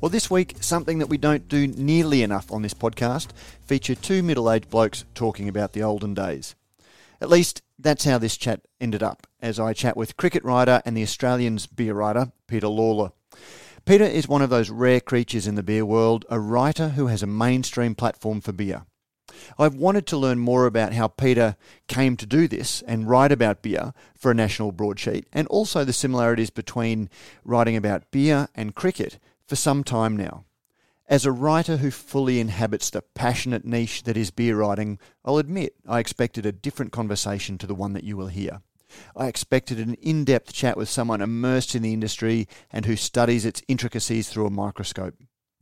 Well, 0.00 0.08
this 0.08 0.30
week, 0.30 0.56
something 0.62 0.98
that 0.98 1.10
we 1.10 1.18
don't 1.18 1.46
do 1.46 1.66
nearly 1.66 2.22
enough 2.22 2.50
on 2.50 2.62
this 2.62 2.72
podcast 2.72 3.32
feature 3.60 3.94
two 3.94 4.22
middle 4.22 4.50
aged 4.50 4.70
blokes 4.70 5.04
talking 5.14 5.46
about 5.46 5.74
the 5.74 5.82
olden 5.82 6.14
days. 6.14 6.54
At 7.20 7.28
least, 7.28 7.60
that's 7.78 8.06
how 8.06 8.16
this 8.16 8.38
chat 8.38 8.62
ended 8.80 9.02
up, 9.02 9.26
as 9.42 9.60
I 9.60 9.74
chat 9.74 9.98
with 9.98 10.16
cricket 10.16 10.42
writer 10.42 10.80
and 10.86 10.96
the 10.96 11.02
Australian's 11.02 11.66
beer 11.66 11.92
writer, 11.92 12.32
Peter 12.46 12.68
Lalor. 12.68 13.12
Peter 13.84 14.04
is 14.04 14.26
one 14.26 14.40
of 14.40 14.48
those 14.48 14.70
rare 14.70 15.00
creatures 15.00 15.46
in 15.46 15.54
the 15.54 15.62
beer 15.62 15.84
world, 15.84 16.24
a 16.30 16.40
writer 16.40 16.90
who 16.90 17.08
has 17.08 17.22
a 17.22 17.26
mainstream 17.26 17.94
platform 17.94 18.40
for 18.40 18.52
beer. 18.52 18.86
I've 19.58 19.74
wanted 19.74 20.06
to 20.06 20.16
learn 20.16 20.38
more 20.38 20.64
about 20.64 20.94
how 20.94 21.08
Peter 21.08 21.56
came 21.88 22.16
to 22.16 22.24
do 22.24 22.48
this 22.48 22.80
and 22.82 23.06
write 23.06 23.32
about 23.32 23.60
beer 23.60 23.92
for 24.16 24.30
a 24.30 24.34
national 24.34 24.72
broadsheet, 24.72 25.26
and 25.30 25.46
also 25.48 25.84
the 25.84 25.92
similarities 25.92 26.48
between 26.48 27.10
writing 27.44 27.76
about 27.76 28.10
beer 28.10 28.48
and 28.54 28.74
cricket 28.74 29.18
for 29.50 29.56
some 29.56 29.82
time 29.82 30.16
now. 30.16 30.44
As 31.08 31.26
a 31.26 31.32
writer 31.32 31.78
who 31.78 31.90
fully 31.90 32.38
inhabits 32.38 32.88
the 32.88 33.02
passionate 33.02 33.64
niche 33.64 34.04
that 34.04 34.16
is 34.16 34.30
beer 34.30 34.56
writing, 34.56 34.96
I'll 35.24 35.38
admit 35.38 35.74
I 35.88 35.98
expected 35.98 36.46
a 36.46 36.52
different 36.52 36.92
conversation 36.92 37.58
to 37.58 37.66
the 37.66 37.74
one 37.74 37.92
that 37.94 38.04
you 38.04 38.16
will 38.16 38.28
hear. 38.28 38.62
I 39.16 39.26
expected 39.26 39.80
an 39.80 39.94
in 39.94 40.24
depth 40.24 40.52
chat 40.52 40.76
with 40.76 40.88
someone 40.88 41.20
immersed 41.20 41.74
in 41.74 41.82
the 41.82 41.92
industry 41.92 42.46
and 42.70 42.86
who 42.86 42.94
studies 42.94 43.44
its 43.44 43.60
intricacies 43.66 44.28
through 44.28 44.46
a 44.46 44.50
microscope. 44.50 45.16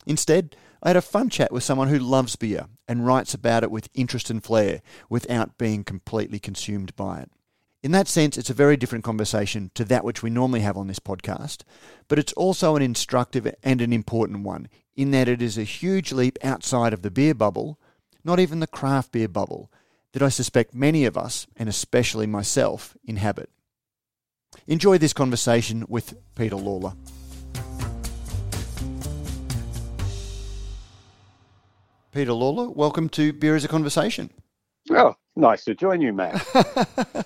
Instead, 0.05 0.55
I 0.83 0.91
had 0.91 0.97
a 0.97 1.01
fun 1.01 1.31
chat 1.31 1.51
with 1.51 1.65
someone 1.65 1.89
who 1.89 1.99
loves 1.99 2.37
beer 2.37 2.67
and 2.87 3.07
writes 3.07 3.33
about 3.33 3.63
it 3.63 3.71
with 3.71 3.89
interest 3.95 4.29
and 4.29 4.45
flair 4.45 4.83
without 5.09 5.57
being 5.57 5.83
completely 5.83 6.39
consumed 6.39 6.95
by 6.95 7.21
it. 7.21 7.31
In 7.81 7.93
that 7.93 8.09
sense, 8.09 8.37
it's 8.37 8.51
a 8.51 8.55
very 8.55 8.77
different 8.77 9.05
conversation 9.05 9.71
to 9.75 9.85
that 9.85 10.03
which 10.03 10.21
we 10.21 10.31
normally 10.31 10.61
have 10.61 10.77
on 10.77 10.89
this 10.89 10.99
podcast, 10.99 11.63
but 12.09 12.19
it's 12.19 12.33
also 12.33 12.75
an 12.75 12.83
instructive 12.83 13.55
and 13.63 13.81
an 13.81 13.93
important 13.93 14.43
one 14.43 14.69
in 14.97 15.13
that 15.13 15.29
it 15.29 15.41
is 15.41 15.57
a 15.57 15.63
huge 15.63 16.11
leap 16.11 16.39
outside 16.43 16.93
of 16.93 17.03
the 17.03 17.11
beer 17.11 17.35
bubble, 17.35 17.79
not 18.25 18.41
even 18.41 18.59
the 18.59 18.67
craft 18.67 19.13
beer 19.13 19.29
bubble, 19.29 19.71
that 20.13 20.25
I 20.25 20.29
suspect 20.29 20.75
many 20.75 21.05
of 21.05 21.17
us, 21.17 21.47
and 21.57 21.69
especially 21.69 22.27
myself, 22.27 22.97
inhabit. 23.05 23.49
Enjoy 24.67 24.99
this 24.99 25.13
conversation 25.13 25.85
with 25.89 26.15
Peter 26.35 26.57
Lalor. 26.57 26.97
Peter 32.11 32.33
Lalor, 32.33 32.75
welcome 32.75 33.09
to 33.11 33.33
Beer 33.33 33.55
as 33.55 33.65
a 33.65 33.69
Conversation. 33.69 34.31
Oh, 34.91 35.15
nice 35.37 35.63
to 35.67 35.77
join 35.77 36.01
you, 36.01 36.13
Matt. 36.13 36.45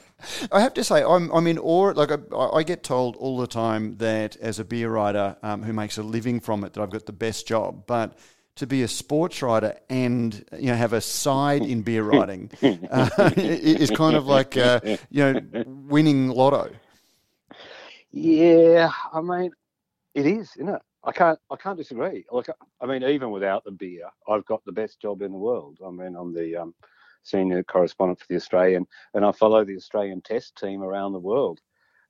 I 0.50 0.60
have 0.60 0.74
to 0.74 0.84
say, 0.84 1.02
I'm, 1.02 1.30
I'm 1.30 1.46
in 1.46 1.58
awe. 1.58 1.92
Like, 1.94 2.10
I, 2.10 2.36
I, 2.36 2.62
get 2.62 2.82
told 2.82 3.16
all 3.16 3.38
the 3.38 3.46
time 3.46 3.96
that 3.98 4.36
as 4.36 4.58
a 4.58 4.64
beer 4.64 4.90
writer 4.90 5.36
um, 5.42 5.62
who 5.62 5.72
makes 5.72 5.98
a 5.98 6.02
living 6.02 6.40
from 6.40 6.64
it, 6.64 6.72
that 6.72 6.82
I've 6.82 6.90
got 6.90 7.06
the 7.06 7.12
best 7.12 7.46
job. 7.46 7.84
But 7.86 8.16
to 8.56 8.66
be 8.66 8.82
a 8.82 8.88
sports 8.88 9.42
writer 9.42 9.76
and 9.88 10.44
you 10.58 10.66
know 10.66 10.74
have 10.74 10.92
a 10.92 11.00
side 11.00 11.62
in 11.62 11.82
beer 11.82 12.02
writing 12.02 12.50
uh, 12.90 13.30
is 13.36 13.90
kind 13.90 14.14
of 14.16 14.26
like 14.26 14.56
uh, 14.56 14.80
you 15.10 15.32
know 15.32 15.64
winning 15.66 16.28
lotto. 16.28 16.70
Yeah, 18.10 18.92
I 19.12 19.20
mean, 19.22 19.52
it 20.14 20.26
is, 20.26 20.50
isn't 20.56 20.68
it? 20.68 20.82
I 21.04 21.12
can't 21.12 21.38
I 21.50 21.56
can't 21.56 21.78
disagree. 21.78 22.24
Like 22.30 22.48
I 22.80 22.86
mean, 22.86 23.02
even 23.02 23.30
without 23.30 23.64
the 23.64 23.70
beer, 23.70 24.08
I've 24.28 24.44
got 24.44 24.64
the 24.64 24.72
best 24.72 25.00
job 25.00 25.22
in 25.22 25.32
the 25.32 25.38
world. 25.38 25.78
I 25.84 25.90
mean, 25.90 26.14
I'm 26.14 26.34
the 26.34 26.56
um, 26.56 26.74
senior 27.22 27.62
correspondent 27.62 28.20
for 28.20 28.26
the 28.28 28.36
Australian, 28.36 28.86
and 29.14 29.24
I 29.24 29.32
follow 29.32 29.64
the 29.64 29.76
Australian 29.76 30.20
Test 30.22 30.56
team 30.56 30.82
around 30.82 31.12
the 31.12 31.20
world. 31.20 31.60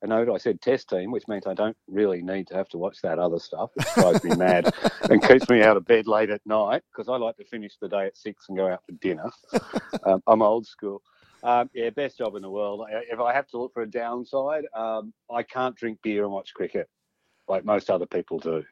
And 0.00 0.08
note 0.08 0.28
I 0.28 0.38
said 0.38 0.60
Test 0.60 0.88
team, 0.88 1.12
which 1.12 1.28
means 1.28 1.46
I 1.46 1.54
don't 1.54 1.76
really 1.86 2.22
need 2.22 2.48
to 2.48 2.56
have 2.56 2.68
to 2.70 2.78
watch 2.78 3.00
that 3.02 3.20
other 3.20 3.38
stuff. 3.38 3.70
It 3.76 3.86
drives 3.94 4.24
me 4.24 4.34
mad 4.34 4.74
and 5.10 5.22
keeps 5.22 5.48
me 5.48 5.62
out 5.62 5.76
of 5.76 5.86
bed 5.86 6.08
late 6.08 6.30
at 6.30 6.44
night 6.44 6.82
because 6.90 7.08
I 7.08 7.16
like 7.16 7.36
to 7.36 7.44
finish 7.44 7.76
the 7.80 7.88
day 7.88 8.06
at 8.06 8.16
six 8.16 8.46
and 8.48 8.58
go 8.58 8.66
out 8.66 8.82
for 8.84 8.92
dinner. 8.92 9.30
um, 10.04 10.20
I'm 10.26 10.42
old 10.42 10.66
school. 10.66 11.02
Um, 11.44 11.70
yeah, 11.72 11.90
best 11.90 12.18
job 12.18 12.34
in 12.34 12.42
the 12.42 12.50
world. 12.50 12.84
If 12.90 13.20
I 13.20 13.32
have 13.32 13.46
to 13.48 13.58
look 13.58 13.74
for 13.74 13.82
a 13.82 13.90
downside, 13.90 14.64
um, 14.74 15.12
I 15.32 15.44
can't 15.44 15.76
drink 15.76 15.98
beer 16.02 16.24
and 16.24 16.32
watch 16.32 16.52
cricket 16.52 16.88
like 17.48 17.64
most 17.64 17.90
other 17.90 18.06
people 18.06 18.38
do 18.38 18.64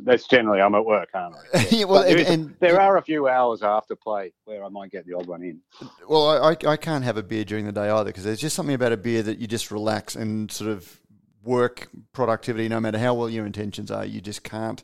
that's 0.00 0.26
generally 0.26 0.60
I'm 0.60 0.74
at 0.74 0.84
work, 0.84 1.10
aren't 1.14 1.36
I? 1.54 1.66
Yeah. 1.70 1.84
well, 1.84 2.02
there, 2.02 2.18
and, 2.30 2.54
there 2.60 2.80
are 2.80 2.96
a 2.96 3.02
few 3.02 3.28
hours 3.28 3.62
after 3.62 3.96
play 3.96 4.32
where 4.44 4.64
I 4.64 4.68
might 4.68 4.90
get 4.90 5.06
the 5.06 5.14
odd 5.14 5.26
one 5.26 5.42
in. 5.42 5.60
Well, 6.08 6.42
I, 6.42 6.56
I 6.66 6.76
can't 6.76 7.04
have 7.04 7.16
a 7.16 7.22
beer 7.22 7.44
during 7.44 7.64
the 7.64 7.72
day 7.72 7.88
either 7.88 8.10
because 8.10 8.24
there's 8.24 8.40
just 8.40 8.54
something 8.56 8.74
about 8.74 8.92
a 8.92 8.96
beer 8.96 9.22
that 9.22 9.38
you 9.38 9.46
just 9.46 9.70
relax 9.70 10.16
and 10.16 10.50
sort 10.50 10.70
of 10.70 11.00
work 11.42 11.88
productivity. 12.12 12.68
No 12.68 12.80
matter 12.80 12.98
how 12.98 13.14
well 13.14 13.30
your 13.30 13.46
intentions 13.46 13.90
are, 13.90 14.04
you 14.04 14.20
just 14.20 14.42
can't 14.44 14.82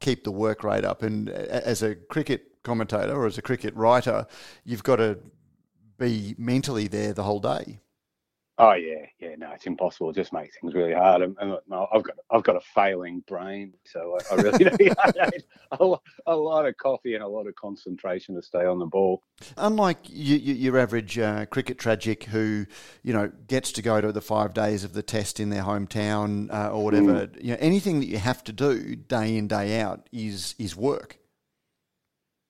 keep 0.00 0.24
the 0.24 0.32
work 0.32 0.64
rate 0.64 0.84
up. 0.84 1.02
And 1.02 1.28
as 1.28 1.82
a 1.82 1.94
cricket 1.94 2.62
commentator 2.62 3.14
or 3.14 3.26
as 3.26 3.38
a 3.38 3.42
cricket 3.42 3.74
writer, 3.74 4.26
you've 4.64 4.82
got 4.82 4.96
to 4.96 5.18
be 5.98 6.34
mentally 6.38 6.88
there 6.88 7.12
the 7.12 7.22
whole 7.22 7.40
day. 7.40 7.80
Oh 8.58 8.74
yeah, 8.74 9.06
yeah. 9.18 9.34
No, 9.38 9.50
it's 9.52 9.66
impossible. 9.66 10.10
It 10.10 10.16
just 10.16 10.32
makes 10.32 10.56
things 10.60 10.74
really 10.74 10.92
hard. 10.92 11.22
And, 11.22 11.34
and 11.40 11.56
I've 11.72 12.02
got 12.02 12.16
I've 12.30 12.42
got 12.42 12.56
a 12.56 12.60
failing 12.60 13.24
brain, 13.26 13.72
so 13.86 14.18
I, 14.30 14.34
I 14.34 14.42
really 14.42 14.64
need 14.78 14.92
a, 15.70 15.96
a, 16.26 16.36
lot 16.36 16.66
of 16.66 16.76
coffee 16.76 17.14
and 17.14 17.24
a 17.24 17.28
lot 17.28 17.46
of 17.46 17.54
concentration 17.54 18.34
to 18.34 18.42
stay 18.42 18.66
on 18.66 18.78
the 18.78 18.84
ball. 18.84 19.22
Unlike 19.56 20.10
you, 20.10 20.36
you, 20.36 20.52
your 20.52 20.78
average 20.78 21.18
uh, 21.18 21.46
cricket 21.46 21.78
tragic 21.78 22.24
who 22.24 22.66
you 23.02 23.14
know 23.14 23.32
gets 23.46 23.72
to 23.72 23.82
go 23.82 24.02
to 24.02 24.12
the 24.12 24.20
five 24.20 24.52
days 24.52 24.84
of 24.84 24.92
the 24.92 25.02
test 25.02 25.40
in 25.40 25.48
their 25.48 25.62
hometown 25.62 26.52
uh, 26.52 26.70
or 26.70 26.84
whatever, 26.84 27.26
mm. 27.28 27.42
you 27.42 27.52
know 27.52 27.58
anything 27.58 28.00
that 28.00 28.06
you 28.06 28.18
have 28.18 28.44
to 28.44 28.52
do 28.52 28.94
day 28.94 29.34
in 29.34 29.48
day 29.48 29.80
out 29.80 30.08
is 30.12 30.54
is 30.58 30.76
work. 30.76 31.16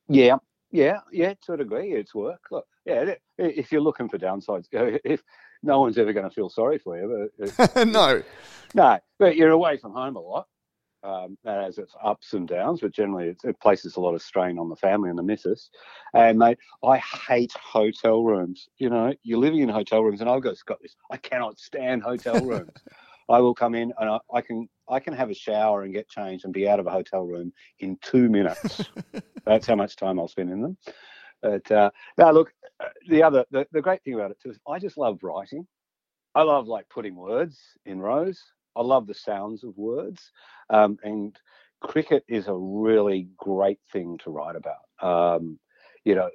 Yeah, 0.09 0.39
yeah, 0.73 0.99
yeah. 1.13 1.35
To 1.47 1.53
a 1.53 1.57
degree, 1.59 1.93
it's 1.93 2.13
work. 2.13 2.41
Look, 2.51 2.67
yeah. 2.85 3.15
If 3.39 3.71
you're 3.71 3.81
looking 3.81 4.09
for 4.09 4.19
downsides, 4.19 4.67
if 4.73 5.23
no 5.63 5.81
one's 5.81 5.99
ever 5.99 6.13
going 6.13 6.29
to 6.29 6.35
feel 6.35 6.49
sorry 6.49 6.79
for 6.79 6.99
you. 6.99 7.31
But 7.39 7.87
no, 7.89 8.23
no. 8.75 8.99
But 9.19 9.37
you're 9.37 9.51
away 9.51 9.77
from 9.77 9.93
home 9.93 10.17
a 10.17 10.21
lot. 10.21 10.47
Um, 11.05 11.37
that 11.43 11.65
has 11.65 11.79
its 11.79 11.97
ups 12.05 12.33
and 12.33 12.47
downs, 12.47 12.81
but 12.81 12.93
generally 12.93 13.35
it 13.43 13.59
places 13.61 13.97
a 13.97 14.01
lot 14.01 14.15
of 14.15 14.23
strain 14.23 14.57
on 14.57 14.69
the 14.69 14.77
family 14.77 15.11
and 15.11 15.19
the 15.19 15.23
missus. 15.25 15.69
And 16.15 16.39
mate, 16.39 16.59
I 16.85 16.99
hate 16.99 17.53
hotel 17.55 18.23
rooms. 18.23 18.69
You 18.79 18.89
know, 18.89 19.13
you're 19.25 19.41
living 19.41 19.61
in 19.61 19.69
hotel 19.69 20.05
rooms, 20.05 20.21
and 20.21 20.31
I've 20.31 20.43
got, 20.43 20.55
got 20.65 20.81
this. 20.81 20.95
I 21.11 21.17
cannot 21.17 21.59
stand 21.59 22.05
hotel 22.05 22.41
rooms. 22.47 22.71
I 23.29 23.41
will 23.41 23.55
come 23.55 23.75
in 23.75 23.93
and 23.99 24.11
I, 24.11 24.19
I, 24.33 24.41
can 24.43 24.69
I 24.89 25.01
can 25.01 25.15
have 25.15 25.31
a 25.31 25.35
shower 25.35 25.83
and 25.83 25.93
get 25.93 26.09
changed 26.09 26.45
and 26.45 26.53
be 26.53 26.69
out 26.69 26.79
of 26.79 26.87
a 26.87 26.91
hotel 26.91 27.23
room 27.23 27.53
in 27.81 27.99
two 28.03 28.29
minutes. 28.29 28.85
That's 29.45 29.67
how 29.67 29.75
much 29.75 29.97
time 29.97 30.21
I'll 30.21 30.29
spend 30.29 30.51
in 30.51 30.63
them. 30.63 30.77
But 31.41 31.69
uh, 31.73 31.91
now, 32.17 32.31
look, 32.31 32.53
the 33.09 33.23
other, 33.23 33.45
the, 33.51 33.67
the 33.73 33.83
great 33.83 34.03
thing 34.03 34.15
about 34.15 34.31
it 34.31 34.39
too 34.43 34.51
is 34.51 34.59
I 34.69 34.79
just 34.79 34.99
love 34.99 35.19
writing. 35.23 35.67
I 36.35 36.43
love 36.43 36.67
like 36.67 36.89
putting 36.89 37.15
words 37.15 37.59
in 37.85 38.01
rows. 38.01 38.41
I 38.75 38.83
love 38.83 39.07
the 39.07 39.15
sounds 39.15 39.65
of 39.65 39.77
words. 39.77 40.31
Um, 40.71 40.99
and 41.03 41.37
cricket 41.81 42.25
is 42.29 42.49
a 42.49 42.55
really 42.55 43.29
great 43.37 43.81
thing 43.93 44.19
to 44.25 44.31
write 44.31 44.57
about. 44.57 45.37
Um, 45.37 45.59
you 46.05 46.15
know, 46.15 46.31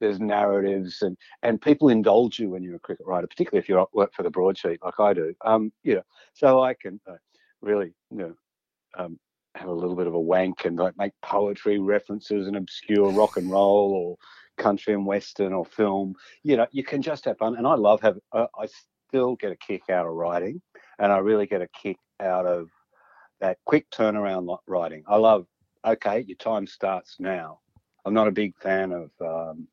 there's 0.00 0.20
narratives 0.20 1.02
and, 1.02 1.16
and 1.42 1.60
people 1.60 1.88
indulge 1.88 2.38
you 2.38 2.50
when 2.50 2.62
you're 2.62 2.76
a 2.76 2.80
cricket 2.80 3.06
writer, 3.06 3.26
particularly 3.26 3.62
if 3.62 3.68
you 3.68 3.84
work 3.92 4.14
for 4.14 4.22
the 4.22 4.30
broadsheet 4.30 4.82
like 4.82 4.98
I 4.98 5.12
do. 5.12 5.34
Um, 5.44 5.72
you 5.82 5.96
know, 5.96 6.02
so 6.32 6.62
I 6.62 6.74
can 6.74 7.00
uh, 7.06 7.16
really, 7.60 7.92
you 8.10 8.18
know, 8.18 8.34
um, 8.96 9.18
have 9.56 9.68
a 9.68 9.72
little 9.72 9.96
bit 9.96 10.06
of 10.06 10.14
a 10.14 10.20
wank 10.20 10.64
and 10.64 10.76
like 10.76 10.96
make 10.96 11.12
poetry 11.22 11.78
references 11.78 12.46
and 12.46 12.56
obscure 12.56 13.10
rock 13.10 13.36
and 13.36 13.50
roll 13.50 13.92
or 13.92 14.16
country 14.60 14.94
and 14.94 15.06
western 15.06 15.52
or 15.52 15.64
film. 15.64 16.14
You 16.42 16.56
know, 16.56 16.66
you 16.70 16.84
can 16.84 17.02
just 17.02 17.24
have 17.24 17.38
fun. 17.38 17.56
And 17.56 17.66
I 17.66 17.74
love 17.74 18.00
have 18.02 18.18
I, 18.32 18.46
I 18.58 18.68
still 19.08 19.36
get 19.36 19.52
a 19.52 19.56
kick 19.56 19.90
out 19.90 20.06
of 20.06 20.12
writing, 20.12 20.60
and 20.98 21.10
I 21.12 21.18
really 21.18 21.46
get 21.46 21.62
a 21.62 21.68
kick 21.68 21.98
out 22.20 22.46
of 22.46 22.68
that 23.40 23.58
quick 23.64 23.90
turnaround 23.90 24.58
writing. 24.66 25.04
I 25.08 25.16
love. 25.16 25.46
Okay, 25.84 26.24
your 26.26 26.36
time 26.36 26.66
starts 26.66 27.16
now. 27.18 27.60
I'm 28.04 28.12
not 28.12 28.28
a 28.28 28.32
big 28.32 28.54
fan 28.58 28.92
of 28.92 29.10
um, 29.20 29.66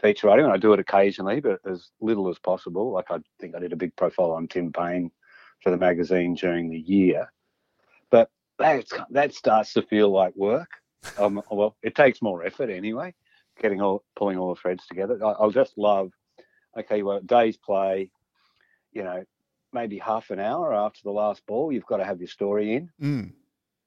feature 0.00 0.26
writing. 0.26 0.46
And 0.46 0.54
I 0.54 0.56
do 0.56 0.72
it 0.72 0.80
occasionally, 0.80 1.40
but 1.40 1.60
as 1.66 1.90
little 2.00 2.28
as 2.28 2.38
possible. 2.38 2.92
Like 2.92 3.10
I 3.10 3.18
think 3.38 3.54
I 3.54 3.58
did 3.58 3.72
a 3.72 3.76
big 3.76 3.94
profile 3.96 4.32
on 4.32 4.48
Tim 4.48 4.72
Paine 4.72 5.10
for 5.62 5.70
the 5.70 5.76
magazine 5.76 6.34
during 6.34 6.70
the 6.70 6.78
year, 6.78 7.30
but 8.10 8.30
that 8.58 8.86
that 9.10 9.34
starts 9.34 9.74
to 9.74 9.82
feel 9.82 10.10
like 10.10 10.34
work. 10.34 10.70
Um, 11.18 11.42
well, 11.50 11.76
it 11.82 11.94
takes 11.94 12.22
more 12.22 12.44
effort 12.44 12.70
anyway, 12.70 13.14
getting 13.60 13.80
all 13.80 14.02
pulling 14.16 14.38
all 14.38 14.54
the 14.54 14.60
threads 14.60 14.86
together. 14.86 15.18
I, 15.24 15.30
I'll 15.32 15.50
just 15.50 15.78
love. 15.78 16.12
Okay, 16.76 17.02
well, 17.02 17.20
day's 17.20 17.56
play. 17.56 18.10
You 18.92 19.04
know, 19.04 19.24
maybe 19.72 19.98
half 19.98 20.30
an 20.30 20.40
hour 20.40 20.74
after 20.74 21.00
the 21.04 21.12
last 21.12 21.46
ball, 21.46 21.70
you've 21.70 21.86
got 21.86 21.98
to 21.98 22.04
have 22.04 22.20
your 22.20 22.28
story 22.28 22.74
in. 22.74 22.90
Mm. 23.00 23.32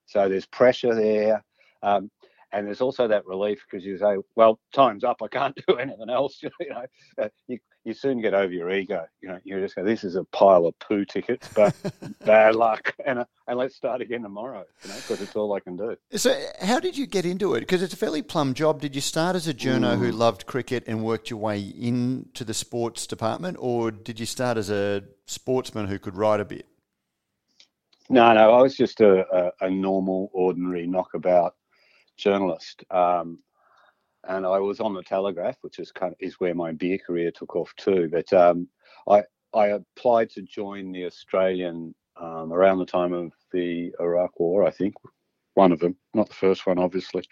So 0.06 0.30
there's 0.30 0.46
pressure 0.46 0.96
there. 0.96 1.44
Um, 1.81 2.10
and 2.54 2.68
there's 2.68 2.82
also 2.82 3.08
that 3.08 3.26
relief 3.26 3.64
because 3.70 3.84
you 3.84 3.98
say, 3.98 4.18
well, 4.36 4.60
time's 4.74 5.04
up. 5.04 5.22
I 5.24 5.28
can't 5.28 5.60
do 5.68 5.76
anything 5.80 6.10
else. 6.10 6.42
You 6.60 6.70
know, 6.70 6.86
uh, 7.22 7.30
you, 7.48 7.58
you 7.84 7.94
soon 7.94 8.22
get 8.22 8.34
over 8.34 8.54
your 8.54 8.72
ego. 8.72 9.06
You 9.22 9.30
know, 9.30 9.40
you 9.44 9.60
just 9.60 9.76
go, 9.76 9.84
this 9.84 10.04
is 10.04 10.16
a 10.16 10.24
pile 10.26 10.66
of 10.66 10.78
poo 10.80 11.04
tickets, 11.04 11.50
but 11.54 11.76
bad 12.26 12.56
luck. 12.56 12.94
And, 13.06 13.20
uh, 13.20 13.26
and 13.48 13.58
let's 13.58 13.76
start 13.76 14.02
again 14.02 14.22
tomorrow, 14.22 14.64
you 14.84 14.90
know, 14.90 14.96
because 14.96 15.22
it's 15.22 15.36
all 15.36 15.54
I 15.54 15.60
can 15.60 15.76
do. 15.76 15.98
So, 16.16 16.40
how 16.62 16.80
did 16.80 16.98
you 16.98 17.08
get 17.08 17.26
into 17.26 17.56
it? 17.56 17.62
Because 17.62 17.82
it's 17.82 17.94
a 17.94 17.98
fairly 17.98 18.22
plum 18.22 18.54
job. 18.54 18.82
Did 18.82 18.96
you 18.96 19.02
start 19.02 19.36
as 19.36 19.48
a 19.48 19.54
journo 19.54 19.98
who 19.98 20.12
loved 20.12 20.46
cricket 20.46 20.84
and 20.88 21.04
worked 21.04 21.30
your 21.30 21.40
way 21.40 21.60
into 21.60 22.46
the 22.46 22.54
sports 22.54 23.08
department, 23.08 23.58
or 23.60 23.92
did 23.92 24.20
you 24.20 24.26
start 24.26 24.58
as 24.58 24.70
a 24.70 25.04
sportsman 25.26 25.88
who 25.88 26.00
could 26.00 26.16
write 26.16 26.40
a 26.40 26.46
bit? 26.46 26.68
No, 28.10 28.32
no, 28.34 28.54
I 28.54 28.62
was 28.62 28.76
just 28.76 29.02
a, 29.02 29.26
a, 29.36 29.68
a 29.68 29.70
normal, 29.70 30.30
ordinary 30.34 30.86
knockabout 30.88 31.56
journalist. 32.18 32.83
Um, 32.92 33.39
and 34.27 34.45
I 34.45 34.60
was 34.60 34.80
on 34.80 34.94
the 34.94 35.04
Telegraph, 35.04 35.57
which 35.62 35.80
is 35.80 35.92
kind 35.92 36.13
of 36.13 36.18
is 36.19 36.39
where 36.39 36.56
my 36.56 36.71
beer 36.71 36.98
career 36.98 37.31
took 37.31 37.56
off 37.56 37.74
too. 37.75 38.10
But 38.12 38.31
um, 38.33 38.68
I 39.07 39.24
I 39.54 39.68
applied 39.68 40.30
to 40.31 40.42
join 40.42 40.92
the 40.92 41.06
Australian 41.06 41.94
um, 42.19 42.54
around 42.54 42.80
the 42.80 42.86
time 42.86 43.13
of 43.13 43.33
the 43.51 43.94
Iraq 44.00 44.39
War, 44.39 44.65
I 44.65 44.71
think. 44.71 44.95
One 45.56 45.71
of 45.71 45.80
them, 45.80 45.95
not 46.15 46.30
the 46.30 46.33
first 46.33 46.65
one, 46.65 46.80
obviously. 46.80 47.24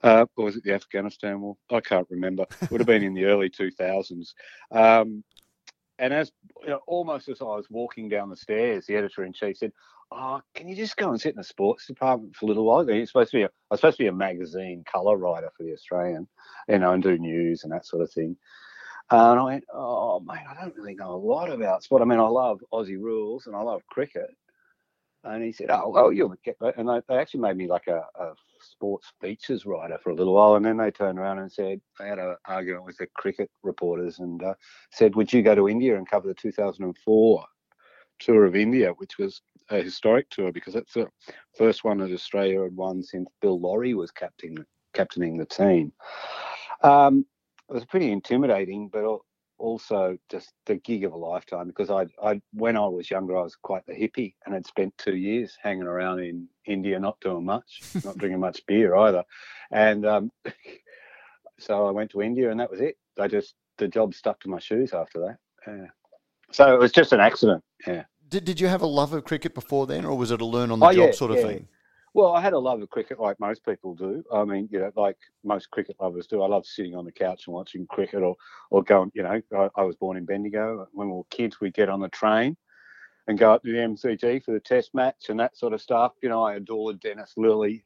Uh, 0.00 0.26
or 0.36 0.44
was 0.44 0.56
it 0.56 0.62
the 0.62 0.74
Afghanistan 0.74 1.40
War? 1.40 1.56
I 1.72 1.80
can't 1.80 2.06
remember. 2.08 2.46
It 2.62 2.70
Would 2.70 2.80
have 2.80 2.86
been 2.86 3.02
in 3.02 3.14
the 3.14 3.24
early 3.24 3.50
2000s. 3.50 4.28
Um, 4.70 5.24
and 5.98 6.12
as 6.12 6.30
you 6.62 6.68
know, 6.68 6.80
almost 6.86 7.28
as 7.28 7.40
I 7.40 7.44
was 7.46 7.66
walking 7.70 8.08
down 8.08 8.30
the 8.30 8.36
stairs, 8.36 8.86
the 8.86 8.94
editor 8.94 9.24
in 9.24 9.32
chief 9.32 9.56
said, 9.56 9.72
"Oh, 10.16 10.40
can 10.54 10.68
you 10.68 10.76
just 10.76 10.96
go 10.96 11.10
and 11.10 11.20
sit 11.20 11.34
in 11.34 11.38
the 11.38 11.44
sports 11.44 11.86
department 11.86 12.36
for 12.36 12.46
a 12.46 12.48
little 12.48 12.64
while? 12.64 12.88
You're 12.88 13.04
supposed 13.06 13.32
to 13.32 13.38
be 13.38 13.42
a, 13.42 13.46
I 13.46 13.50
was 13.70 13.80
supposed 13.80 13.96
to 13.98 14.04
be 14.04 14.08
a 14.08 14.12
magazine 14.12 14.84
color 14.90 15.16
writer 15.16 15.50
for 15.56 15.64
the 15.64 15.72
Australian, 15.72 16.28
you 16.68 16.78
know, 16.78 16.92
and 16.92 17.02
do 17.02 17.18
news 17.18 17.64
and 17.64 17.72
that 17.72 17.86
sort 17.86 18.02
of 18.02 18.12
thing." 18.12 18.36
Uh, 19.10 19.32
and 19.32 19.40
I 19.40 19.44
went, 19.44 19.64
"Oh, 19.72 20.20
mate, 20.20 20.44
I 20.48 20.54
don't 20.60 20.76
really 20.76 20.94
know 20.94 21.12
a 21.12 21.16
lot 21.16 21.50
about 21.50 21.82
sport. 21.82 22.02
I 22.02 22.04
mean, 22.04 22.20
I 22.20 22.28
love 22.28 22.60
Aussie 22.72 23.00
rules 23.00 23.46
and 23.46 23.56
I 23.56 23.60
love 23.62 23.82
cricket." 23.88 24.30
And 25.24 25.42
he 25.42 25.52
said, 25.52 25.70
"Oh, 25.70 25.88
well, 25.88 26.12
you'll 26.12 26.34
get." 26.44 26.56
And 26.76 26.88
they, 26.88 27.00
they 27.08 27.16
actually 27.16 27.40
made 27.40 27.56
me 27.56 27.66
like 27.66 27.86
a, 27.88 28.04
a 28.14 28.34
sports 28.60 29.12
features 29.20 29.66
writer 29.66 29.98
for 30.02 30.10
a 30.10 30.14
little 30.14 30.34
while, 30.34 30.54
and 30.54 30.64
then 30.64 30.76
they 30.76 30.90
turned 30.90 31.18
around 31.18 31.38
and 31.38 31.50
said 31.50 31.80
they 31.98 32.08
had 32.08 32.18
an 32.18 32.36
argument 32.46 32.84
with 32.84 32.96
the 32.98 33.06
cricket 33.14 33.50
reporters 33.62 34.20
and 34.20 34.42
uh, 34.42 34.54
said, 34.92 35.16
"Would 35.16 35.32
you 35.32 35.42
go 35.42 35.54
to 35.54 35.68
India 35.68 35.96
and 35.96 36.08
cover 36.08 36.28
the 36.28 36.34
2004 36.34 37.44
tour 38.20 38.44
of 38.44 38.56
India, 38.56 38.92
which 38.92 39.18
was 39.18 39.42
a 39.70 39.82
historic 39.82 40.28
tour 40.30 40.52
because 40.52 40.74
it's 40.74 40.94
the 40.94 41.08
first 41.56 41.84
one 41.84 41.98
that 41.98 42.12
Australia 42.12 42.62
had 42.62 42.76
won 42.76 43.02
since 43.02 43.28
Bill 43.40 43.58
Lawry 43.58 43.94
was 43.94 44.10
captain 44.10 44.64
captaining 44.92 45.38
the 45.38 45.46
team." 45.46 45.92
Um, 46.82 47.26
it 47.68 47.72
was 47.72 47.84
pretty 47.84 48.12
intimidating, 48.12 48.88
but 48.88 49.04
also 49.58 50.18
just 50.30 50.52
the 50.66 50.76
gig 50.76 51.04
of 51.04 51.12
a 51.12 51.16
lifetime 51.16 51.66
because 51.66 51.90
I, 51.90 52.06
I, 52.22 52.40
when 52.52 52.76
I 52.76 52.86
was 52.86 53.10
younger, 53.10 53.36
I 53.36 53.42
was 53.42 53.56
quite 53.56 53.86
the 53.86 53.94
hippie 53.94 54.34
and 54.44 54.54
had 54.54 54.66
spent 54.66 54.96
two 54.98 55.16
years 55.16 55.56
hanging 55.62 55.84
around 55.84 56.20
in 56.20 56.48
India, 56.66 56.98
not 56.98 57.18
doing 57.20 57.44
much, 57.44 57.80
not 58.04 58.18
drinking 58.18 58.40
much 58.40 58.64
beer 58.66 58.94
either, 58.94 59.24
and 59.70 60.04
um, 60.06 60.30
so 61.58 61.86
I 61.86 61.90
went 61.90 62.10
to 62.10 62.22
India 62.22 62.50
and 62.50 62.60
that 62.60 62.70
was 62.70 62.80
it. 62.80 62.96
I 63.18 63.28
just 63.28 63.54
the 63.78 63.88
job 63.88 64.14
stuck 64.14 64.40
to 64.40 64.48
my 64.48 64.58
shoes 64.58 64.92
after 64.92 65.20
that. 65.20 65.36
Yeah. 65.66 65.86
So 66.52 66.74
it 66.74 66.78
was 66.78 66.92
just 66.92 67.12
an 67.12 67.20
accident. 67.20 67.62
Yeah. 67.86 68.04
Did, 68.34 68.46
did 68.46 68.60
you 68.60 68.66
have 68.66 68.82
a 68.82 68.86
love 68.86 69.12
of 69.12 69.22
cricket 69.22 69.54
before 69.54 69.86
then, 69.86 70.04
or 70.04 70.18
was 70.18 70.32
it 70.32 70.40
a 70.40 70.44
learn 70.44 70.72
on 70.72 70.80
the 70.80 70.86
Oh, 70.86 70.90
job 70.90 71.06
yeah, 71.06 71.12
sort 71.12 71.30
of 71.30 71.36
yeah. 71.36 71.46
thing? 71.46 71.68
Well, 72.14 72.32
I 72.32 72.40
had 72.40 72.52
a 72.52 72.58
love 72.58 72.82
of 72.82 72.90
cricket 72.90 73.20
like 73.20 73.38
most 73.38 73.64
people 73.64 73.94
do. 73.94 74.24
I 74.32 74.42
mean, 74.44 74.68
you 74.72 74.80
know, 74.80 74.90
like 74.96 75.16
most 75.44 75.70
cricket 75.70 75.94
lovers 76.00 76.26
do. 76.26 76.42
I 76.42 76.48
love 76.48 76.66
sitting 76.66 76.96
on 76.96 77.04
the 77.04 77.12
couch 77.12 77.44
and 77.46 77.54
watching 77.54 77.86
cricket 77.86 78.24
or, 78.24 78.34
or 78.72 78.82
going, 78.82 79.12
you 79.14 79.22
know, 79.22 79.40
I, 79.56 79.68
I 79.76 79.82
was 79.84 79.94
born 79.94 80.16
in 80.16 80.24
Bendigo. 80.24 80.88
When 80.90 81.10
we 81.10 81.14
were 81.14 81.22
kids, 81.30 81.60
we'd 81.60 81.74
get 81.74 81.88
on 81.88 82.00
the 82.00 82.08
train 82.08 82.56
and 83.28 83.38
go 83.38 83.52
up 83.52 83.62
to 83.62 83.70
the 83.70 83.78
MCG 83.78 84.42
for 84.42 84.50
the 84.50 84.58
test 84.58 84.92
match 84.94 85.28
and 85.28 85.38
that 85.38 85.56
sort 85.56 85.72
of 85.72 85.80
stuff. 85.80 86.14
You 86.20 86.28
know, 86.28 86.42
I 86.42 86.54
adored 86.56 86.98
Dennis 86.98 87.34
Lillee. 87.38 87.84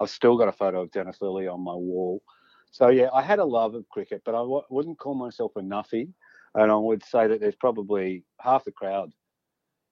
I've 0.00 0.10
still 0.10 0.36
got 0.36 0.48
a 0.48 0.52
photo 0.52 0.82
of 0.82 0.90
Dennis 0.90 1.18
Lillee 1.22 1.46
on 1.46 1.62
my 1.62 1.74
wall. 1.74 2.20
So, 2.72 2.88
yeah, 2.88 3.10
I 3.14 3.22
had 3.22 3.38
a 3.38 3.44
love 3.44 3.76
of 3.76 3.88
cricket, 3.90 4.22
but 4.24 4.34
I 4.34 4.38
w- 4.38 4.62
wouldn't 4.70 4.98
call 4.98 5.14
myself 5.14 5.52
a 5.54 5.60
nuffy. 5.60 6.08
And 6.56 6.72
I 6.72 6.76
would 6.76 7.04
say 7.04 7.28
that 7.28 7.40
there's 7.40 7.54
probably 7.54 8.24
half 8.40 8.64
the 8.64 8.72
crowd 8.72 9.12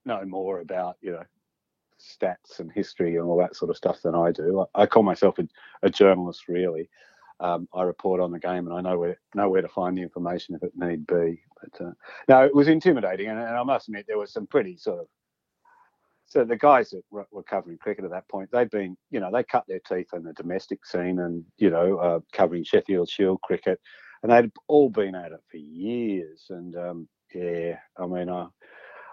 know 0.04 0.24
more 0.24 0.60
about, 0.60 0.96
you 1.00 1.12
know, 1.12 1.24
stats 2.00 2.58
and 2.58 2.70
history 2.72 3.16
and 3.16 3.24
all 3.24 3.38
that 3.38 3.56
sort 3.56 3.70
of 3.70 3.76
stuff 3.76 4.02
than 4.02 4.14
I 4.14 4.32
do. 4.32 4.66
I, 4.74 4.86
call 4.86 5.02
myself 5.02 5.38
a, 5.38 5.48
a 5.82 5.90
journalist, 5.90 6.48
really. 6.48 6.88
Um, 7.40 7.68
I 7.74 7.82
report 7.82 8.20
on 8.20 8.30
the 8.30 8.38
game 8.38 8.68
and 8.68 8.74
I 8.74 8.80
know 8.80 8.98
where 8.98 9.18
know 9.34 9.48
where 9.48 9.62
to 9.62 9.68
find 9.68 9.98
the 9.98 10.02
information 10.02 10.54
if 10.54 10.62
it 10.62 10.72
need 10.76 11.06
be. 11.06 11.42
But 11.60 11.86
uh, 11.86 11.92
no, 12.28 12.44
it 12.44 12.54
was 12.54 12.68
intimidating, 12.68 13.28
and, 13.28 13.38
and 13.38 13.56
I 13.56 13.62
must 13.62 13.88
admit 13.88 14.04
there 14.06 14.18
was 14.18 14.32
some 14.32 14.46
pretty 14.46 14.76
sort 14.76 15.00
of. 15.00 15.06
So 16.26 16.44
the 16.44 16.56
guys 16.56 16.90
that 16.90 17.02
were, 17.10 17.42
covering 17.42 17.76
cricket 17.76 18.06
at 18.06 18.10
that 18.12 18.28
point, 18.28 18.48
they'd 18.50 18.70
been, 18.70 18.96
you 19.10 19.20
know, 19.20 19.30
they 19.30 19.42
cut 19.42 19.64
their 19.68 19.80
teeth 19.86 20.14
in 20.14 20.22
the 20.22 20.32
domestic 20.32 20.86
scene 20.86 21.18
and 21.18 21.44
you 21.58 21.68
know 21.68 21.96
uh, 21.98 22.20
covering 22.32 22.64
Sheffield 22.64 23.10
Shield 23.10 23.40
cricket, 23.42 23.80
and 24.22 24.30
they'd 24.30 24.52
all 24.68 24.88
been 24.88 25.14
at 25.14 25.32
it 25.32 25.40
for 25.50 25.56
years. 25.56 26.46
And 26.48 26.76
um, 26.76 27.08
yeah, 27.34 27.76
I 27.98 28.06
mean, 28.06 28.30
I 28.30 28.46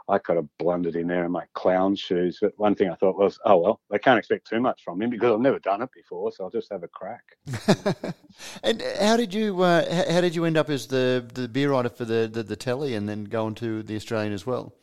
I 0.10 0.18
could 0.18 0.38
have 0.38 0.48
blundered 0.58 0.96
in 0.96 1.08
there 1.08 1.26
in 1.26 1.32
my 1.32 1.46
clown 1.54 1.96
shoes. 1.96 2.40
But 2.42 2.54
one 2.58 2.76
thing 2.76 2.90
I 2.90 2.96
thought 2.96 3.18
was, 3.18 3.40
oh 3.46 3.58
well, 3.58 3.80
they 3.92 4.00
can't 4.00 4.18
expect 4.18 4.48
too 4.48 4.60
much 4.60 4.84
from 4.84 5.02
him 5.02 5.10
because 5.10 5.32
I've 5.32 5.40
never 5.40 5.60
done 5.60 5.82
it 5.82 5.90
before, 5.94 6.32
so 6.32 6.44
I'll 6.44 6.50
just 6.50 6.72
have 6.72 6.84
a 6.84 6.88
crack. 6.88 7.24
and 8.64 8.82
how 9.00 9.18
did 9.18 9.34
you 9.34 9.62
uh, 9.62 10.12
how 10.12 10.22
did 10.22 10.36
you 10.36 10.46
end 10.46 10.58
up 10.58 10.70
as 10.70 10.88
the, 10.88 11.26
the 11.34 11.48
beer 11.48 11.72
writer 11.72 11.90
for 11.90 12.06
the, 12.06 12.30
the, 12.32 12.44
the 12.44 12.56
telly 12.56 12.96
and 12.96 13.08
then 13.08 13.26
go 13.26 13.46
on 13.46 13.56
to 13.56 13.84
the 13.84 13.96
Australian 13.96 14.34
as 14.34 14.46
well? 14.46 14.74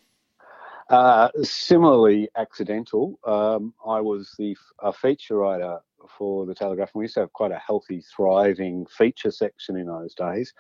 Uh, 0.89 1.29
similarly 1.43 2.29
accidental. 2.37 3.19
Um, 3.25 3.75
I 3.85 4.01
was 4.01 4.33
the 4.39 4.57
a 4.81 4.93
feature 4.93 5.39
writer 5.39 5.81
for 6.17 6.47
the 6.47 6.55
Telegraph, 6.55 6.91
and 6.95 7.01
we 7.01 7.05
used 7.05 7.15
to 7.15 7.21
have 7.21 7.33
quite 7.33 7.51
a 7.51 7.59
healthy, 7.59 8.01
thriving 8.15 8.87
feature 8.87 9.33
section 9.33 9.77
in 9.77 9.87
those 9.87 10.15
days. 10.15 10.55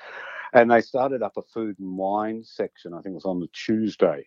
And 0.53 0.71
they 0.71 0.81
started 0.81 1.23
up 1.23 1.37
a 1.37 1.43
food 1.43 1.79
and 1.79 1.97
wine 1.97 2.43
section. 2.43 2.93
I 2.93 2.97
think 2.97 3.13
it 3.13 3.15
was 3.15 3.25
on 3.25 3.39
the 3.39 3.49
Tuesday. 3.53 4.27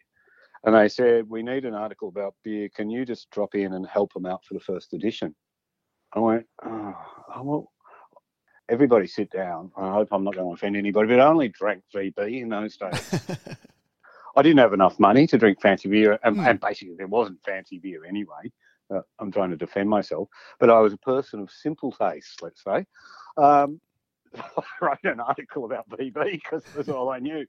And 0.63 0.75
they 0.75 0.89
said, 0.89 1.29
"We 1.29 1.43
need 1.43 1.65
an 1.65 1.73
article 1.73 2.09
about 2.09 2.35
beer. 2.43 2.69
Can 2.69 2.89
you 2.89 3.05
just 3.05 3.29
drop 3.31 3.55
in 3.55 3.73
and 3.73 3.87
help 3.87 4.13
them 4.13 4.25
out 4.25 4.43
for 4.45 4.53
the 4.53 4.59
first 4.59 4.93
edition?" 4.93 5.35
I 6.13 6.19
went, 6.19 6.45
"Oh, 6.63 6.95
well." 7.43 7.71
Everybody 8.69 9.07
sit 9.07 9.31
down. 9.31 9.71
I 9.75 9.91
hope 9.91 10.09
I'm 10.11 10.23
not 10.23 10.35
going 10.35 10.47
to 10.47 10.53
offend 10.53 10.77
anybody, 10.77 11.07
but 11.07 11.19
I 11.19 11.25
only 11.25 11.47
drank 11.47 11.81
VB 11.91 12.43
in 12.43 12.49
those 12.49 12.77
days. 12.77 13.19
I 14.35 14.41
didn't 14.41 14.59
have 14.59 14.73
enough 14.73 14.99
money 14.99 15.25
to 15.27 15.37
drink 15.37 15.59
fancy 15.59 15.89
beer, 15.89 16.19
and, 16.23 16.39
and 16.39 16.59
basically 16.59 16.95
there 16.95 17.07
wasn't 17.07 17.43
fancy 17.43 17.79
beer 17.79 18.05
anyway. 18.05 18.51
Uh, 18.93 19.01
I'm 19.19 19.31
trying 19.31 19.51
to 19.51 19.57
defend 19.57 19.89
myself, 19.89 20.29
but 20.59 20.69
I 20.69 20.79
was 20.79 20.93
a 20.93 20.97
person 20.97 21.39
of 21.39 21.51
simple 21.51 21.91
tastes, 21.91 22.37
let's 22.41 22.63
say. 22.63 22.85
Um, 23.37 23.79
I 24.35 24.63
wrote 24.81 25.03
an 25.03 25.19
article 25.19 25.65
about 25.65 25.89
VB 25.89 26.31
because 26.31 26.63
that's 26.75 26.89
all 26.89 27.09
I 27.09 27.19
knew. 27.19 27.45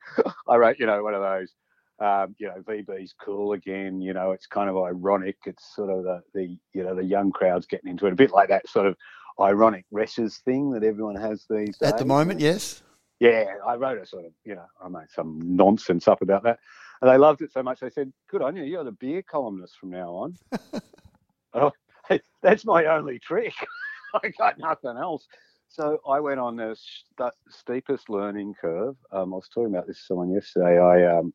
I 0.49 0.57
wrote, 0.57 0.79
you 0.79 0.87
know, 0.87 1.03
one 1.03 1.15
of 1.15 1.23
those, 1.23 1.55
um, 2.01 2.35
you 2.39 2.49
know, 2.49 2.63
VB's 2.67 3.15
cool 3.23 3.53
again. 3.53 4.01
You 4.01 4.15
know, 4.15 4.33
it's 4.33 4.47
kind 4.47 4.71
of 4.71 4.77
ironic. 4.77 5.37
It's 5.47 5.75
sort 5.75 5.91
of 5.91 6.05
the, 6.05 6.23
the 6.35 6.57
you 6.73 6.83
know, 6.83 6.95
the 6.95 7.05
young 7.05 7.31
crowd's 7.31 7.67
getting 7.67 7.91
into 7.91 8.07
it, 8.07 8.13
a 8.13 8.17
bit 8.17 8.33
like 8.33 8.49
that 8.49 8.69
sort 8.69 8.87
of 8.87 8.97
ironic 9.41 9.85
Reschs 9.93 10.41
thing 10.43 10.71
that 10.73 10.85
everyone 10.85 11.17
has 11.17 11.47
these 11.49 11.79
days. 11.79 11.93
At 11.93 11.99
the 11.99 12.05
moment, 12.05 12.41
yes. 12.41 12.83
Yeah, 13.21 13.45
I 13.67 13.75
wrote 13.75 14.01
a 14.01 14.07
sort 14.07 14.25
of, 14.25 14.33
you 14.45 14.55
know, 14.55 14.65
I 14.83 14.89
made 14.89 15.11
some 15.15 15.39
nonsense 15.43 16.09
up 16.09 16.23
about 16.23 16.43
that. 16.45 16.59
And 17.03 17.11
they 17.11 17.19
loved 17.19 17.43
it 17.43 17.53
so 17.53 17.63
much, 17.63 17.81
they 17.81 17.91
said, 17.91 18.13
good 18.31 18.43
on 18.43 18.57
you, 18.57 18.65
you're 18.65 18.85
the 18.85 18.93
beer 18.93 19.23
columnist 19.23 19.77
from 19.79 19.91
now 19.91 20.11
on. 20.11 20.37
oh, 21.55 21.71
that's 22.43 22.65
my 22.65 22.87
only 22.87 23.19
trick. 23.19 23.55
I 24.15 24.29
got 24.39 24.59
nothing 24.59 24.97
else. 24.97 25.27
So 25.69 26.01
I 26.09 26.19
went 26.19 26.41
on 26.41 26.57
the 26.57 26.77
st- 26.77 27.33
steepest 27.49 28.09
learning 28.09 28.55
curve. 28.61 28.97
Um, 29.13 29.33
I 29.33 29.37
was 29.37 29.49
talking 29.49 29.73
about 29.73 29.87
this 29.87 29.99
to 29.99 30.05
someone 30.05 30.33
yesterday. 30.33 30.79
I 30.79 31.19
um, 31.19 31.33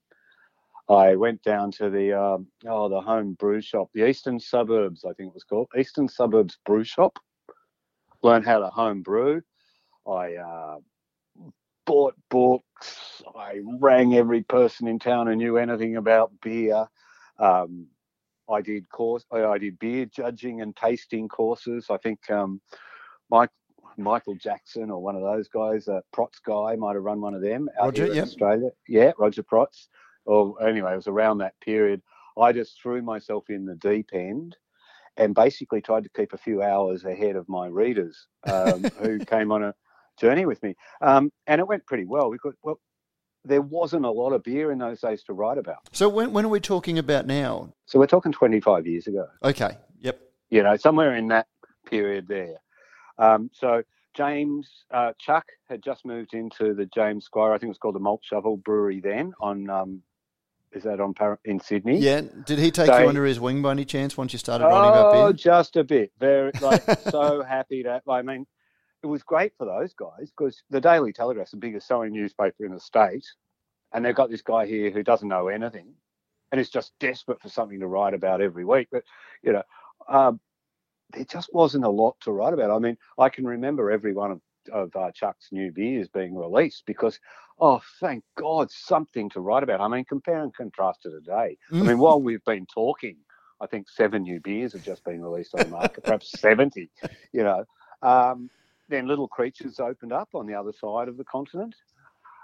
I 0.87 1.15
went 1.15 1.41
down 1.41 1.71
to 1.71 1.89
the 1.89 2.13
um, 2.13 2.47
oh 2.67 2.89
the 2.89 3.01
home 3.01 3.33
brew 3.33 3.61
shop, 3.61 3.89
the 3.93 4.07
Eastern 4.07 4.39
Suburbs, 4.39 5.03
I 5.03 5.13
think 5.13 5.29
it 5.29 5.33
was 5.33 5.43
called 5.43 5.67
Eastern 5.77 6.07
Suburbs 6.07 6.57
Brew 6.65 6.83
Shop. 6.83 7.17
Learned 8.21 8.45
how 8.45 8.59
to 8.59 8.67
home 8.67 9.01
brew. 9.01 9.41
I 10.07 10.35
uh, 10.35 10.77
bought 11.85 12.15
books. 12.29 13.23
I 13.35 13.61
rang 13.79 14.15
every 14.15 14.43
person 14.43 14.87
in 14.87 14.99
town 14.99 15.27
who 15.27 15.35
knew 15.35 15.57
anything 15.57 15.97
about 15.97 16.31
beer. 16.41 16.87
Um, 17.39 17.87
I 18.49 18.61
did 18.61 18.87
course. 18.89 19.25
I 19.31 19.43
I 19.43 19.57
did 19.57 19.79
beer 19.79 20.05
judging 20.05 20.61
and 20.61 20.75
tasting 20.75 21.27
courses. 21.27 21.87
I 21.89 21.97
think 21.97 22.29
um, 22.29 22.61
Mike, 23.31 23.49
Michael 23.97 24.35
Jackson 24.35 24.91
or 24.91 25.01
one 25.01 25.15
of 25.15 25.23
those 25.23 25.47
guys, 25.47 25.87
uh, 25.87 26.01
Protz 26.15 26.39
guy 26.45 26.75
might 26.75 26.93
have 26.93 27.03
run 27.03 27.21
one 27.21 27.33
of 27.33 27.41
them 27.41 27.69
out 27.79 27.85
Roger, 27.85 28.03
here 28.03 28.11
in 28.11 28.17
yep. 28.17 28.25
Australia. 28.25 28.69
Yeah, 28.87 29.11
Roger 29.17 29.41
Protz. 29.41 29.87
Or 30.25 30.61
anyway, 30.65 30.93
it 30.93 30.97
was 30.97 31.07
around 31.07 31.39
that 31.39 31.59
period. 31.61 32.01
I 32.39 32.51
just 32.51 32.81
threw 32.81 33.01
myself 33.01 33.49
in 33.49 33.65
the 33.65 33.75
deep 33.75 34.09
end 34.13 34.57
and 35.17 35.33
basically 35.33 35.81
tried 35.81 36.03
to 36.03 36.09
keep 36.09 36.33
a 36.33 36.37
few 36.37 36.61
hours 36.61 37.05
ahead 37.05 37.35
of 37.35 37.47
my 37.47 37.67
readers 37.67 38.27
um, 38.51 38.83
who 39.01 39.19
came 39.19 39.51
on 39.51 39.63
a 39.63 39.73
journey 40.19 40.45
with 40.45 40.61
me. 40.61 40.75
Um, 41.01 41.31
and 41.47 41.59
it 41.61 41.67
went 41.67 41.85
pretty 41.85 42.05
well 42.05 42.31
because, 42.31 42.53
well, 42.63 42.79
there 43.45 43.61
wasn't 43.61 44.05
a 44.05 44.09
lot 44.11 44.31
of 44.33 44.43
beer 44.43 44.71
in 44.71 44.79
those 44.79 44.99
days 45.01 45.23
to 45.23 45.33
write 45.33 45.57
about. 45.57 45.77
So 45.91 46.09
when, 46.09 46.33
when 46.33 46.45
are 46.45 46.49
we 46.49 46.59
talking 46.59 46.97
about 46.97 47.27
now? 47.27 47.73
So 47.85 47.99
we're 47.99 48.07
talking 48.07 48.31
25 48.31 48.87
years 48.87 49.07
ago, 49.07 49.27
Okay. 49.43 49.77
Yep. 50.01 50.19
you 50.49 50.63
know, 50.63 50.75
somewhere 50.75 51.15
in 51.15 51.27
that 51.27 51.47
period 51.85 52.27
there. 52.27 52.57
Um, 53.17 53.49
so 53.53 53.83
James 54.15 54.67
uh, 54.91 55.13
Chuck 55.19 55.45
had 55.69 55.83
just 55.83 56.05
moved 56.05 56.33
into 56.33 56.73
the 56.73 56.87
James 56.87 57.25
Squire, 57.25 57.53
I 57.53 57.57
think 57.57 57.67
it 57.67 57.69
was 57.69 57.77
called 57.77 57.95
the 57.95 57.99
Malt 57.99 58.21
Shovel 58.23 58.57
Brewery 58.57 58.99
then 58.99 59.33
on, 59.39 59.69
um, 59.69 60.01
is 60.75 60.83
that 60.83 60.99
on 60.99 61.13
Par- 61.13 61.39
in 61.45 61.59
Sydney? 61.59 61.97
Yeah. 61.97 62.21
Did 62.45 62.59
he 62.59 62.69
take 62.71 62.87
So- 62.87 62.99
you 62.99 63.07
under 63.07 63.25
his 63.25 63.39
wing 63.39 63.61
by 63.61 63.71
any 63.71 63.85
chance 63.85 64.17
once 64.17 64.33
you 64.33 64.39
started 64.39 64.65
writing 64.65 64.89
about 64.89 65.15
Oh, 65.15 65.31
just 65.33 65.75
a 65.77 65.83
bit. 65.83 66.11
Very 66.19 66.51
like 66.61 66.83
so 67.09 67.41
happy 67.41 67.83
that 67.83 68.03
I 68.07 68.21
mean, 68.21 68.45
it 69.01 69.07
was 69.07 69.23
great 69.23 69.53
for 69.57 69.65
those 69.65 69.93
guys 69.93 70.31
because 70.35 70.61
the 70.69 70.81
Daily 70.81 71.13
Telegraph's 71.13 71.51
the 71.51 71.57
biggest 71.57 71.87
selling 71.87 72.11
newspaper 72.11 72.65
in 72.65 72.73
the 72.73 72.79
state, 72.79 73.25
and 73.93 74.03
they've 74.03 74.15
got 74.15 74.29
this 74.29 74.41
guy 74.41 74.65
here 74.65 74.89
who 74.91 75.03
doesn't 75.03 75.27
know 75.29 75.47
anything, 75.47 75.93
and 76.51 76.59
is 76.59 76.69
just 76.69 76.91
desperate 76.99 77.41
for 77.41 77.49
something 77.49 77.79
to 77.79 77.87
write 77.87 78.13
about 78.13 78.41
every 78.41 78.65
week. 78.65 78.87
But 78.91 79.03
you 79.43 79.53
know, 79.53 79.63
um, 80.09 80.39
there 81.13 81.23
just 81.25 81.53
wasn't 81.53 81.85
a 81.85 81.89
lot 81.89 82.15
to 82.21 82.31
write 82.31 82.53
about. 82.53 82.71
I 82.71 82.79
mean, 82.79 82.97
I 83.19 83.29
can 83.29 83.45
remember 83.45 83.91
every 83.91 84.13
one 84.13 84.31
of 84.31 84.41
of 84.71 84.95
uh, 84.95 85.11
Chuck's 85.11 85.49
new 85.51 85.71
beers 85.71 86.07
being 86.07 86.35
released 86.35 86.83
because, 86.87 87.19
oh, 87.59 87.81
thank 87.99 88.23
God, 88.37 88.69
something 88.71 89.29
to 89.31 89.39
write 89.39 89.63
about. 89.63 89.81
I 89.81 89.87
mean, 89.87 90.05
compare 90.05 90.43
and 90.43 90.53
contrast 90.53 91.03
to 91.03 91.11
today. 91.11 91.57
I 91.71 91.75
mean, 91.75 91.97
while 91.99 92.21
we've 92.21 92.43
been 92.45 92.65
talking, 92.65 93.17
I 93.61 93.67
think 93.67 93.89
seven 93.89 94.23
new 94.23 94.39
beers 94.41 94.73
have 94.73 94.83
just 94.83 95.03
been 95.03 95.21
released 95.21 95.55
on 95.55 95.61
the 95.61 95.69
market, 95.69 96.03
perhaps 96.03 96.31
70, 96.39 96.89
you 97.31 97.43
know. 97.43 97.63
Um, 98.01 98.49
then 98.89 99.07
Little 99.07 99.27
Creatures 99.27 99.79
opened 99.79 100.13
up 100.13 100.29
on 100.33 100.45
the 100.45 100.53
other 100.53 100.73
side 100.73 101.07
of 101.07 101.17
the 101.17 101.23
continent. 101.23 101.73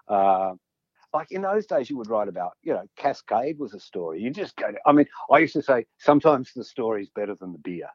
Uh, 0.07 0.53
like 1.13 1.31
in 1.31 1.41
those 1.41 1.65
days, 1.65 1.89
you 1.89 1.97
would 1.97 2.09
write 2.09 2.29
about, 2.29 2.53
you 2.63 2.73
know, 2.73 2.83
Cascade 2.95 3.59
was 3.59 3.73
a 3.73 3.79
story. 3.79 4.21
You 4.21 4.31
just 4.31 4.55
go, 4.55 4.71
to, 4.71 4.77
I 4.85 4.93
mean, 4.93 5.05
I 5.29 5.39
used 5.39 5.53
to 5.53 5.61
say 5.61 5.85
sometimes 5.99 6.51
the 6.55 6.63
story 6.63 7.03
is 7.03 7.09
better 7.09 7.35
than 7.35 7.51
the 7.51 7.59
beer. 7.59 7.89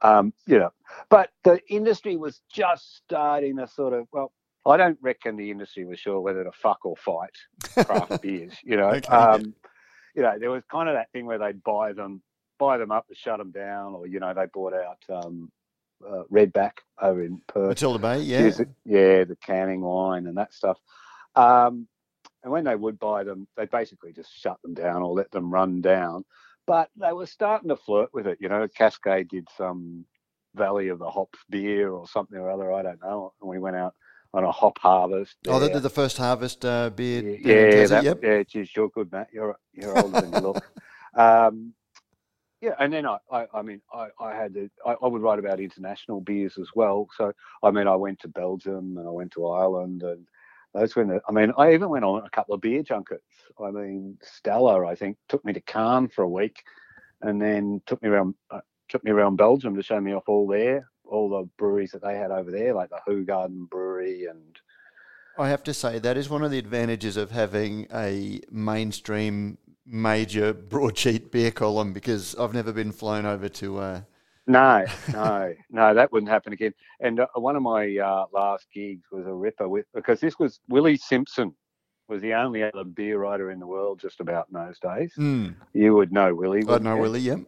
Um, 0.00 0.32
you 0.46 0.58
know, 0.58 0.72
but 1.10 1.30
the 1.44 1.60
industry 1.68 2.16
was 2.16 2.40
just 2.50 2.96
starting 2.96 3.58
to 3.58 3.68
sort 3.68 3.92
of, 3.92 4.08
well, 4.10 4.32
I 4.64 4.76
don't 4.76 4.98
reckon 5.02 5.36
the 5.36 5.50
industry 5.50 5.84
was 5.84 5.98
sure 5.98 6.20
whether 6.20 6.44
to 6.44 6.52
fuck 6.52 6.84
or 6.84 6.96
fight 6.96 7.36
craft 7.84 8.22
beers, 8.22 8.54
you 8.62 8.76
know. 8.76 8.90
Okay. 8.90 9.08
Um, 9.08 9.54
you 10.14 10.22
know, 10.22 10.38
there 10.38 10.50
was 10.50 10.62
kind 10.70 10.88
of 10.88 10.94
that 10.94 11.10
thing 11.12 11.26
where 11.26 11.38
they'd 11.38 11.62
buy 11.62 11.92
them, 11.92 12.22
buy 12.58 12.78
them 12.78 12.92
up 12.92 13.08
to 13.08 13.14
shut 13.14 13.38
them 13.38 13.50
down, 13.50 13.94
or 13.94 14.06
you 14.06 14.20
know, 14.20 14.32
they 14.34 14.46
bought 14.52 14.74
out 14.74 15.24
um, 15.24 15.50
uh, 16.06 16.22
Redback 16.30 16.72
over 17.00 17.24
in 17.24 17.40
Perth. 17.48 17.68
Matilda 17.68 17.98
Bay. 17.98 18.20
Yeah. 18.20 18.44
Use 18.44 18.60
yeah, 18.84 19.24
the 19.24 19.36
canning 19.44 19.82
line 19.82 20.26
and 20.26 20.36
that 20.36 20.52
stuff. 20.52 20.78
Um, 21.34 21.88
and 22.42 22.52
when 22.52 22.64
they 22.64 22.76
would 22.76 22.98
buy 22.98 23.24
them, 23.24 23.46
they 23.56 23.66
basically 23.66 24.12
just 24.12 24.30
shut 24.36 24.60
them 24.62 24.74
down 24.74 25.02
or 25.02 25.12
let 25.12 25.30
them 25.30 25.52
run 25.52 25.80
down. 25.80 26.24
But 26.66 26.90
they 26.96 27.12
were 27.12 27.26
starting 27.26 27.68
to 27.70 27.76
flirt 27.76 28.10
with 28.12 28.26
it. 28.26 28.38
You 28.40 28.48
know, 28.48 28.68
Cascade 28.68 29.28
did 29.28 29.48
some 29.56 30.04
Valley 30.54 30.88
of 30.88 30.98
the 30.98 31.10
Hops 31.10 31.38
beer 31.50 31.90
or 31.90 32.06
something 32.06 32.38
or 32.38 32.50
other. 32.50 32.72
I 32.72 32.82
don't 32.82 33.00
know. 33.00 33.32
And 33.40 33.48
we 33.48 33.58
went 33.58 33.76
out 33.76 33.94
on 34.34 34.44
a 34.44 34.52
hop 34.52 34.78
harvest. 34.78 35.36
Oh, 35.46 35.58
there. 35.58 35.68
the, 35.68 35.80
the 35.80 35.90
first 35.90 36.16
harvest 36.16 36.64
uh, 36.64 36.90
beer. 36.90 37.18
in 37.20 37.40
Yeah, 37.42 37.86
that, 37.86 38.04
yep. 38.04 38.20
yeah, 38.22 38.42
geez, 38.42 38.70
you're 38.74 38.88
good, 38.88 39.12
Matt. 39.12 39.28
You're 39.32 39.56
you're 39.72 39.96
older 39.96 40.20
than 40.20 40.32
you 40.32 40.38
look. 40.40 40.64
Um, 41.14 41.74
yeah, 42.62 42.74
and 42.78 42.92
then 42.92 43.06
I, 43.06 43.18
I, 43.30 43.46
I 43.52 43.62
mean, 43.62 43.82
I, 43.92 44.06
I 44.20 44.34
had 44.34 44.54
to, 44.54 44.70
I, 44.86 44.92
I 44.92 45.08
would 45.08 45.20
write 45.20 45.40
about 45.40 45.60
international 45.60 46.20
beers 46.20 46.56
as 46.58 46.68
well. 46.74 47.08
So, 47.18 47.32
I 47.62 47.70
mean, 47.72 47.88
I 47.88 47.96
went 47.96 48.20
to 48.20 48.28
Belgium 48.28 48.96
and 48.96 49.06
I 49.06 49.10
went 49.10 49.32
to 49.32 49.48
Ireland, 49.48 50.04
and 50.04 50.26
those 50.72 50.94
were, 50.94 51.04
the, 51.04 51.20
I 51.28 51.32
mean, 51.32 51.52
I 51.58 51.74
even 51.74 51.90
went 51.90 52.04
on 52.04 52.24
a 52.24 52.30
couple 52.30 52.54
of 52.54 52.60
beer 52.60 52.84
junkets. 52.84 53.26
I 53.62 53.72
mean, 53.72 54.16
Stella, 54.22 54.86
I 54.86 54.94
think, 54.94 55.18
took 55.28 55.44
me 55.44 55.52
to 55.52 55.60
Caen 55.60 56.08
for 56.08 56.22
a 56.22 56.28
week, 56.28 56.62
and 57.20 57.42
then 57.42 57.82
took 57.84 58.00
me 58.00 58.08
around, 58.08 58.36
uh, 58.50 58.60
took 58.88 59.02
me 59.02 59.10
around 59.10 59.36
Belgium 59.36 59.74
to 59.74 59.82
show 59.82 60.00
me 60.00 60.14
off 60.14 60.28
all 60.28 60.46
there, 60.46 60.88
all 61.04 61.28
the 61.28 61.48
breweries 61.58 61.92
that 61.92 62.02
they 62.02 62.16
had 62.16 62.30
over 62.30 62.50
there, 62.50 62.74
like 62.74 62.90
the 62.90 63.00
Hoegaarden 63.06 63.68
Brewery 63.68 64.26
and 64.26 64.58
I 65.38 65.48
have 65.48 65.62
to 65.64 65.72
say 65.72 65.98
that 65.98 66.18
is 66.18 66.28
one 66.28 66.42
of 66.42 66.50
the 66.50 66.58
advantages 66.58 67.16
of 67.16 67.30
having 67.30 67.86
a 67.92 68.40
mainstream 68.50 69.56
major 69.86 70.52
broadsheet 70.72 71.32
beer 71.32 71.50
column 71.50 71.92
because 71.94 72.34
I've 72.38 72.52
never 72.52 72.70
been 72.72 72.92
flown 72.92 73.24
over 73.24 73.48
to. 73.48 73.78
Uh, 73.78 74.00
No, 74.46 74.84
no, 75.12 75.54
no, 75.70 75.94
that 75.94 76.12
wouldn't 76.12 76.30
happen 76.30 76.52
again. 76.52 76.74
And 77.00 77.20
uh, 77.20 77.26
one 77.34 77.56
of 77.56 77.62
my 77.62 77.96
uh, 77.96 78.26
last 78.32 78.66
gigs 78.74 79.06
was 79.10 79.26
a 79.26 79.32
ripper 79.32 79.68
with 79.68 79.86
because 79.94 80.20
this 80.20 80.38
was 80.38 80.60
Willie 80.68 80.98
Simpson 80.98 81.54
was 82.08 82.20
the 82.20 82.34
only 82.34 82.62
other 82.62 82.84
beer 82.84 83.18
writer 83.18 83.50
in 83.50 83.58
the 83.58 83.66
world 83.66 84.00
just 84.00 84.20
about 84.20 84.48
in 84.52 84.60
those 84.60 84.78
days. 84.80 85.14
mm, 85.16 85.54
You 85.72 85.94
would 85.94 86.12
know 86.12 86.34
Willie. 86.34 86.62
I 86.68 86.78
know? 86.78 86.98
Willie. 86.98 87.20
Yep. 87.20 87.38
If- 87.38 87.46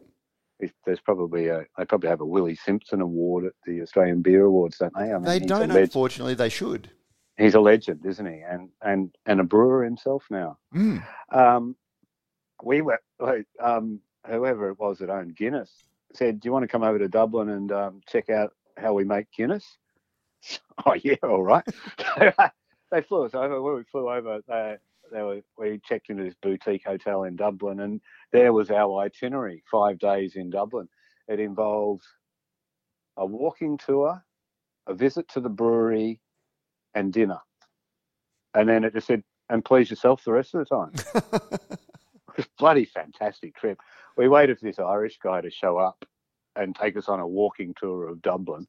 There's 0.85 1.01
probably 1.01 1.47
a 1.47 1.65
they 1.77 1.85
probably 1.85 2.09
have 2.09 2.21
a 2.21 2.25
Willie 2.25 2.55
Simpson 2.55 3.01
award 3.01 3.45
at 3.45 3.53
the 3.65 3.81
Australian 3.81 4.21
Beer 4.21 4.45
Awards, 4.45 4.77
don't 4.77 4.93
they? 4.95 5.11
I 5.11 5.13
mean, 5.13 5.23
They 5.23 5.39
don't. 5.39 5.71
Unfortunately, 5.71 6.33
they 6.33 6.49
should. 6.49 6.89
he's 7.37 7.55
a 7.55 7.59
legend, 7.59 8.05
isn't 8.05 8.25
he? 8.25 8.41
And 8.41 8.69
and 8.81 9.13
and 9.25 9.39
a 9.39 9.43
brewer 9.43 9.83
himself 9.83 10.23
now. 10.29 10.57
Mm. 10.73 11.03
Um, 11.31 11.75
we 12.63 12.81
were 12.81 13.01
like, 13.19 13.47
um, 13.61 13.99
whoever 14.25 14.69
it 14.69 14.79
was 14.79 14.99
that 14.99 15.09
owned 15.09 15.35
Guinness 15.35 15.71
said, 16.13 16.39
"Do 16.39 16.47
you 16.47 16.53
want 16.53 16.63
to 16.63 16.67
come 16.67 16.83
over 16.83 16.99
to 16.99 17.09
Dublin 17.09 17.49
and 17.49 17.71
um, 17.71 18.01
check 18.07 18.29
out 18.29 18.53
how 18.77 18.93
we 18.93 19.03
make 19.03 19.27
Guinness?" 19.35 19.77
oh 20.85 20.93
yeah, 20.93 21.15
all 21.23 21.43
right. 21.43 21.65
they 22.95 23.01
flew 23.01 23.25
us 23.25 23.35
over. 23.35 23.61
When 23.61 23.75
we 23.75 23.83
flew 23.83 24.09
over, 24.09 24.39
they, 24.47 24.75
they 25.11 25.21
were, 25.21 25.41
we 25.57 25.79
checked 25.83 26.09
into 26.09 26.23
this 26.23 26.35
boutique 26.41 26.85
hotel 26.85 27.23
in 27.23 27.35
Dublin, 27.35 27.81
and 27.81 27.99
there 28.31 28.53
was 28.53 28.71
our 28.71 29.01
itinerary: 29.01 29.63
five 29.69 29.99
days 29.99 30.35
in 30.35 30.49
Dublin. 30.49 30.87
It 31.27 31.39
involved 31.39 32.05
a 33.17 33.25
walking 33.25 33.77
tour, 33.77 34.23
a 34.87 34.93
visit 34.93 35.27
to 35.29 35.41
the 35.41 35.49
brewery, 35.49 36.21
and 36.93 37.11
dinner. 37.11 37.39
And 38.53 38.69
then 38.69 38.85
it 38.85 38.93
just 38.93 39.07
said, 39.07 39.23
"And 39.49 39.65
please 39.65 39.89
yourself 39.89 40.23
the 40.23 40.31
rest 40.31 40.55
of 40.55 40.65
the 40.65 40.75
time." 40.75 41.59
It's 42.37 42.49
bloody 42.59 42.83
fantastic 42.83 43.55
trip. 43.55 43.79
We 44.17 44.27
waited 44.27 44.59
for 44.59 44.65
this 44.65 44.77
Irish 44.77 45.17
guy 45.23 45.39
to 45.39 45.49
show 45.49 45.77
up 45.77 46.03
and 46.57 46.75
take 46.75 46.97
us 46.97 47.07
on 47.07 47.21
a 47.21 47.25
walking 47.25 47.73
tour 47.79 48.09
of 48.09 48.21
Dublin. 48.21 48.67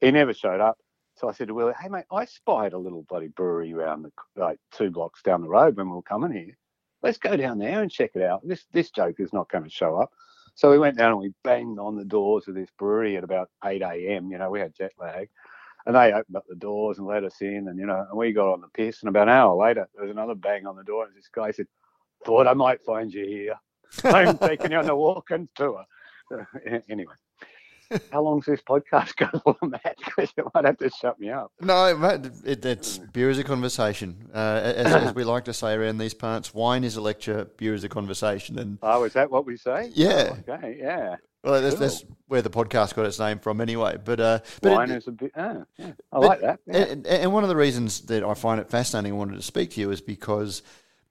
He 0.00 0.10
never 0.10 0.32
showed 0.32 0.62
up. 0.62 0.78
So 1.16 1.28
I 1.28 1.32
said 1.32 1.48
to 1.48 1.54
Willie, 1.54 1.74
hey, 1.80 1.88
mate, 1.88 2.06
I 2.10 2.24
spied 2.24 2.72
a 2.72 2.78
little 2.78 3.02
bloody 3.02 3.28
brewery 3.28 3.72
around 3.72 4.02
the, 4.02 4.10
like 4.40 4.58
two 4.72 4.90
blocks 4.90 5.22
down 5.22 5.42
the 5.42 5.48
road 5.48 5.76
when 5.76 5.88
we 5.88 5.94
were 5.94 6.02
coming 6.02 6.32
here. 6.32 6.56
Let's 7.02 7.18
go 7.18 7.36
down 7.36 7.58
there 7.58 7.82
and 7.82 7.90
check 7.90 8.12
it 8.14 8.22
out. 8.22 8.46
This, 8.46 8.64
this 8.72 8.90
joke 8.90 9.20
is 9.20 9.32
not 9.32 9.50
going 9.50 9.64
to 9.64 9.70
show 9.70 9.96
up. 9.96 10.10
So 10.54 10.70
we 10.70 10.78
went 10.78 10.96
down 10.96 11.12
and 11.12 11.20
we 11.20 11.32
banged 11.42 11.78
on 11.78 11.96
the 11.96 12.04
doors 12.04 12.48
of 12.48 12.54
this 12.54 12.70
brewery 12.78 13.16
at 13.16 13.24
about 13.24 13.50
8 13.64 13.82
a.m. 13.82 14.30
You 14.30 14.38
know, 14.38 14.50
we 14.50 14.60
had 14.60 14.74
jet 14.74 14.92
lag. 14.98 15.28
And 15.86 15.94
they 15.94 16.12
opened 16.12 16.36
up 16.36 16.46
the 16.48 16.54
doors 16.54 16.98
and 16.98 17.06
let 17.06 17.24
us 17.24 17.40
in. 17.40 17.68
And, 17.68 17.78
you 17.78 17.86
know, 17.86 18.06
and 18.08 18.18
we 18.18 18.32
got 18.32 18.52
on 18.52 18.60
the 18.60 18.68
piss. 18.68 19.02
And 19.02 19.08
about 19.08 19.28
an 19.28 19.34
hour 19.34 19.54
later, 19.54 19.88
there 19.94 20.04
was 20.04 20.10
another 20.10 20.34
bang 20.34 20.66
on 20.66 20.76
the 20.76 20.84
door. 20.84 21.04
And 21.04 21.14
this 21.14 21.28
guy 21.32 21.50
said, 21.50 21.66
Thought 22.24 22.46
I 22.46 22.54
might 22.54 22.82
find 22.82 23.12
you 23.12 23.26
here. 23.26 23.54
I'm 24.04 24.38
taking 24.38 24.72
you 24.72 24.78
on 24.78 24.88
a 24.88 24.96
walking 24.96 25.48
tour. 25.54 25.84
anyway, 26.88 27.14
how 28.12 28.22
long's 28.22 28.46
this 28.46 28.60
podcast 28.60 29.16
go 29.32 29.38
for, 29.40 29.56
Matt? 29.66 29.96
Because 30.04 30.32
you 30.36 30.48
might 30.54 30.64
have 30.64 30.78
to 30.78 30.90
shut 30.90 31.18
me 31.18 31.30
up. 31.30 31.52
No, 31.60 31.96
mate, 31.96 32.30
it, 32.44 32.64
it's 32.64 32.98
beer 32.98 33.30
is 33.30 33.38
a 33.38 33.44
conversation. 33.44 34.28
Uh, 34.34 34.60
as, 34.62 34.86
as 34.94 35.14
we 35.14 35.24
like 35.34 35.44
to 35.46 35.52
say 35.54 35.74
around 35.74 35.98
these 35.98 36.14
parts, 36.14 36.52
wine 36.54 36.84
is 36.84 36.96
a 36.96 37.00
lecture, 37.00 37.44
beer 37.56 37.74
is 37.74 37.84
a 37.84 37.88
conversation, 37.88 38.58
and 38.58 38.78
Oh, 38.82 39.04
is 39.04 39.12
that 39.14 39.30
what 39.30 39.46
we 39.46 39.56
say? 39.56 39.90
Yeah. 39.94 40.34
Oh, 40.48 40.52
okay, 40.54 40.76
yeah. 40.78 41.16
well, 41.42 41.60
that's, 41.60 41.76
that's 41.76 42.04
where 42.28 42.42
the 42.42 42.50
podcast 42.50 42.94
got 42.94 43.06
its 43.06 43.18
name 43.18 43.38
from, 43.38 43.60
anyway. 43.60 43.96
But 44.02 44.20
uh, 44.20 44.38
but 44.62 44.72
Wine 44.72 44.90
is 44.90 45.06
a 45.08 45.12
bit. 45.12 45.32
Ah, 45.36 45.64
yeah. 45.78 45.86
I 45.86 45.92
But- 46.12 46.20
like 46.22 46.40
that. 46.42 46.60
Yeah. 46.66 46.76
And, 46.76 47.06
and 47.06 47.32
one 47.32 47.42
of 47.44 47.48
the 47.48 47.56
reasons 47.56 48.00
that 48.02 48.22
I 48.24 48.34
find 48.34 48.60
it 48.60 48.70
fascinating, 48.70 49.12
I 49.12 49.16
wanted 49.16 49.36
to 49.36 49.42
speak 49.42 49.70
to 49.72 49.80
you, 49.80 49.90
is 49.90 50.00
because 50.00 50.62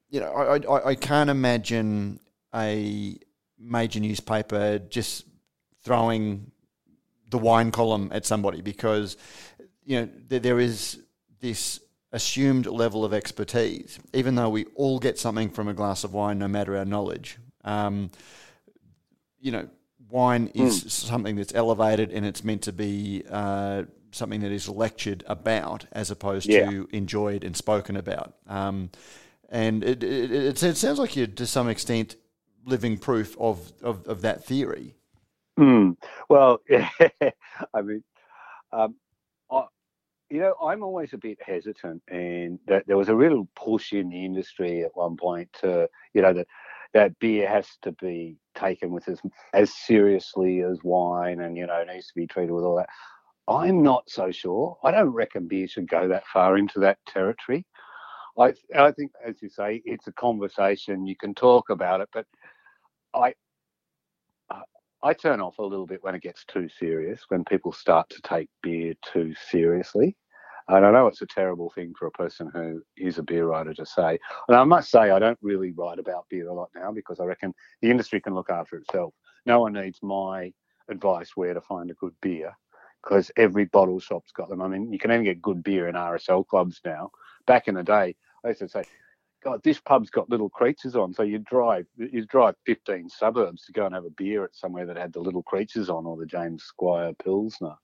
you 0.09 0.19
know 0.19 0.31
I, 0.31 0.57
I, 0.57 0.89
I 0.89 0.95
can't 0.95 1.29
imagine 1.29 2.19
a 2.55 3.17
major 3.59 3.99
newspaper 3.99 4.79
just 4.79 5.25
throwing 5.83 6.51
the 7.33 7.37
wine 7.39 7.71
column 7.71 8.09
at 8.13 8.25
somebody 8.25 8.61
because 8.61 9.17
you 9.83 9.99
know 9.99 10.09
there, 10.29 10.39
there 10.39 10.59
is 10.59 10.99
this 11.41 11.79
assumed 12.13 12.67
level 12.67 13.03
of 13.03 13.11
expertise, 13.13 13.99
even 14.13 14.35
though 14.35 14.49
we 14.49 14.65
all 14.75 14.99
get 14.99 15.17
something 15.17 15.49
from 15.49 15.67
a 15.67 15.73
glass 15.73 16.03
of 16.03 16.13
wine, 16.13 16.37
no 16.37 16.47
matter 16.47 16.77
our 16.77 16.85
knowledge. 16.85 17.37
Um, 17.65 18.11
you 19.39 19.51
know, 19.51 19.67
wine 20.09 20.51
is 20.53 20.93
something 20.93 21.35
that's 21.35 21.55
elevated 21.55 22.11
and 22.11 22.23
it's 22.25 22.43
meant 22.43 22.61
to 22.63 22.71
be 22.71 23.23
uh, 23.29 23.83
something 24.11 24.41
that 24.41 24.51
is 24.51 24.69
lectured 24.69 25.23
about 25.27 25.85
as 25.91 26.11
opposed 26.11 26.47
Yeah. 26.47 26.69
to 26.69 26.87
enjoyed 26.91 27.43
and 27.43 27.57
spoken 27.57 27.97
about. 27.97 28.35
Um, 28.47 28.91
and 29.49 29.83
it, 29.83 30.03
it, 30.03 30.31
it, 30.31 30.63
it 30.63 30.77
sounds 30.77 30.99
like 30.99 31.15
you're 31.15 31.27
to 31.27 31.47
some 31.47 31.67
extent 31.67 32.15
living 32.63 32.97
proof 32.99 33.35
of, 33.39 33.73
of, 33.81 34.05
of 34.07 34.21
that 34.21 34.45
theory. 34.45 34.93
Hmm. 35.57 35.91
Well, 36.29 36.59
I 36.71 37.81
mean, 37.83 38.03
um, 38.71 38.95
I, 39.51 39.65
you 40.29 40.39
know, 40.41 40.55
I'm 40.63 40.83
always 40.83 41.13
a 41.13 41.17
bit 41.19 41.39
hesitant, 41.45 42.03
and 42.09 42.59
that 42.67 42.87
there 42.87 42.97
was 42.97 43.09
a 43.09 43.15
real 43.15 43.47
push 43.55 43.93
in 43.93 44.09
the 44.09 44.25
industry 44.25 44.83
at 44.83 44.95
one 44.95 45.17
point 45.17 45.49
to, 45.61 45.89
you 46.13 46.21
know, 46.21 46.33
that 46.33 46.47
that 46.93 47.19
beer 47.19 47.47
has 47.49 47.67
to 47.83 47.93
be 47.93 48.37
taken 48.55 48.91
with 48.91 49.07
as 49.09 49.21
as 49.53 49.73
seriously 49.73 50.61
as 50.63 50.79
wine, 50.83 51.41
and 51.41 51.57
you 51.57 51.67
know, 51.67 51.77
it 51.81 51.87
needs 51.87 52.07
to 52.07 52.15
be 52.15 52.27
treated 52.27 52.53
with 52.53 52.65
all 52.65 52.77
that. 52.77 52.89
I'm 53.47 53.83
not 53.83 54.09
so 54.09 54.31
sure. 54.31 54.77
I 54.83 54.91
don't 54.91 55.09
reckon 55.11 55.47
beer 55.47 55.67
should 55.67 55.89
go 55.89 56.07
that 56.09 56.27
far 56.27 56.57
into 56.57 56.79
that 56.81 56.99
territory. 57.07 57.65
I 58.39 58.53
I 58.75 58.91
think, 58.91 59.11
as 59.25 59.41
you 59.41 59.49
say, 59.49 59.81
it's 59.85 60.07
a 60.07 60.13
conversation. 60.13 61.07
You 61.07 61.15
can 61.17 61.35
talk 61.35 61.69
about 61.69 62.01
it, 62.01 62.09
but 62.13 62.25
I 63.13 63.33
I 65.03 65.13
turn 65.13 65.41
off 65.41 65.59
a 65.59 65.63
little 65.63 65.85
bit 65.85 66.01
when 66.01 66.15
it 66.15 66.21
gets 66.21 66.45
too 66.45 66.69
serious, 66.69 67.25
when 67.27 67.43
people 67.43 67.73
start 67.73 68.09
to 68.11 68.21
take 68.21 68.49
beer 68.61 68.93
too 69.11 69.33
seriously. 69.49 70.15
And 70.69 70.85
I 70.85 70.91
know 70.91 71.07
it's 71.07 71.21
a 71.21 71.27
terrible 71.27 71.69
thing 71.75 71.93
for 71.99 72.07
a 72.07 72.11
person 72.11 72.49
who 72.53 72.81
is 72.95 73.17
a 73.17 73.23
beer 73.23 73.45
writer 73.45 73.73
to 73.73 73.85
say. 73.85 74.17
And 74.47 74.55
I 74.55 74.63
must 74.63 74.89
say, 74.89 75.11
I 75.11 75.19
don't 75.19 75.37
really 75.41 75.71
write 75.71 75.99
about 75.99 76.29
beer 76.29 76.47
a 76.47 76.53
lot 76.53 76.69
now 76.73 76.93
because 76.93 77.19
I 77.19 77.25
reckon 77.25 77.53
the 77.81 77.91
industry 77.91 78.21
can 78.21 78.33
look 78.33 78.49
after 78.49 78.77
itself. 78.77 79.13
No 79.45 79.59
one 79.59 79.73
needs 79.73 79.99
my 80.01 80.53
advice 80.89 81.31
where 81.35 81.53
to 81.53 81.59
find 81.59 81.91
a 81.91 81.95
good 81.95 82.13
beer 82.21 82.53
because 83.03 83.29
every 83.35 83.65
bottle 83.65 83.99
shop's 83.99 84.31
got 84.31 84.47
them. 84.47 84.61
I 84.61 84.69
mean, 84.69 84.93
you 84.93 84.99
can 84.99 85.11
even 85.11 85.25
get 85.25 85.41
good 85.41 85.63
beer 85.63 85.89
in 85.89 85.95
RSL 85.95 86.47
clubs 86.47 86.79
now. 86.85 87.11
Back 87.45 87.67
in 87.67 87.75
the 87.75 87.83
day, 87.83 88.15
I 88.45 88.47
used 88.47 88.61
to 88.61 88.69
say, 88.69 88.83
God, 89.43 89.61
this 89.63 89.79
pub's 89.79 90.09
got 90.09 90.29
little 90.29 90.49
creatures 90.49 90.95
on. 90.95 91.13
So 91.13 91.23
you 91.23 91.39
drive 91.39 91.85
you 91.97 92.25
drive 92.25 92.55
15 92.65 93.09
suburbs 93.09 93.65
to 93.65 93.71
go 93.71 93.85
and 93.85 93.93
have 93.93 94.05
a 94.05 94.09
beer 94.09 94.43
at 94.43 94.55
somewhere 94.55 94.85
that 94.85 94.97
had 94.97 95.13
the 95.13 95.19
little 95.19 95.43
creatures 95.43 95.89
on 95.89 96.05
or 96.05 96.17
the 96.17 96.25
James 96.25 96.63
Squire 96.63 97.13
Pilsner. 97.23 97.75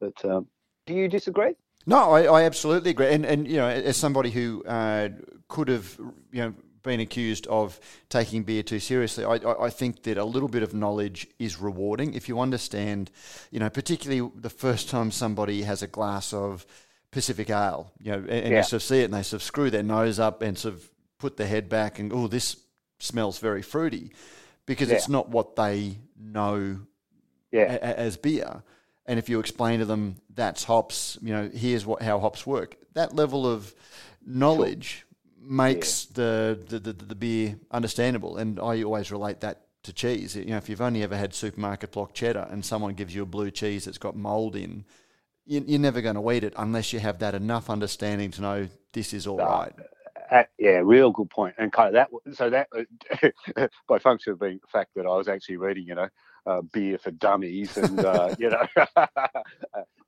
But 0.00 0.24
um, 0.24 0.46
do 0.86 0.94
you 0.94 1.08
disagree? 1.08 1.54
No, 1.86 2.12
I, 2.12 2.22
I 2.24 2.42
absolutely 2.44 2.90
agree. 2.90 3.12
And, 3.12 3.24
and, 3.24 3.46
you 3.46 3.56
know, 3.56 3.68
as 3.68 3.96
somebody 3.96 4.30
who 4.30 4.64
uh, 4.64 5.10
could 5.48 5.68
have, 5.68 5.96
you 6.32 6.42
know, 6.42 6.54
been 6.82 7.00
accused 7.00 7.46
of 7.48 7.78
taking 8.08 8.42
beer 8.42 8.62
too 8.62 8.80
seriously, 8.80 9.24
I, 9.24 9.36
I, 9.36 9.66
I 9.66 9.70
think 9.70 10.02
that 10.04 10.18
a 10.18 10.24
little 10.24 10.48
bit 10.48 10.62
of 10.62 10.74
knowledge 10.74 11.28
is 11.38 11.60
rewarding. 11.60 12.14
If 12.14 12.28
you 12.28 12.40
understand, 12.40 13.10
you 13.50 13.60
know, 13.60 13.70
particularly 13.70 14.30
the 14.34 14.50
first 14.50 14.88
time 14.88 15.10
somebody 15.10 15.62
has 15.62 15.82
a 15.82 15.86
glass 15.86 16.32
of 16.32 16.66
Pacific 17.10 17.48
Ale, 17.50 17.90
you 18.00 18.12
know, 18.12 18.18
and, 18.18 18.28
and 18.30 18.50
Yeah. 18.52 18.56
you 18.58 18.62
sort 18.62 18.82
of 18.82 18.82
see 18.82 19.00
it 19.00 19.04
and 19.04 19.14
they 19.14 19.22
sort 19.22 19.40
of 19.40 19.46
screw 19.46 19.70
their 19.70 19.82
nose 19.82 20.18
up 20.18 20.42
and 20.42 20.56
sort 20.58 20.74
of 20.74 20.90
put 21.18 21.36
their 21.36 21.46
head 21.46 21.68
back 21.68 21.98
and, 21.98 22.12
oh, 22.12 22.26
this 22.28 22.56
smells 22.98 23.38
very 23.38 23.62
fruity 23.62 24.12
because 24.66 24.90
it's 24.90 25.08
not 25.08 25.28
what 25.28 25.56
they 25.56 25.98
know 26.18 26.80
Yeah. 27.52 27.72
a- 27.74 27.98
as 27.98 28.16
beer. 28.16 28.62
And 29.06 29.18
if 29.18 29.28
you 29.28 29.38
explain 29.38 29.78
to 29.78 29.84
them 29.84 30.16
that's 30.34 30.64
hops, 30.64 31.16
you 31.22 31.32
know, 31.32 31.48
here's 31.52 31.86
what 31.86 32.02
how 32.02 32.18
hops 32.18 32.44
work. 32.46 32.76
That 32.94 33.14
level 33.14 33.46
of 33.46 33.72
knowledge 34.24 35.06
makes 35.40 36.06
the, 36.06 36.58
the, 36.68 36.78
the 36.80 36.92
the 36.92 37.14
beer 37.14 37.56
understandable. 37.70 38.36
And 38.36 38.58
I 38.58 38.82
always 38.82 39.12
relate 39.12 39.40
that 39.40 39.62
to 39.84 39.92
cheese. 39.92 40.34
You 40.34 40.46
know, 40.46 40.56
if 40.56 40.68
you've 40.68 40.80
only 40.80 41.02
ever 41.04 41.16
had 41.16 41.32
supermarket 41.34 41.92
block 41.92 42.12
cheddar 42.14 42.48
and 42.50 42.64
someone 42.64 42.94
gives 42.94 43.14
you 43.14 43.22
a 43.22 43.26
blue 43.26 43.50
cheese 43.52 43.84
that's 43.84 43.98
got 43.98 44.16
mold 44.16 44.56
in, 44.56 44.84
you're 45.46 45.80
never 45.80 46.00
going 46.00 46.16
to 46.16 46.30
eat 46.32 46.44
it 46.44 46.52
unless 46.56 46.92
you 46.92 46.98
have 46.98 47.18
that 47.20 47.34
enough 47.34 47.70
understanding 47.70 48.30
to 48.32 48.40
know 48.42 48.68
this 48.92 49.12
is 49.12 49.26
all 49.26 49.38
right. 49.38 49.72
Uh, 50.30 50.42
yeah, 50.58 50.80
real 50.82 51.12
good 51.12 51.30
point. 51.30 51.54
And 51.58 51.72
kind 51.72 51.94
of 51.94 51.94
that, 51.94 52.36
so 52.36 52.50
that, 52.50 52.68
by 53.88 53.98
function 53.98 54.32
of 54.32 54.40
being 54.40 54.58
the 54.60 54.68
fact 54.68 54.90
that 54.96 55.06
I 55.06 55.16
was 55.16 55.28
actually 55.28 55.58
reading, 55.58 55.86
you 55.86 55.94
know, 55.94 56.08
uh, 56.46 56.62
beer 56.72 56.98
for 56.98 57.10
dummies 57.12 57.76
and, 57.76 58.04
uh, 58.04 58.34
you 58.38 58.50
know, 58.50 58.66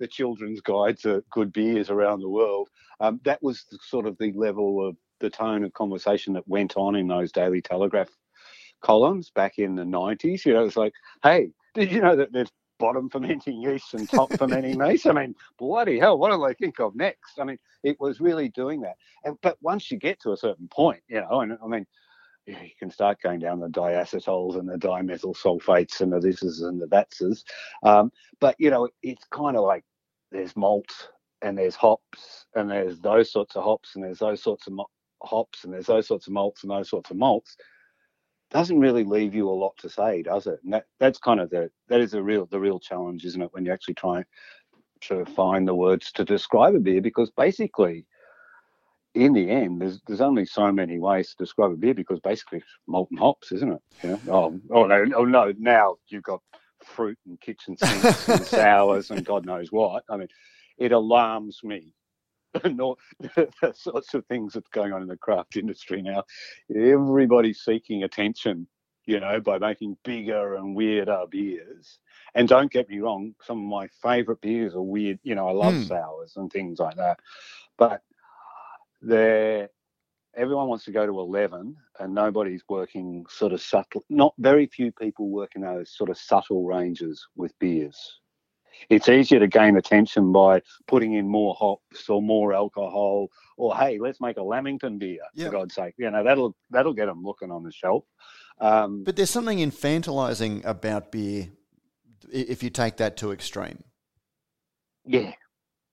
the 0.00 0.06
children's 0.08 0.60
guide 0.60 0.98
to 1.00 1.22
good 1.30 1.52
beers 1.52 1.90
around 1.90 2.20
the 2.20 2.28
world. 2.28 2.68
Um, 3.00 3.20
that 3.24 3.42
was 3.42 3.64
the, 3.70 3.78
sort 3.82 4.06
of 4.06 4.18
the 4.18 4.32
level 4.32 4.86
of 4.86 4.96
the 5.20 5.30
tone 5.30 5.64
of 5.64 5.72
conversation 5.72 6.32
that 6.34 6.48
went 6.48 6.76
on 6.76 6.96
in 6.96 7.06
those 7.06 7.30
Daily 7.30 7.62
Telegraph 7.62 8.10
columns 8.80 9.30
back 9.30 9.58
in 9.58 9.76
the 9.76 9.84
90s. 9.84 10.44
You 10.44 10.54
know, 10.54 10.64
it's 10.64 10.76
like, 10.76 10.94
hey, 11.22 11.50
did 11.74 11.92
you 11.92 12.00
know 12.00 12.16
that 12.16 12.32
there's 12.32 12.50
bottom 12.78 13.08
fermenting 13.08 13.60
yeast 13.62 13.94
and 13.94 14.08
top 14.08 14.32
fermenting 14.38 14.80
yeast? 14.80 15.06
I 15.06 15.12
mean, 15.12 15.34
bloody 15.58 15.98
hell, 15.98 16.18
what 16.18 16.30
do 16.30 16.46
they 16.46 16.54
think 16.54 16.80
of 16.80 16.94
next? 16.94 17.38
I 17.38 17.44
mean, 17.44 17.58
it 17.82 17.98
was 18.00 18.20
really 18.20 18.48
doing 18.48 18.80
that. 18.82 18.96
And, 19.24 19.36
but 19.42 19.56
once 19.60 19.90
you 19.90 19.98
get 19.98 20.20
to 20.22 20.32
a 20.32 20.36
certain 20.36 20.68
point, 20.68 21.02
you 21.08 21.20
know, 21.20 21.40
and 21.40 21.58
I 21.62 21.66
mean, 21.66 21.86
you 22.46 22.56
can 22.78 22.90
start 22.90 23.20
going 23.22 23.40
down 23.40 23.60
the 23.60 23.68
diacetyls 23.68 24.58
and 24.58 24.68
the 24.68 24.76
dimethyl 24.76 25.36
sulfates 25.36 26.00
and 26.00 26.12
the 26.12 26.18
thises 26.18 26.66
and 26.66 26.80
the 26.80 26.86
thatses. 26.86 27.44
Um, 27.82 28.10
but, 28.40 28.56
you 28.58 28.70
know, 28.70 28.88
it's 29.02 29.24
kind 29.30 29.56
of 29.56 29.64
like 29.64 29.84
there's 30.32 30.56
malt 30.56 31.10
and 31.42 31.56
there's 31.56 31.74
hops 31.74 32.46
and 32.54 32.70
there's 32.70 32.98
those 33.00 33.30
sorts 33.30 33.56
of 33.56 33.64
hops 33.64 33.94
and 33.94 34.04
there's 34.04 34.18
those 34.18 34.42
sorts 34.42 34.66
of 34.66 34.72
mo- 34.72 34.90
hops 35.22 35.64
and 35.64 35.72
there's 35.72 35.86
those 35.86 36.06
sorts 36.06 36.26
of 36.26 36.32
malts 36.32 36.62
and 36.62 36.70
those 36.70 36.88
sorts 36.88 37.10
of 37.10 37.16
malts 37.16 37.56
doesn't 38.50 38.80
really 38.80 39.04
leave 39.04 39.34
you 39.34 39.48
a 39.48 39.50
lot 39.50 39.76
to 39.78 39.88
say, 39.88 40.22
does 40.22 40.46
it? 40.46 40.60
And 40.64 40.72
that, 40.72 40.86
that's 40.98 41.18
kind 41.18 41.40
of 41.40 41.50
the 41.50 41.70
that 41.88 42.00
is 42.00 42.12
the 42.12 42.22
real 42.22 42.46
the 42.46 42.60
real 42.60 42.80
challenge, 42.80 43.24
isn't 43.24 43.42
it? 43.42 43.52
When 43.52 43.64
you 43.64 43.72
actually 43.72 43.94
try 43.94 44.24
to 45.02 45.24
find 45.24 45.66
the 45.66 45.74
words 45.74 46.10
to 46.12 46.24
describe 46.24 46.74
a 46.74 46.80
beer, 46.80 47.00
because 47.00 47.30
basically, 47.30 48.06
in 49.14 49.32
the 49.32 49.50
end, 49.50 49.80
there's 49.80 50.00
there's 50.06 50.20
only 50.20 50.46
so 50.46 50.72
many 50.72 50.98
ways 50.98 51.30
to 51.30 51.44
describe 51.44 51.72
a 51.72 51.76
beer 51.76 51.94
because 51.94 52.20
basically 52.20 52.58
it's 52.58 52.66
malt 52.86 53.08
and 53.10 53.20
hops, 53.20 53.52
isn't 53.52 53.72
it? 53.72 53.82
You 54.02 54.10
know? 54.10 54.20
Oh, 54.28 54.60
oh 54.70 54.86
no, 54.86 55.04
oh 55.16 55.24
no, 55.24 55.52
now 55.58 55.96
you've 56.08 56.22
got 56.22 56.40
fruit 56.84 57.18
and 57.26 57.40
kitchen 57.40 57.76
sinks 57.76 58.28
and 58.28 58.42
sours 58.46 59.10
and 59.10 59.24
God 59.24 59.44
knows 59.44 59.70
what. 59.70 60.04
I 60.08 60.16
mean, 60.16 60.28
it 60.78 60.92
alarms 60.92 61.60
me. 61.62 61.92
Not 62.64 62.98
the 63.20 63.72
sorts 63.74 64.14
of 64.14 64.26
things 64.26 64.54
that's 64.54 64.68
going 64.70 64.92
on 64.92 65.02
in 65.02 65.08
the 65.08 65.16
craft 65.16 65.56
industry 65.56 66.02
now. 66.02 66.24
Everybody's 66.74 67.60
seeking 67.60 68.04
attention, 68.04 68.66
you 69.06 69.20
know, 69.20 69.40
by 69.40 69.58
making 69.58 69.96
bigger 70.04 70.54
and 70.56 70.74
weirder 70.74 71.24
beers. 71.30 71.98
And 72.34 72.48
don't 72.48 72.70
get 72.70 72.88
me 72.88 73.00
wrong, 73.00 73.34
some 73.42 73.58
of 73.58 73.64
my 73.64 73.88
favourite 74.02 74.40
beers 74.40 74.74
are 74.74 74.82
weird. 74.82 75.18
You 75.22 75.34
know, 75.34 75.48
I 75.48 75.52
love 75.52 75.74
Hmm. 75.74 75.82
sours 75.82 76.34
and 76.36 76.50
things 76.52 76.78
like 76.78 76.96
that. 76.96 77.20
But 77.78 78.02
they're 79.02 79.68
everyone 80.36 80.68
wants 80.68 80.84
to 80.84 80.92
go 80.92 81.06
to 81.06 81.18
11 81.20 81.76
and 82.00 82.14
nobody's 82.14 82.62
working 82.68 83.24
sort 83.28 83.52
of 83.52 83.60
subtle 83.60 84.04
not 84.08 84.34
very 84.38 84.66
few 84.66 84.92
people 84.92 85.28
work 85.28 85.52
in 85.56 85.62
those 85.62 85.96
sort 85.96 86.10
of 86.10 86.18
subtle 86.18 86.64
ranges 86.64 87.26
with 87.36 87.58
beers 87.58 88.20
it's 88.90 89.08
easier 89.08 89.38
to 89.40 89.46
gain 89.46 89.76
attention 89.76 90.32
by 90.32 90.62
putting 90.86 91.14
in 91.14 91.28
more 91.28 91.54
hops 91.54 92.08
or 92.08 92.22
more 92.22 92.52
alcohol 92.54 93.28
or 93.56 93.76
hey 93.76 93.98
let's 93.98 94.20
make 94.20 94.36
a 94.36 94.42
lamington 94.42 94.98
beer 94.98 95.20
Yeah. 95.34 95.46
for 95.46 95.52
god's 95.52 95.74
sake 95.74 95.94
you 95.98 96.10
know 96.10 96.22
that'll 96.24 96.54
that'll 96.70 96.94
get 96.94 97.06
them 97.06 97.22
looking 97.22 97.50
on 97.50 97.62
the 97.62 97.72
shelf 97.72 98.04
um, 98.60 99.04
But 99.04 99.14
there's 99.16 99.30
something 99.30 99.58
infantilizing 99.58 100.64
about 100.64 101.12
beer 101.12 101.48
if 102.32 102.62
you 102.62 102.70
take 102.70 102.96
that 102.96 103.16
to 103.18 103.30
extreme. 103.32 103.82
yeah 105.04 105.32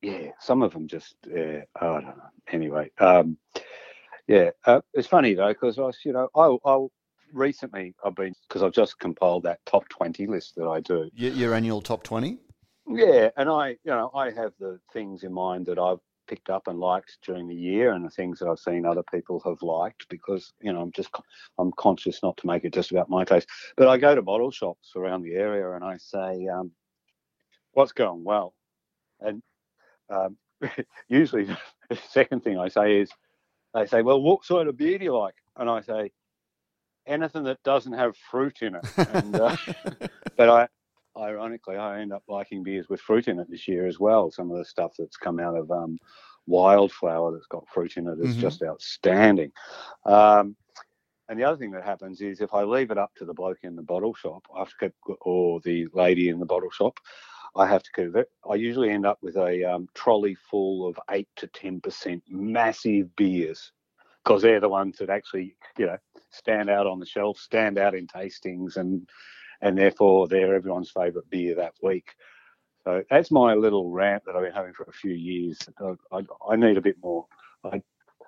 yeah 0.01 0.29
some 0.39 0.61
of 0.61 0.73
them 0.73 0.87
just 0.87 1.15
yeah 1.27 1.61
i 1.79 1.85
don't 1.85 2.03
know 2.05 2.15
anyway 2.51 2.89
um 2.99 3.37
yeah 4.27 4.49
uh, 4.65 4.81
it's 4.93 5.07
funny 5.07 5.33
though 5.33 5.49
because 5.49 5.77
i 5.79 5.89
you 6.03 6.11
know 6.13 6.27
i 6.35 6.57
i 6.69 6.85
recently 7.33 7.93
i've 8.03 8.15
been 8.15 8.33
because 8.47 8.61
i've 8.63 8.71
just 8.73 8.97
compiled 8.99 9.43
that 9.43 9.59
top 9.65 9.87
20 9.89 10.27
list 10.27 10.53
that 10.55 10.67
i 10.67 10.79
do 10.79 11.09
Your, 11.13 11.31
your 11.33 11.53
annual 11.53 11.81
top 11.81 12.03
20? 12.03 12.39
Yeah 12.87 13.29
and 13.37 13.49
i 13.49 13.69
you 13.69 13.91
know 13.91 14.11
i 14.13 14.29
have 14.31 14.53
the 14.59 14.79
things 14.93 15.23
in 15.23 15.33
mind 15.33 15.65
that 15.65 15.79
i've 15.79 15.99
picked 16.27 16.49
up 16.49 16.67
and 16.67 16.79
liked 16.79 17.17
during 17.23 17.47
the 17.47 17.55
year 17.55 17.93
and 17.93 18.03
the 18.03 18.09
things 18.09 18.39
that 18.39 18.47
i've 18.47 18.59
seen 18.59 18.85
other 18.85 19.03
people 19.03 19.39
have 19.45 19.61
liked 19.61 20.07
because 20.09 20.53
you 20.61 20.73
know 20.73 20.81
i'm 20.81 20.91
just 20.91 21.09
i'm 21.59 21.71
conscious 21.73 22.21
not 22.23 22.35
to 22.37 22.47
make 22.47 22.63
it 22.63 22.73
just 22.73 22.91
about 22.91 23.09
my 23.09 23.23
taste 23.23 23.47
but 23.77 23.87
i 23.87 23.97
go 23.97 24.15
to 24.15 24.23
bottle 24.23 24.49
shops 24.49 24.93
around 24.95 25.21
the 25.21 25.35
area 25.35 25.71
and 25.73 25.83
i 25.83 25.97
say 25.97 26.47
um, 26.47 26.71
what's 27.73 27.91
going 27.91 28.23
well 28.23 28.55
and 29.19 29.41
um, 30.09 30.37
usually 31.07 31.45
the 31.45 31.57
second 32.09 32.43
thing 32.43 32.57
I 32.57 32.69
say 32.69 32.99
is, 33.01 33.09
they 33.73 33.85
say, 33.85 34.01
well, 34.01 34.21
what 34.21 34.45
sort 34.45 34.67
of 34.67 34.77
beer 34.77 34.97
do 34.97 35.05
you 35.05 35.17
like? 35.17 35.35
And 35.57 35.69
I 35.69 35.81
say, 35.81 36.11
anything 37.05 37.43
that 37.43 37.61
doesn't 37.63 37.93
have 37.93 38.15
fruit 38.31 38.57
in 38.61 38.75
it. 38.75 38.85
And, 38.97 39.35
uh, 39.35 39.55
but 40.37 40.49
I, 40.49 40.67
ironically, 41.17 41.77
I 41.77 42.01
end 42.01 42.13
up 42.13 42.23
liking 42.27 42.63
beers 42.63 42.89
with 42.89 43.01
fruit 43.01 43.27
in 43.27 43.39
it 43.39 43.49
this 43.49 43.67
year 43.67 43.87
as 43.87 43.99
well. 43.99 44.31
Some 44.31 44.51
of 44.51 44.57
the 44.57 44.65
stuff 44.65 44.93
that's 44.97 45.17
come 45.17 45.39
out 45.39 45.57
of 45.57 45.71
um, 45.71 45.97
Wildflower 46.47 47.31
that's 47.33 47.47
got 47.47 47.67
fruit 47.69 47.97
in 47.97 48.07
it 48.07 48.19
is 48.19 48.35
Mhm. 48.35 48.39
just 48.41 48.63
outstanding. 48.63 49.51
Um, 50.05 50.55
and 51.27 51.39
the 51.39 51.43
other 51.43 51.57
thing 51.57 51.71
that 51.71 51.83
happens 51.83 52.21
is 52.21 52.39
if 52.39 52.53
I 52.53 52.63
leave 52.63 52.91
it 52.91 52.97
up 52.99 53.13
to 53.15 53.25
the 53.25 53.33
bloke 53.33 53.63
in 53.63 53.75
the 53.75 53.81
bottle 53.81 54.13
shop, 54.13 54.45
I 54.55 54.59
have 54.59 54.69
to 54.69 54.75
keep, 54.79 54.93
or 55.21 55.59
the 55.61 55.87
lady 55.93 56.29
in 56.29 56.39
the 56.39 56.45
bottle 56.45 56.69
shop, 56.69 56.99
I 57.55 57.65
have 57.65 57.81
to 57.83 57.91
keep 57.95 58.15
it. 58.15 58.29
I 58.49 58.55
usually 58.55 58.91
end 58.91 59.05
up 59.05 59.17
with 59.23 59.37
a 59.37 59.63
um, 59.63 59.87
trolley 59.95 60.35
full 60.35 60.87
of 60.87 60.99
eight 61.09 61.29
to 61.37 61.47
ten 61.47 61.81
percent 61.81 62.21
massive 62.29 63.15
beers 63.15 63.71
because 64.23 64.41
they're 64.41 64.59
the 64.59 64.69
ones 64.69 64.97
that 64.99 65.09
actually, 65.09 65.55
you 65.77 65.87
know, 65.87 65.97
stand 66.31 66.69
out 66.69 66.85
on 66.85 66.99
the 66.99 67.05
shelf, 67.05 67.39
stand 67.39 67.77
out 67.77 67.95
in 67.95 68.07
tastings, 68.07 68.77
and 68.77 69.07
and 69.61 69.77
therefore 69.77 70.27
they're 70.27 70.55
everyone's 70.55 70.91
favourite 70.91 71.29
beer 71.29 71.55
that 71.55 71.73
week. 71.81 72.15
So 72.83 73.03
that's 73.09 73.31
my 73.31 73.55
little 73.55 73.89
rant 73.89 74.23
that 74.25 74.35
I've 74.35 74.43
been 74.43 74.53
having 74.53 74.73
for 74.73 74.83
a 74.83 74.93
few 74.93 75.13
years. 75.13 75.57
I, 75.79 75.95
I, 76.11 76.21
I 76.49 76.55
need 76.55 76.77
a 76.77 76.81
bit 76.81 76.97
more, 77.01 77.25
I, 77.63 77.81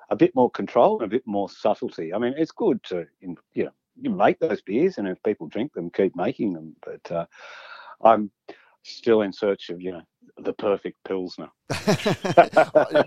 a 0.09 0.15
bit 0.15 0.33
more 0.33 0.49
control 0.49 0.97
and 0.97 1.05
a 1.05 1.15
bit 1.15 1.27
more 1.27 1.49
subtlety. 1.49 2.13
I 2.13 2.17
mean, 2.17 2.33
it's 2.37 2.51
good 2.51 2.81
to, 2.85 3.05
you 3.21 3.65
know, 3.65 3.71
you 3.99 4.09
make 4.09 4.39
those 4.39 4.61
beers, 4.61 4.97
and 4.97 5.07
if 5.07 5.21
people 5.23 5.47
drink 5.47 5.73
them, 5.73 5.89
keep 5.89 6.15
making 6.15 6.53
them. 6.53 6.75
But 6.85 7.11
uh, 7.11 7.25
I'm 8.03 8.31
still 8.83 9.21
in 9.21 9.33
search 9.33 9.69
of, 9.69 9.81
you 9.81 9.91
know, 9.91 10.01
the 10.39 10.53
perfect 10.53 10.97
pilsner. 11.03 11.49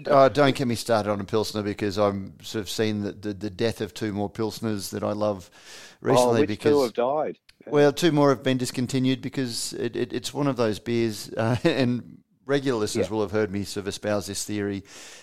oh, 0.07 0.29
don't 0.33 0.55
get 0.55 0.67
me 0.67 0.75
started 0.75 1.11
on 1.11 1.21
a 1.21 1.25
pilsner 1.25 1.63
because 1.63 1.99
I'm 1.99 2.35
sort 2.43 2.63
of 2.63 2.71
seen 2.71 3.03
the, 3.03 3.13
the, 3.13 3.33
the 3.33 3.51
death 3.51 3.81
of 3.81 3.95
two 3.95 4.13
more 4.13 4.31
pilsners 4.31 4.91
that 4.91 5.03
I 5.03 5.13
love 5.13 5.51
recently. 6.01 6.39
oh, 6.39 6.41
which 6.41 6.49
because 6.49 6.73
two 6.73 6.83
have 6.83 6.95
died? 6.95 7.39
Well, 7.67 7.93
two 7.93 8.13
more 8.13 8.31
have 8.31 8.43
been 8.43 8.59
discontinued 8.59 9.21
because 9.23 9.73
it, 9.75 9.97
it, 9.97 10.13
it's 10.13 10.33
one 10.35 10.47
of 10.47 10.57
those 10.57 10.79
beers, 10.79 11.31
uh, 11.37 11.57
and 11.65 12.19
regular 12.47 12.81
listeners 12.81 13.07
Yeah. 13.07 13.13
will 13.13 13.21
have 13.21 13.31
heard 13.31 13.51
me 13.53 13.63
sort 13.65 13.83
of 13.85 13.89
espouse 13.89 14.27
this 14.27 14.45
theory. 14.45 14.79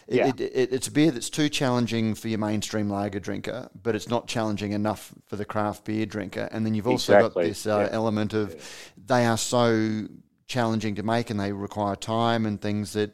It, 0.07 0.15
Yeah. 0.15 0.27
it, 0.27 0.39
it, 0.39 0.73
it's 0.73 0.87
a 0.87 0.91
beer 0.91 1.11
that's 1.11 1.29
too 1.29 1.49
challenging 1.49 2.15
for 2.15 2.29
your 2.29 2.39
mainstream 2.39 2.89
lager 2.89 3.19
drinker, 3.19 3.69
but 3.83 3.95
it's 3.95 4.07
not 4.07 4.27
challenging 4.27 4.71
enough 4.71 5.13
for 5.25 5.35
the 5.35 5.43
craft 5.45 5.83
beer 5.83 6.05
drinker. 6.05 6.47
And 6.51 6.65
then 6.65 6.73
you've 6.73 6.87
also 6.87 7.13
Exactly, 7.15 7.43
got 7.43 7.47
this 7.49 7.67
uh, 7.67 7.79
yeah. 7.79 7.95
element 7.95 8.33
of 8.33 8.55
they 9.05 9.25
are 9.25 9.37
so 9.37 10.07
challenging 10.47 10.95
to 10.95 11.03
make 11.03 11.29
and 11.29 11.37
they 11.39 11.51
require 11.51 11.95
time 11.97 12.45
and 12.45 12.61
things 12.61 12.93
that 12.93 13.13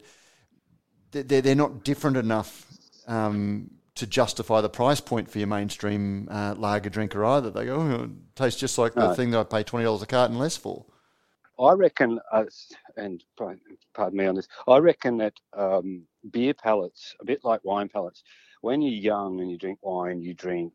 they're, 1.12 1.42
they're 1.42 1.56
not 1.56 1.84
different 1.84 2.18
enough 2.18 2.68
um, 3.08 3.72
to 4.04 4.08
justify 4.10 4.60
the 4.62 4.70
price 4.70 5.00
point 5.00 5.30
for 5.30 5.38
your 5.40 5.48
mainstream 5.48 6.28
uh, 6.30 6.54
lager 6.58 6.90
drinker 6.90 7.24
either. 7.26 7.50
They 7.50 7.66
go, 7.66 7.76
oh, 7.78 8.04
it 8.04 8.10
tastes 8.36 8.60
just 8.60 8.78
like 8.78 8.94
the 8.96 9.02
No. 9.02 9.14
thing 9.16 9.32
that 9.32 9.40
I 9.40 9.44
pay 9.44 9.64
twenty 9.64 9.86
dollars 9.86 10.02
a 10.02 10.06
carton 10.06 10.38
less 10.38 10.58
for. 10.58 10.86
I 11.60 11.72
reckon, 11.74 12.20
uh, 12.32 12.46
and 12.98 13.24
pardon 13.38 13.62
pardon 13.94 14.18
me 14.18 14.26
on 14.26 14.36
this, 14.36 14.48
I 14.68 14.78
reckon 14.78 15.18
that 15.18 15.34
um, 15.54 16.04
beer 16.32 16.54
palates, 16.54 17.16
a 17.22 17.26
bit 17.26 17.42
like 17.44 17.64
wine 17.64 17.90
palates, 17.90 18.24
when 18.62 18.82
you're 18.82 18.94
young 18.94 19.40
and 19.40 19.50
you 19.50 19.58
drink 19.58 19.80
wine, 19.82 20.22
you 20.22 20.34
drink 20.34 20.74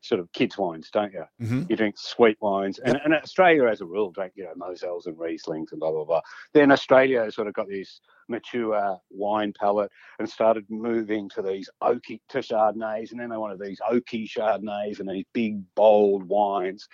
sort 0.00 0.20
of 0.20 0.32
kids' 0.32 0.56
wines, 0.56 0.90
don't 0.90 1.12
you? 1.12 1.24
Mm-hmm. 1.40 1.62
You 1.68 1.76
drink 1.76 1.96
sweet 1.98 2.38
wines, 2.40 2.78
and, 2.78 2.98
and 3.04 3.14
Australia, 3.14 3.66
as 3.66 3.80
a 3.80 3.86
rule, 3.86 4.10
drink 4.10 4.32
you 4.36 4.44
know 4.44 4.54
Mosels 4.56 5.06
and 5.06 5.16
Rieslings 5.16 5.72
and 5.72 5.80
blah 5.80 5.90
blah 5.90 6.04
blah. 6.04 6.20
Then 6.52 6.72
Australia 6.72 7.24
has 7.24 7.34
sort 7.34 7.48
of 7.48 7.54
got 7.54 7.68
this 7.68 8.00
mature 8.28 8.98
wine 9.10 9.52
palate 9.58 9.90
and 10.18 10.28
started 10.28 10.64
moving 10.68 11.28
to 11.30 11.42
these 11.42 11.68
oaky 11.82 12.20
to 12.30 12.38
Chardonnays, 12.38 13.10
and 13.10 13.20
then 13.20 13.30
they 13.30 13.36
wanted 13.36 13.60
these 13.60 13.80
oaky 13.80 14.28
Chardonnays 14.28 15.00
and 15.00 15.08
these 15.08 15.26
big 15.32 15.62
bold 15.74 16.28
wines, 16.28 16.88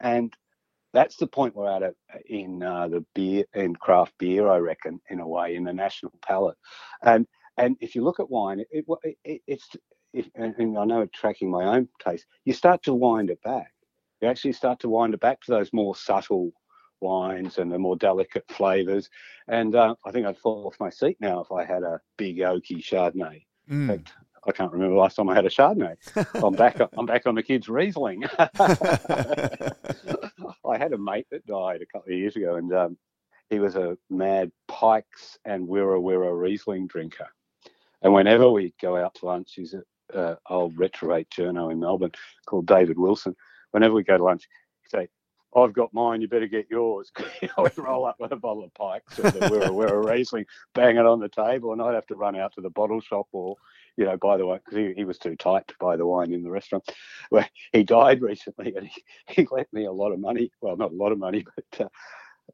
and 0.00 0.34
that's 0.92 1.16
the 1.16 1.26
point 1.26 1.56
we're 1.56 1.70
at 1.70 1.94
in 2.26 2.62
uh, 2.62 2.88
the 2.88 3.04
beer 3.14 3.44
in 3.54 3.74
craft 3.74 4.12
beer, 4.18 4.48
I 4.48 4.58
reckon, 4.58 5.00
in 5.08 5.20
a 5.20 5.26
way, 5.26 5.56
in 5.56 5.64
the 5.64 5.72
national 5.72 6.12
palate. 6.22 6.58
And 7.02 7.26
and 7.56 7.76
if 7.80 7.94
you 7.94 8.02
look 8.02 8.20
at 8.20 8.30
wine, 8.30 8.60
it, 8.60 8.84
it, 9.02 9.16
it 9.24 9.42
it's 9.46 9.68
if, 10.12 10.28
and, 10.34 10.54
and 10.58 10.78
I 10.78 10.84
know 10.84 11.06
tracking 11.06 11.50
my 11.50 11.76
own 11.76 11.88
taste, 12.04 12.26
you 12.44 12.52
start 12.52 12.82
to 12.84 12.94
wind 12.94 13.30
it 13.30 13.42
back. 13.42 13.72
You 14.20 14.28
actually 14.28 14.52
start 14.52 14.78
to 14.80 14.88
wind 14.88 15.14
it 15.14 15.20
back 15.20 15.40
to 15.42 15.50
those 15.50 15.72
more 15.72 15.96
subtle 15.96 16.52
wines 17.00 17.58
and 17.58 17.72
the 17.72 17.78
more 17.78 17.96
delicate 17.96 18.44
flavours. 18.48 19.10
And 19.48 19.74
uh, 19.74 19.96
I 20.06 20.12
think 20.12 20.26
I'd 20.26 20.38
fall 20.38 20.66
off 20.66 20.76
my 20.78 20.90
seat 20.90 21.16
now 21.20 21.40
if 21.40 21.50
I 21.50 21.64
had 21.64 21.82
a 21.82 22.00
big 22.16 22.38
oaky 22.38 22.82
Chardonnay. 22.82 23.44
In 23.68 23.74
Mm. 23.74 23.86
fact, 23.88 24.12
I 24.46 24.52
can't 24.52 24.72
remember 24.72 24.94
the 24.94 25.00
last 25.00 25.16
time 25.16 25.28
I 25.28 25.34
had 25.34 25.46
a 25.46 25.50
Chardonnay. 25.50 25.96
I'm 26.42 26.54
back. 26.54 26.80
I'm 26.96 27.06
back 27.06 27.26
on 27.26 27.34
the 27.34 27.42
kids' 27.42 27.68
Riesling. 27.68 28.24
I 30.64 30.78
had 30.78 30.92
a 30.92 30.98
mate 30.98 31.26
that 31.30 31.46
died 31.46 31.82
a 31.82 31.86
couple 31.86 32.12
of 32.12 32.18
years 32.18 32.36
ago, 32.36 32.56
and 32.56 32.72
um, 32.72 32.96
he 33.50 33.58
was 33.58 33.76
a 33.76 33.96
mad 34.10 34.50
Pikes 34.68 35.38
and 35.44 35.68
Wirra 35.68 36.00
Wirra 36.00 36.38
Riesling 36.38 36.86
drinker. 36.86 37.28
And 38.02 38.12
whenever 38.12 38.50
we 38.50 38.74
go 38.80 38.96
out 38.96 39.14
to 39.16 39.26
lunch, 39.26 39.52
he's 39.54 39.74
uh, 40.14 40.36
old 40.48 40.76
retrorate 40.76 41.28
journo 41.28 41.70
in 41.70 41.80
Melbourne 41.80 42.12
called 42.46 42.66
David 42.66 42.98
Wilson. 42.98 43.34
Whenever 43.70 43.94
we 43.94 44.02
go 44.02 44.18
to 44.18 44.24
lunch, 44.24 44.48
he'd 44.82 44.96
say, 44.96 45.08
I've 45.54 45.74
got 45.74 45.92
mine, 45.92 46.22
you 46.22 46.28
better 46.28 46.46
get 46.46 46.66
yours. 46.70 47.12
I'd 47.58 47.78
roll 47.78 48.06
up 48.06 48.16
with 48.18 48.32
a 48.32 48.36
bottle 48.36 48.64
of 48.64 48.72
Pikes 48.74 49.18
or 49.18 49.30
the 49.30 49.40
Wirra 49.40 49.68
Wirra 49.68 50.02
Riesling, 50.02 50.46
bang 50.74 50.96
it 50.96 51.04
on 51.04 51.20
the 51.20 51.28
table, 51.28 51.72
and 51.72 51.82
I'd 51.82 51.94
have 51.94 52.06
to 52.06 52.14
run 52.14 52.36
out 52.36 52.54
to 52.54 52.62
the 52.62 52.70
bottle 52.70 53.00
shop 53.00 53.26
or, 53.32 53.56
you 53.96 54.06
know, 54.06 54.16
buy 54.16 54.38
the 54.38 54.46
wine, 54.46 54.60
because 54.64 54.78
he, 54.78 54.94
he 54.94 55.04
was 55.04 55.18
too 55.18 55.36
tight 55.36 55.68
to 55.68 55.74
buy 55.78 55.96
the 55.96 56.06
wine 56.06 56.32
in 56.32 56.42
the 56.42 56.50
restaurant. 56.50 56.90
Well, 57.30 57.46
he 57.72 57.82
died 57.82 58.22
recently 58.22 58.74
and 58.74 58.86
he, 58.86 59.04
he 59.28 59.46
lent 59.50 59.68
me 59.72 59.84
a 59.84 59.92
lot 59.92 60.12
of 60.12 60.20
money. 60.20 60.50
Well, 60.62 60.76
not 60.76 60.92
a 60.92 60.96
lot 60.96 61.12
of 61.12 61.18
money, 61.18 61.44
but 61.56 61.86
uh, 61.86 61.88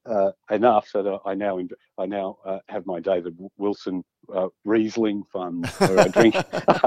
uh, 0.06 0.30
enough 0.50 0.88
so 0.88 1.02
that 1.02 1.18
I 1.24 1.34
now 1.34 1.58
I 1.98 2.06
now 2.06 2.38
uh, 2.44 2.58
have 2.68 2.86
my 2.86 3.00
David 3.00 3.36
Wilson 3.56 4.04
uh, 4.34 4.48
Riesling 4.64 5.24
fund. 5.32 5.70
Drink, 6.12 6.36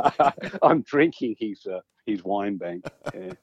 I'm 0.62 0.82
drinking 0.82 1.36
his 1.40 1.66
uh, 1.66 1.80
his 2.06 2.24
wine 2.24 2.58
bank. 2.58 2.86
Yeah. 3.14 3.34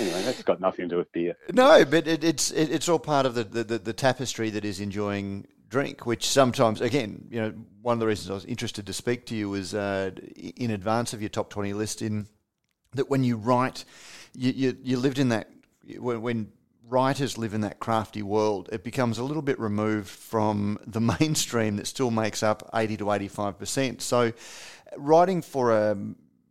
Anyway, 0.00 0.22
that's 0.22 0.42
got 0.42 0.60
nothing 0.60 0.88
to 0.88 0.94
do 0.94 0.98
with 0.98 1.12
beer. 1.12 1.34
No, 1.52 1.84
but 1.84 2.06
it, 2.06 2.24
it's 2.24 2.50
it, 2.50 2.70
it's 2.70 2.88
all 2.88 2.98
part 2.98 3.26
of 3.26 3.34
the, 3.34 3.44
the, 3.44 3.78
the, 3.78 3.92
tapestry 3.92 4.48
that 4.50 4.64
is 4.64 4.80
enjoying 4.80 5.46
drink, 5.68 6.06
which 6.06 6.26
sometimes, 6.26 6.80
again, 6.80 7.26
you 7.30 7.40
know, 7.40 7.52
one 7.82 7.94
of 7.94 8.00
the 8.00 8.06
reasons 8.06 8.30
I 8.30 8.34
was 8.34 8.44
interested 8.46 8.86
to 8.86 8.92
speak 8.92 9.26
to 9.26 9.36
you 9.36 9.50
was 9.50 9.74
uh, 9.74 10.10
in 10.56 10.70
advance 10.70 11.12
of 11.12 11.20
your 11.20 11.28
top 11.28 11.50
20 11.50 11.74
list 11.74 12.00
in 12.00 12.26
that 12.94 13.10
when 13.10 13.22
you 13.22 13.36
write, 13.36 13.84
you, 14.34 14.52
you, 14.52 14.76
you 14.82 14.98
lived 14.98 15.18
in 15.18 15.28
that, 15.28 15.50
when 15.98 16.50
writers 16.88 17.36
live 17.36 17.54
in 17.54 17.60
that 17.60 17.78
crafty 17.78 18.22
world, 18.22 18.68
it 18.72 18.82
becomes 18.82 19.18
a 19.18 19.24
little 19.24 19.42
bit 19.42 19.58
removed 19.58 20.08
from 20.08 20.78
the 20.86 21.00
mainstream 21.20 21.76
that 21.76 21.86
still 21.86 22.10
makes 22.10 22.42
up 22.42 22.68
80 22.74 22.96
to 22.98 23.04
85%. 23.04 24.00
So 24.00 24.32
writing 24.96 25.42
for 25.42 25.72
a 25.72 25.96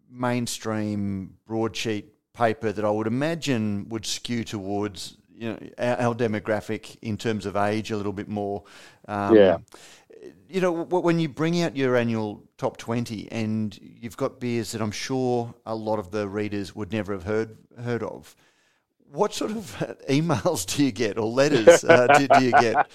mainstream 0.10 1.38
broadsheet 1.48 2.14
paper 2.34 2.72
that 2.72 2.86
I 2.86 2.90
would 2.90 3.08
imagine 3.08 3.90
would 3.90 4.06
skew 4.06 4.44
towards 4.44 5.18
you 5.36 5.50
know 5.50 5.60
our, 5.78 6.02
our 6.02 6.16
demographic 6.16 6.98
in 7.02 7.18
terms 7.18 7.46
of 7.46 7.56
age 7.56 7.92
a 7.92 7.98
little 7.98 8.14
bit 8.14 8.28
more. 8.28 8.64
Um, 9.08 9.36
Yeah. 9.36 9.58
You 10.50 10.62
know, 10.62 10.72
when 10.72 11.20
you 11.20 11.30
bring 11.30 11.62
out 11.62 11.76
your 11.76 11.96
annual 11.96 12.44
top 12.58 12.78
twenty, 12.78 13.32
and 13.32 13.78
you've 13.82 14.18
got 14.18 14.40
beers 14.40 14.72
that 14.72 14.82
I'm 14.82 14.92
sure 14.92 15.54
a 15.66 15.76
lot 15.76 16.00
of 16.00 16.12
the 16.12 16.28
readers 16.28 16.76
would 16.76 16.92
never 16.92 17.14
have 17.14 17.24
heard 17.24 17.58
heard 17.82 18.02
of. 18.02 18.36
What 19.12 19.34
sort 19.34 19.52
of 19.52 19.98
emails 20.10 20.66
do 20.66 20.84
you 20.84 20.92
get 20.92 21.18
or 21.18 21.28
letters 21.28 21.84
uh, 21.84 22.08
do, 22.18 22.28
do 22.28 22.44
you 22.44 22.52
get? 22.52 22.88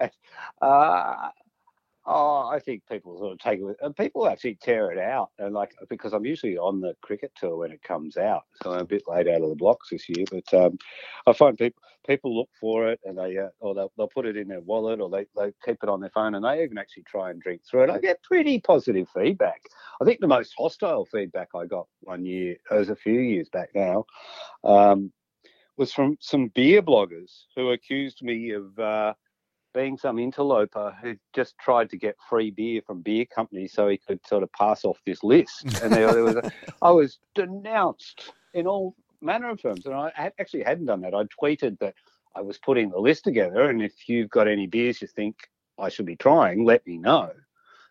uh, 0.62 1.28
oh, 2.08 2.48
I 2.50 2.58
think 2.58 2.82
people 2.90 3.18
sort 3.18 3.32
of 3.32 3.38
take 3.38 3.60
it. 3.60 3.76
And 3.82 3.94
people 3.94 4.26
actually 4.26 4.56
tear 4.56 4.90
it 4.90 4.98
out, 4.98 5.30
and 5.38 5.54
like 5.54 5.74
because 5.88 6.12
I'm 6.12 6.24
usually 6.24 6.56
on 6.56 6.80
the 6.80 6.94
cricket 7.02 7.32
tour 7.36 7.58
when 7.58 7.70
it 7.70 7.82
comes 7.82 8.16
out, 8.16 8.44
so 8.62 8.72
I'm 8.72 8.80
a 8.80 8.84
bit 8.84 9.02
late 9.06 9.28
out 9.28 9.42
of 9.42 9.50
the 9.50 9.54
blocks 9.54 9.90
this 9.90 10.08
year. 10.08 10.24
But 10.30 10.52
um, 10.54 10.78
I 11.26 11.32
find 11.32 11.56
people 11.56 11.82
people 12.06 12.36
look 12.36 12.48
for 12.58 12.88
it, 12.88 12.98
and 13.04 13.18
they 13.18 13.36
uh, 13.36 13.48
or 13.60 13.74
they'll, 13.74 13.92
they'll 13.96 14.08
put 14.08 14.26
it 14.26 14.36
in 14.36 14.48
their 14.48 14.62
wallet, 14.62 15.00
or 15.00 15.10
they 15.10 15.26
they 15.36 15.52
keep 15.64 15.78
it 15.82 15.88
on 15.88 16.00
their 16.00 16.10
phone, 16.10 16.34
and 16.34 16.44
they 16.44 16.62
even 16.62 16.78
actually 16.78 17.04
try 17.04 17.30
and 17.30 17.40
drink 17.40 17.60
through 17.68 17.84
it. 17.84 17.90
I 17.90 17.98
get 17.98 18.22
pretty 18.22 18.58
positive 18.58 19.08
feedback. 19.14 19.60
I 20.00 20.04
think 20.04 20.20
the 20.20 20.26
most 20.26 20.54
hostile 20.56 21.04
feedback 21.04 21.50
I 21.54 21.66
got 21.66 21.86
one 22.00 22.24
year, 22.24 22.56
it 22.70 22.74
was 22.74 22.88
a 22.88 22.96
few 22.96 23.20
years 23.20 23.48
back 23.50 23.70
now. 23.74 24.06
Um, 24.64 25.12
was 25.76 25.92
from 25.92 26.16
some 26.20 26.48
beer 26.48 26.82
bloggers 26.82 27.44
who 27.54 27.70
accused 27.70 28.20
me 28.20 28.50
of 28.50 28.76
uh, 28.80 29.14
being 29.74 29.96
some 29.96 30.18
interloper 30.18 30.96
who 31.02 31.16
just 31.34 31.56
tried 31.58 31.90
to 31.90 31.96
get 31.96 32.16
free 32.28 32.50
beer 32.50 32.80
from 32.86 33.02
beer 33.02 33.24
companies 33.26 33.72
so 33.72 33.88
he 33.88 33.98
could 33.98 34.24
sort 34.26 34.42
of 34.42 34.52
pass 34.52 34.84
off 34.84 34.98
this 35.06 35.22
list. 35.22 35.64
And 35.82 35.92
there, 35.92 36.12
there 36.12 36.24
was, 36.24 36.36
a, 36.36 36.50
I 36.82 36.90
was 36.90 37.18
denounced 37.34 38.32
in 38.54 38.66
all 38.66 38.94
manner 39.20 39.50
of 39.50 39.60
terms, 39.60 39.86
and 39.86 39.94
I 39.94 40.12
had, 40.14 40.32
actually 40.38 40.62
hadn't 40.62 40.86
done 40.86 41.00
that. 41.02 41.14
I 41.14 41.24
tweeted 41.42 41.78
that 41.80 41.94
I 42.34 42.40
was 42.40 42.58
putting 42.58 42.90
the 42.90 42.98
list 42.98 43.24
together, 43.24 43.68
and 43.68 43.82
if 43.82 44.08
you've 44.08 44.30
got 44.30 44.48
any 44.48 44.66
beers 44.66 45.02
you 45.02 45.08
think 45.08 45.36
I 45.78 45.88
should 45.88 46.06
be 46.06 46.16
trying, 46.16 46.64
let 46.64 46.86
me 46.86 46.98
know. 46.98 47.30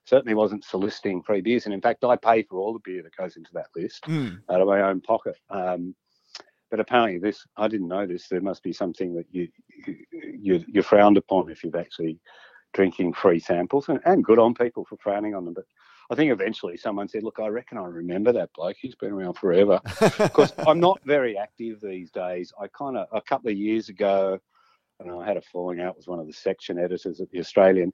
Certainly 0.05 0.35
wasn't 0.35 0.63
soliciting 0.63 1.21
free 1.21 1.41
beers, 1.41 1.65
and 1.65 1.73
in 1.73 1.81
fact, 1.81 2.03
I 2.03 2.15
pay 2.15 2.43
for 2.43 2.59
all 2.59 2.73
the 2.73 2.79
beer 2.83 3.03
that 3.03 3.15
goes 3.15 3.35
into 3.35 3.51
that 3.53 3.67
list 3.75 4.03
Mm. 4.05 4.39
out 4.49 4.61
of 4.61 4.67
my 4.67 4.81
own 4.81 5.01
pocket. 5.01 5.37
Um, 5.49 5.95
but 6.69 6.79
apparently, 6.79 7.19
this 7.19 7.45
I 7.57 7.67
didn't 7.67 7.87
know 7.87 8.05
this. 8.05 8.27
There 8.27 8.41
must 8.41 8.63
be 8.63 8.73
something 8.73 9.13
that 9.15 9.25
you, 9.31 9.47
you 10.21 10.63
you're 10.67 10.83
frowned 10.83 11.17
upon 11.17 11.49
if 11.49 11.63
you've 11.63 11.75
actually 11.75 12.19
drinking 12.73 13.13
free 13.13 13.39
samples, 13.39 13.89
and, 13.89 13.99
and 14.05 14.23
good 14.23 14.39
on 14.39 14.53
people 14.53 14.85
for 14.85 14.97
frowning 14.97 15.33
on 15.35 15.45
them. 15.45 15.53
But 15.53 15.65
I 16.09 16.15
think 16.15 16.31
eventually 16.31 16.77
someone 16.77 17.07
said, 17.07 17.23
"Look, 17.23 17.39
I 17.39 17.47
reckon 17.47 17.77
I 17.77 17.85
remember 17.85 18.31
that 18.33 18.53
bloke. 18.53 18.77
He's 18.79 18.95
been 18.95 19.13
around 19.13 19.35
forever." 19.35 19.79
Because 20.17 20.53
I'm 20.67 20.79
not 20.79 20.99
very 21.05 21.37
active 21.37 21.79
these 21.81 22.11
days. 22.11 22.51
I 22.59 22.67
kind 22.67 22.97
of 22.97 23.07
a 23.11 23.21
couple 23.21 23.49
of 23.49 23.57
years 23.57 23.89
ago, 23.89 24.39
and 24.99 25.11
I 25.11 25.25
had 25.25 25.37
a 25.37 25.41
falling 25.41 25.79
out 25.79 25.95
with 25.95 26.07
one 26.07 26.19
of 26.19 26.27
the 26.27 26.33
section 26.33 26.77
editors 26.77 27.21
at 27.21 27.29
the 27.31 27.39
Australian, 27.39 27.91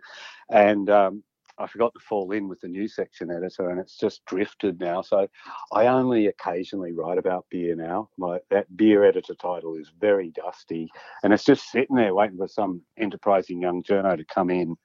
and 0.50 0.90
um, 0.90 1.24
I 1.64 1.68
forgot 1.68 1.94
to 1.94 2.00
fall 2.00 2.32
in 2.34 2.50
with 2.50 2.60
the 2.60 2.68
new 2.68 2.88
section 2.90 3.32
editor, 3.32 3.70
and 3.70 3.80
it's 3.80 3.98
just 3.98 4.26
drifted 4.26 4.82
now. 4.82 5.02
So 5.02 5.28
I 5.72 5.88
only 5.88 6.28
occasionally 6.28 6.92
write 6.92 7.18
about 7.18 7.46
beer 7.50 7.74
now. 7.76 8.10
My 8.18 8.40
that 8.50 8.76
beer 8.76 9.06
editor 9.06 9.34
title 9.34 9.76
is 9.76 9.90
very 10.00 10.32
dusty, 10.32 10.90
and 11.24 11.32
it's 11.32 11.46
just 11.46 11.72
sitting 11.72 11.96
there 11.96 12.14
waiting 12.14 12.38
for 12.38 12.50
some 12.50 12.82
enterprising 12.98 13.62
young 13.62 13.82
journo 13.82 14.18
to 14.18 14.26
come 14.26 14.50
in 14.50 14.76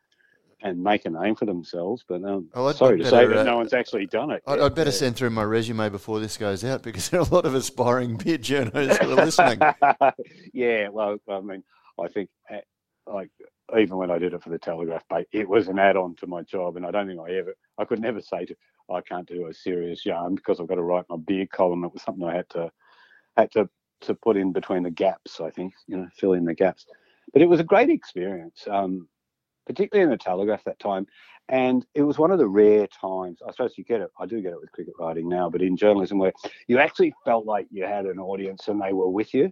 and 0.62 0.82
make 0.82 1.04
a 1.04 1.10
name 1.10 1.34
for 1.34 1.46
themselves. 1.46 2.04
But 2.08 2.22
um, 2.24 2.48
I'd- 2.54 2.78
sorry 2.78 2.98
to 2.98 3.04
say 3.04 3.26
that 3.26 3.38
uh, 3.38 3.42
no 3.42 3.56
one's 3.56 3.72
actually 3.72 4.06
done 4.06 4.30
it. 4.30 4.42
I'd. 4.46 4.60
I'd 4.60 4.74
better 4.74 4.92
send 4.92 5.16
through 5.16 5.30
my 5.30 5.44
resume 5.44 5.88
before 5.88 6.20
this 6.20 6.36
goes 6.36 6.64
out 6.64 6.82
because 6.82 7.08
there 7.08 7.20
are 7.20 7.26
a 7.26 7.34
lot 7.34 7.44
of 7.44 7.54
aspiring 7.54 8.16
beer 8.16 8.38
journos 8.38 8.98
who 9.02 9.18
are 9.18 9.24
listening. 9.24 9.60
yeah, 10.52 10.88
well, 10.88 11.16
I 11.28 11.40
mean, 11.40 11.64
I 12.00 12.06
think 12.08 12.30
eh, 12.50 12.60
like 13.06 13.30
even 13.76 13.96
when 13.96 14.10
I 14.10 14.18
did 14.18 14.32
it 14.32 14.42
for 14.42 14.50
the 14.50 14.58
Telegraph, 14.58 15.04
mate, 15.10 15.28
it 15.32 15.48
was 15.48 15.68
an 15.68 15.78
add-on 15.78 16.14
to 16.16 16.26
my 16.26 16.42
job, 16.42 16.76
and 16.76 16.86
I 16.86 16.90
don't 16.90 17.06
think 17.06 17.20
I 17.20 17.32
ever, 17.34 17.54
I 17.78 17.84
could 17.84 18.00
never 18.00 18.20
say 18.20 18.46
to, 18.46 18.56
I 18.90 19.00
can't 19.02 19.28
do 19.28 19.46
a 19.46 19.54
serious 19.54 20.06
yarn 20.06 20.34
because 20.34 20.60
I've 20.60 20.68
got 20.68 20.76
to 20.76 20.82
write 20.82 21.04
my 21.10 21.16
beer 21.16 21.46
column. 21.46 21.84
It 21.84 21.92
was 21.92 22.02
something 22.02 22.26
I 22.26 22.34
had 22.34 22.48
to, 22.50 22.70
had 23.36 23.52
to, 23.52 23.68
to 24.02 24.14
put 24.14 24.36
in 24.36 24.52
between 24.52 24.82
the 24.84 24.90
gaps. 24.90 25.40
I 25.40 25.50
think 25.50 25.74
you 25.86 25.98
know, 25.98 26.08
fill 26.16 26.32
in 26.32 26.44
the 26.44 26.54
gaps. 26.54 26.86
But 27.32 27.42
it 27.42 27.48
was 27.48 27.60
a 27.60 27.64
great 27.64 27.90
experience, 27.90 28.66
um, 28.70 29.08
particularly 29.66 30.04
in 30.04 30.10
the 30.10 30.16
Telegraph 30.16 30.64
that 30.64 30.78
time. 30.78 31.06
And 31.50 31.84
it 31.94 32.02
was 32.02 32.18
one 32.18 32.30
of 32.30 32.38
the 32.38 32.48
rare 32.48 32.86
times, 32.86 33.40
I 33.46 33.50
suppose 33.50 33.76
you 33.76 33.84
get 33.84 34.00
it, 34.00 34.10
I 34.18 34.26
do 34.26 34.40
get 34.40 34.52
it 34.52 34.60
with 34.60 34.72
cricket 34.72 34.94
writing 34.98 35.28
now, 35.28 35.48
but 35.48 35.62
in 35.62 35.76
journalism 35.76 36.18
where 36.18 36.32
you 36.66 36.78
actually 36.78 37.14
felt 37.24 37.46
like 37.46 37.66
you 37.70 37.84
had 37.84 38.06
an 38.06 38.18
audience 38.18 38.68
and 38.68 38.80
they 38.80 38.92
were 38.92 39.08
with 39.08 39.32
you. 39.32 39.50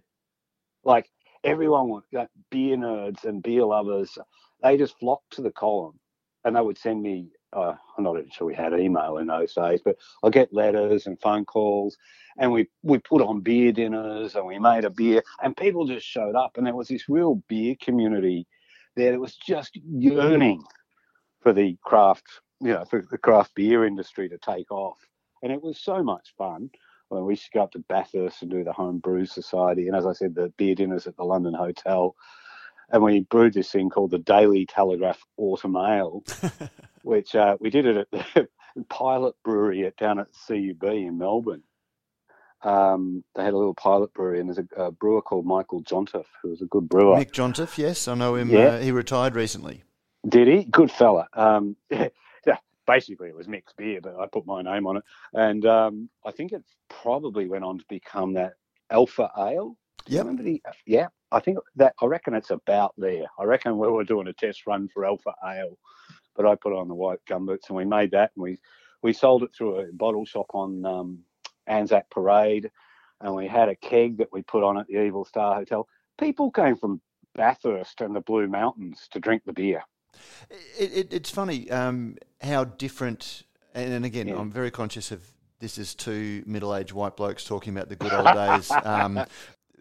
Like 0.83 1.09
everyone, 1.43 1.89
was- 1.89 2.03
like 2.13 2.29
beer 2.51 2.77
nerds 2.77 3.25
and 3.25 3.43
beer 3.43 3.65
lovers, 3.65 4.17
they 4.63 4.77
just 4.77 4.99
flocked 4.99 5.33
to 5.33 5.41
the 5.41 5.51
column 5.51 5.99
and 6.45 6.55
they 6.55 6.61
would 6.61 6.77
send 6.77 7.01
me, 7.01 7.29
uh, 7.53 7.75
I'm 7.97 8.03
not 8.03 8.17
even 8.17 8.29
sure 8.31 8.47
we 8.47 8.55
had 8.55 8.73
email 8.73 9.17
in 9.17 9.27
those 9.27 9.53
days, 9.53 9.81
but 9.83 9.97
I 10.23 10.29
get 10.29 10.53
letters 10.53 11.07
and 11.07 11.19
phone 11.21 11.45
calls 11.45 11.97
and 12.39 12.51
we, 12.51 12.67
we 12.83 12.99
put 12.99 13.21
on 13.21 13.41
beer 13.41 13.71
dinners 13.71 14.35
and 14.35 14.45
we 14.47 14.59
made 14.59 14.85
a 14.85 14.89
beer 14.91 15.23
and 15.43 15.57
people 15.57 15.85
just 15.87 16.07
showed 16.07 16.35
up 16.35 16.57
and 16.57 16.67
there 16.67 16.75
was 16.75 16.89
this 16.89 17.09
real 17.09 17.41
beer 17.49 17.75
community 17.81 18.47
there 18.95 19.11
that 19.11 19.19
was 19.19 19.35
just 19.37 19.77
yearning 19.87 20.63
for 21.41 21.53
the 21.53 21.77
craft, 21.83 22.25
you 22.61 22.73
know, 22.73 22.85
for 22.85 23.03
the 23.09 23.17
craft 23.17 23.55
beer 23.55 23.85
industry 23.85 24.29
to 24.29 24.37
take 24.39 24.71
off. 24.71 24.99
And 25.43 25.51
it 25.51 25.61
was 25.61 25.79
so 25.79 26.03
much 26.03 26.33
fun. 26.37 26.69
Well, 27.09 27.23
we 27.23 27.33
used 27.33 27.45
to 27.45 27.51
go 27.53 27.63
up 27.63 27.71
to 27.71 27.79
Bathurst 27.79 28.41
and 28.41 28.51
do 28.51 28.63
the 28.63 28.73
Home 28.73 28.99
Brew 28.99 29.25
Society. 29.25 29.87
And 29.87 29.95
as 29.95 30.05
I 30.05 30.13
said, 30.13 30.35
the 30.35 30.51
beer 30.57 30.75
dinners 30.75 31.07
at 31.07 31.15
the 31.15 31.23
London 31.23 31.53
Hotel. 31.53 32.15
And 32.89 33.03
we 33.03 33.21
brewed 33.21 33.53
this 33.53 33.71
thing 33.71 33.89
called 33.89 34.11
the 34.11 34.17
Daily 34.17 34.65
Telegraph 34.65 35.21
Autumn 35.37 35.75
Ale, 35.77 36.23
which 37.03 37.35
uh, 37.35 37.57
we 37.59 37.69
did 37.69 37.85
it 37.85 37.97
at 37.97 38.11
the 38.11 38.47
pilot 38.89 39.35
brewery 39.43 39.85
at, 39.85 39.97
down 39.97 40.19
at 40.19 40.27
CUB 40.47 40.83
in 40.83 41.17
Melbourne. 41.17 41.63
Um, 42.63 43.23
they 43.35 43.43
had 43.43 43.53
a 43.53 43.57
little 43.57 43.75
pilot 43.75 44.13
brewery, 44.13 44.39
and 44.39 44.49
there's 44.49 44.65
a, 44.75 44.81
a 44.81 44.91
brewer 44.91 45.21
called 45.21 45.45
Michael 45.45 45.83
Jontiff, 45.83 46.25
who 46.41 46.49
was 46.49 46.61
a 46.61 46.65
good 46.65 46.89
brewer. 46.89 47.15
Mick 47.15 47.31
Jontiff, 47.31 47.77
yes, 47.77 48.07
I 48.07 48.15
know 48.15 48.35
him. 48.35 48.49
Yeah. 48.49 48.59
Uh, 48.59 48.79
he 48.79 48.91
retired 48.91 49.35
recently. 49.35 49.83
Did 50.27 50.47
he? 50.47 50.63
Good 50.63 50.91
fella. 50.91 51.27
Um, 51.33 51.75
yeah, 51.89 52.09
basically 52.87 53.27
it 53.27 53.35
was 53.35 53.47
mixed 53.47 53.77
beer, 53.77 53.99
but 54.01 54.17
I 54.19 54.25
put 54.25 54.47
my 54.47 54.61
name 54.61 54.87
on 54.87 54.97
it, 54.97 55.03
and 55.33 55.65
um, 55.65 56.09
I 56.25 56.31
think 56.31 56.53
it 56.53 56.63
probably 56.89 57.47
went 57.47 57.63
on 57.63 57.77
to 57.77 57.85
become 57.89 58.33
that 58.33 58.53
Alpha 58.89 59.29
Ale. 59.37 59.77
Yep. 60.07 60.25
Remember 60.25 60.43
the? 60.43 60.61
Yeah, 60.85 61.07
I 61.31 61.39
think 61.39 61.59
that. 61.75 61.93
I 62.01 62.05
reckon 62.05 62.33
it's 62.33 62.49
about 62.51 62.93
there. 62.97 63.25
I 63.37 63.43
reckon 63.43 63.77
we 63.77 63.87
were 63.87 64.03
doing 64.03 64.27
a 64.27 64.33
test 64.33 64.65
run 64.65 64.87
for 64.87 65.05
Alpha 65.05 65.33
Ale, 65.45 65.77
but 66.35 66.45
I 66.45 66.55
put 66.55 66.73
on 66.73 66.87
the 66.87 66.95
white 66.95 67.19
gumboots 67.29 67.67
and 67.67 67.77
we 67.77 67.85
made 67.85 68.11
that, 68.11 68.31
and 68.35 68.43
we 68.43 68.57
we 69.03 69.13
sold 69.13 69.43
it 69.43 69.51
through 69.55 69.79
a 69.79 69.93
bottle 69.93 70.25
shop 70.25 70.47
on 70.53 70.85
um, 70.85 71.19
Anzac 71.67 72.09
Parade, 72.09 72.71
and 73.21 73.35
we 73.35 73.47
had 73.47 73.69
a 73.69 73.75
keg 73.75 74.17
that 74.17 74.31
we 74.31 74.41
put 74.41 74.63
on 74.63 74.77
at 74.77 74.87
the 74.87 75.01
Evil 75.01 75.25
Star 75.25 75.55
Hotel. 75.55 75.87
People 76.17 76.49
came 76.51 76.75
from 76.75 77.01
Bathurst 77.35 78.01
and 78.01 78.15
the 78.15 78.21
Blue 78.21 78.47
Mountains 78.47 79.07
to 79.11 79.19
drink 79.19 79.43
the 79.45 79.53
beer. 79.53 79.83
It, 80.79 80.91
it, 80.93 81.13
it's 81.13 81.29
funny 81.29 81.69
um, 81.71 82.17
how 82.41 82.63
different, 82.65 83.43
and, 83.73 83.93
and 83.93 84.05
again, 84.05 84.27
Yeah. 84.27 84.37
I'm 84.37 84.51
very 84.51 84.71
conscious 84.71 85.11
of 85.11 85.21
this 85.59 85.77
is 85.77 85.95
two 85.95 86.43
middle-aged 86.45 86.91
white 86.91 87.15
blokes 87.17 87.43
talking 87.43 87.75
about 87.75 87.89
the 87.89 87.95
good 87.95 88.13
old 88.13 88.33
days. 88.33 88.71
Um, 88.83 89.25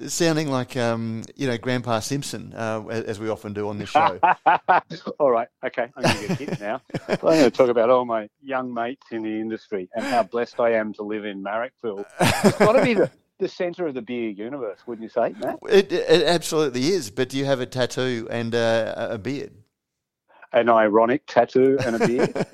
Sounding 0.08 0.50
like 0.50 0.76
um, 0.76 1.22
you 1.36 1.46
know 1.46 1.56
Grandpa 1.56 2.00
Simpson, 2.00 2.52
uh, 2.54 2.84
as 2.86 3.18
we 3.18 3.30
often 3.30 3.54
do 3.54 3.70
on 3.70 3.78
this 3.78 3.88
show. 3.88 4.20
all 5.18 5.30
right, 5.30 5.48
okay, 5.64 5.86
I'm 5.96 6.02
going 6.02 6.18
to 6.18 6.28
get 6.28 6.38
hit 6.38 6.60
now. 6.60 6.82
I'm 7.08 7.16
going 7.16 7.42
to 7.44 7.50
talk 7.50 7.70
about 7.70 7.88
all 7.88 8.04
my 8.04 8.28
young 8.42 8.74
mates 8.74 9.06
in 9.10 9.22
the 9.22 9.40
industry 9.40 9.88
and 9.94 10.04
how 10.04 10.22
blessed 10.22 10.60
I 10.60 10.72
am 10.72 10.92
to 10.94 11.02
live 11.02 11.24
in 11.24 11.42
Marrickville. 11.42 12.04
It's 12.20 12.58
got 12.58 12.72
to 12.72 12.84
be 12.84 12.92
the, 12.92 13.10
the 13.38 13.48
centre 13.48 13.86
of 13.86 13.94
the 13.94 14.02
beer 14.02 14.28
universe, 14.28 14.80
wouldn't 14.86 15.02
you 15.02 15.08
say, 15.08 15.34
Matt? 15.40 15.60
It, 15.66 15.90
it 15.90 16.26
absolutely 16.26 16.88
is. 16.88 17.10
But 17.10 17.30
do 17.30 17.38
you 17.38 17.46
have 17.46 17.60
a 17.60 17.66
tattoo 17.66 18.28
and 18.30 18.54
uh, 18.54 19.08
a 19.12 19.16
beard? 19.16 19.52
An 20.56 20.70
ironic 20.70 21.26
tattoo 21.26 21.76
and 21.84 21.96
a 21.96 22.06
beard. 22.06 22.46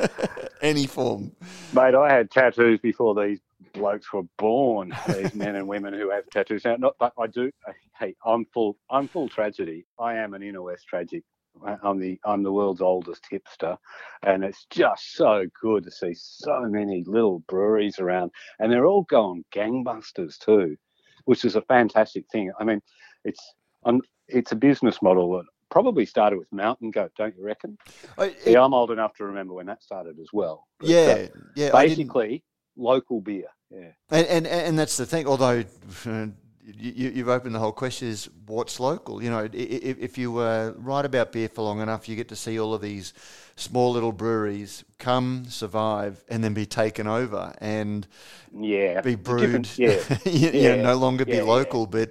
Any 0.61 0.87
form. 0.87 1.31
Mate, 1.73 1.95
I 1.95 2.12
had 2.12 2.33
tattoos 2.33 2.81
before 2.81 3.15
these 3.15 3.38
blokes 3.73 4.12
were 4.12 4.25
born. 4.38 4.93
These 5.07 5.35
men 5.35 5.55
and 5.55 5.69
women 5.69 5.95
who 5.95 6.11
have 6.11 6.29
tattoos 6.31 6.65
now. 6.65 6.75
Not, 6.77 6.97
but 6.99 7.12
I 7.17 7.29
do. 7.29 7.53
Hey, 7.99 8.17
I'm 8.27 8.45
full. 8.47 8.77
I'm 8.91 9.07
full 9.07 9.29
tragedy. 9.29 9.87
I 10.01 10.17
am 10.17 10.35
an 10.35 10.43
inner 10.43 10.62
west 10.62 10.88
tragic. 10.88 11.23
I'm 11.65 12.01
the 12.01 12.19
I'm 12.25 12.43
the 12.43 12.51
world's 12.51 12.81
oldest 12.81 13.25
hipster, 13.31 13.77
and 14.25 14.43
it's 14.43 14.67
just 14.71 15.15
so 15.15 15.47
good 15.61 15.85
to 15.85 15.91
see 15.93 16.15
so 16.15 16.62
many 16.62 17.05
little 17.07 17.41
breweries 17.41 18.01
around, 18.01 18.33
and 18.59 18.73
they're 18.73 18.87
all 18.87 19.05
going 19.05 19.45
gangbusters 19.55 20.38
too, 20.38 20.77
which 21.25 21.45
is 21.45 21.55
a 21.55 21.62
fantastic 21.62 22.25
thing. 22.33 22.51
I 22.59 22.65
mean, 22.65 22.81
it's 23.25 23.55
um, 23.85 24.01
it's 24.29 24.53
a 24.53 24.57
business 24.57 25.03
model 25.03 25.31
that 25.37 25.45
probably 25.72 26.04
started 26.06 26.38
with 26.38 26.52
Mountain 26.52 26.90
Goat, 26.92 27.12
don't 27.16 27.35
you 27.37 27.42
reckon? 27.44 27.78
I- 28.18 28.26
it- 28.26 28.37
Yeah, 28.52 28.62
I'm 28.64 28.74
old 28.74 28.90
enough 28.92 29.14
to 29.16 29.24
remember 29.24 29.54
when 29.54 29.66
that 29.66 29.82
started 29.82 30.18
as 30.20 30.28
well. 30.32 30.68
But, 30.78 30.88
uh, 30.88 30.92
yeah, 30.92 31.26
yeah. 31.56 31.70
Basically 31.72 32.44
local 32.76 33.20
beer. 33.20 33.48
Yeah. 33.70 33.92
And, 34.11 34.26
and 34.26 34.46
and 34.46 34.78
that's 34.78 34.96
the 34.98 35.06
thing. 35.06 35.26
Although 35.26 35.64
uh, 36.06 36.26
you, 36.64 37.08
you've 37.11 37.28
opened 37.30 37.54
the 37.54 37.58
whole 37.58 37.72
question 37.72 38.06
is 38.08 38.28
what's 38.46 38.78
local. 38.78 39.22
You 39.22 39.30
know, 39.30 39.38
i- 39.38 39.68
i- 39.88 39.96
if 40.08 40.18
you 40.18 40.37
uh, 40.38 40.74
write 40.76 41.06
about 41.06 41.32
beer 41.32 41.48
for 41.48 41.62
long 41.62 41.80
enough, 41.80 42.06
you 42.08 42.14
get 42.16 42.28
to 42.28 42.37
see 42.37 42.61
all 42.61 42.74
of 42.74 42.82
these 42.82 43.14
small 43.56 43.92
little 43.92 44.12
breweries 44.12 44.85
come, 44.98 45.46
survive, 45.48 46.22
and 46.28 46.44
then 46.44 46.52
be 46.54 46.66
taken 46.66 47.06
over 47.06 47.54
and 47.61 48.06
Yeah. 48.54 49.00
be 49.00 49.14
brewed. 49.16 49.68
Yeah. 49.76 49.98
you, 50.26 50.50
you 50.50 50.52
know, 50.52 50.74
Yeah. 50.76 50.82
no 50.82 50.96
longer 50.96 51.24
be 51.24 51.32
Yeah, 51.32 51.38
yeah. 51.38 51.44
local, 51.58 51.87
but 51.87 52.11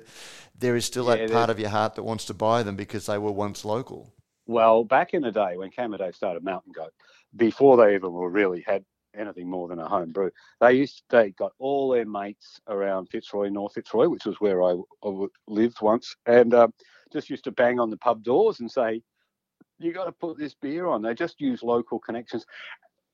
there 0.62 0.76
is 0.76 0.86
still 0.86 1.08
Yeah, 1.08 1.17
that 1.17 1.32
part 1.32 1.50
of 1.50 1.60
your 1.60 1.69
heart 1.69 1.95
that 1.95 2.04
wants 2.04 2.26
to 2.26 2.34
buy 2.34 2.63
them 2.63 2.76
because 2.76 3.08
they 3.08 3.17
were 3.17 3.32
once 3.32 3.65
local. 3.65 4.13
Well, 4.47 4.84
back 4.84 5.13
in 5.13 5.21
the 5.21 5.32
day 5.32 5.58
when 5.58 5.71
Camaday 5.71 6.15
started 6.15 6.43
Mountain 6.43 6.71
Goat, 6.74 6.93
before 7.36 7.78
they 7.78 7.95
even 7.95 8.12
were 8.13 8.30
really 8.30 8.63
had 8.65 8.86
anything 9.15 9.50
more 9.50 9.67
than 9.67 9.80
a 9.80 9.88
home 9.88 10.12
brew, 10.12 10.32
they 10.60 10.74
used 10.74 11.04
they 11.10 11.32
got 11.32 11.52
all 11.60 11.89
their 11.89 12.06
mates 12.06 12.60
around 12.67 13.08
Fitzroy, 13.08 13.50
North 13.50 13.74
Fitzroy, 13.74 14.08
which 14.08 14.26
was 14.26 14.39
where 14.39 14.63
I 14.63 14.76
lived 15.47 15.82
once, 15.82 16.15
and 16.26 16.54
um, 16.54 16.74
just 17.12 17.30
used 17.30 17.43
to 17.45 17.52
bang 17.52 17.80
on 17.80 17.89
the 17.89 17.97
pub 17.97 18.24
doors 18.24 18.60
and 18.60 18.71
say, 18.71 19.02
"You 19.80 19.93
got 19.93 20.06
to 20.06 20.12
put 20.12 20.38
this 20.38 20.56
beer 20.56 20.88
on." 20.88 21.02
They 21.02 21.13
just 21.13 21.41
use 21.41 21.63
local 21.63 22.00
connections, 22.00 22.45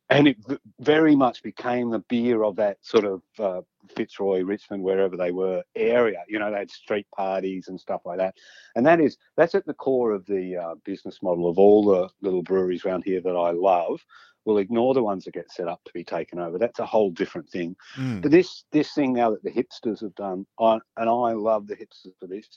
and 0.09 0.27
it 0.27 0.37
v- 0.47 0.57
very 0.79 1.15
much 1.15 1.43
became 1.43 1.89
the 1.89 1.99
beer 2.07 2.43
of 2.43 2.55
that 2.55 2.77
sort 2.81 3.05
of 3.05 3.21
uh, 3.39 3.61
Fitzroy, 3.95 4.43
Richmond, 4.43 4.83
wherever 4.83 5.17
they 5.17 5.31
were 5.31 5.63
area. 5.75 6.23
You 6.27 6.39
know, 6.39 6.51
they 6.51 6.59
had 6.59 6.71
street 6.71 7.07
parties 7.15 7.67
and 7.67 7.79
stuff 7.79 8.01
like 8.05 8.17
that, 8.17 8.35
and 8.75 8.85
that 8.85 8.99
is 8.99 9.17
that's 9.35 9.55
at 9.55 9.65
the 9.65 9.73
core 9.73 10.11
of 10.11 10.25
the 10.25 10.57
uh, 10.57 10.75
business 10.85 11.19
model 11.21 11.49
of 11.49 11.57
all 11.57 11.85
the 11.85 12.09
little 12.21 12.43
breweries 12.43 12.85
around 12.85 13.03
here 13.03 13.21
that 13.21 13.35
I 13.35 13.51
love. 13.51 14.03
We'll 14.45 14.59
ignore 14.59 14.93
the 14.93 15.03
ones 15.03 15.25
that 15.25 15.33
get 15.33 15.51
set 15.51 15.67
up 15.67 15.83
to 15.83 15.91
be 15.91 16.05
taken 16.05 16.39
over. 16.39 16.57
That's 16.57 16.79
a 16.79 16.85
whole 16.85 17.11
different 17.11 17.49
thing. 17.49 17.75
Mm. 17.97 18.21
But 18.21 18.31
this 18.31 18.63
this 18.71 18.93
thing 18.93 19.11
now 19.11 19.31
that 19.31 19.43
the 19.43 19.51
hipsters 19.51 19.99
have 20.01 20.15
done, 20.15 20.45
I, 20.57 20.79
and 20.95 21.09
I 21.09 21.33
love 21.33 21.67
the 21.67 21.75
hipsters 21.75 22.17
for 22.17 22.27
this. 22.27 22.47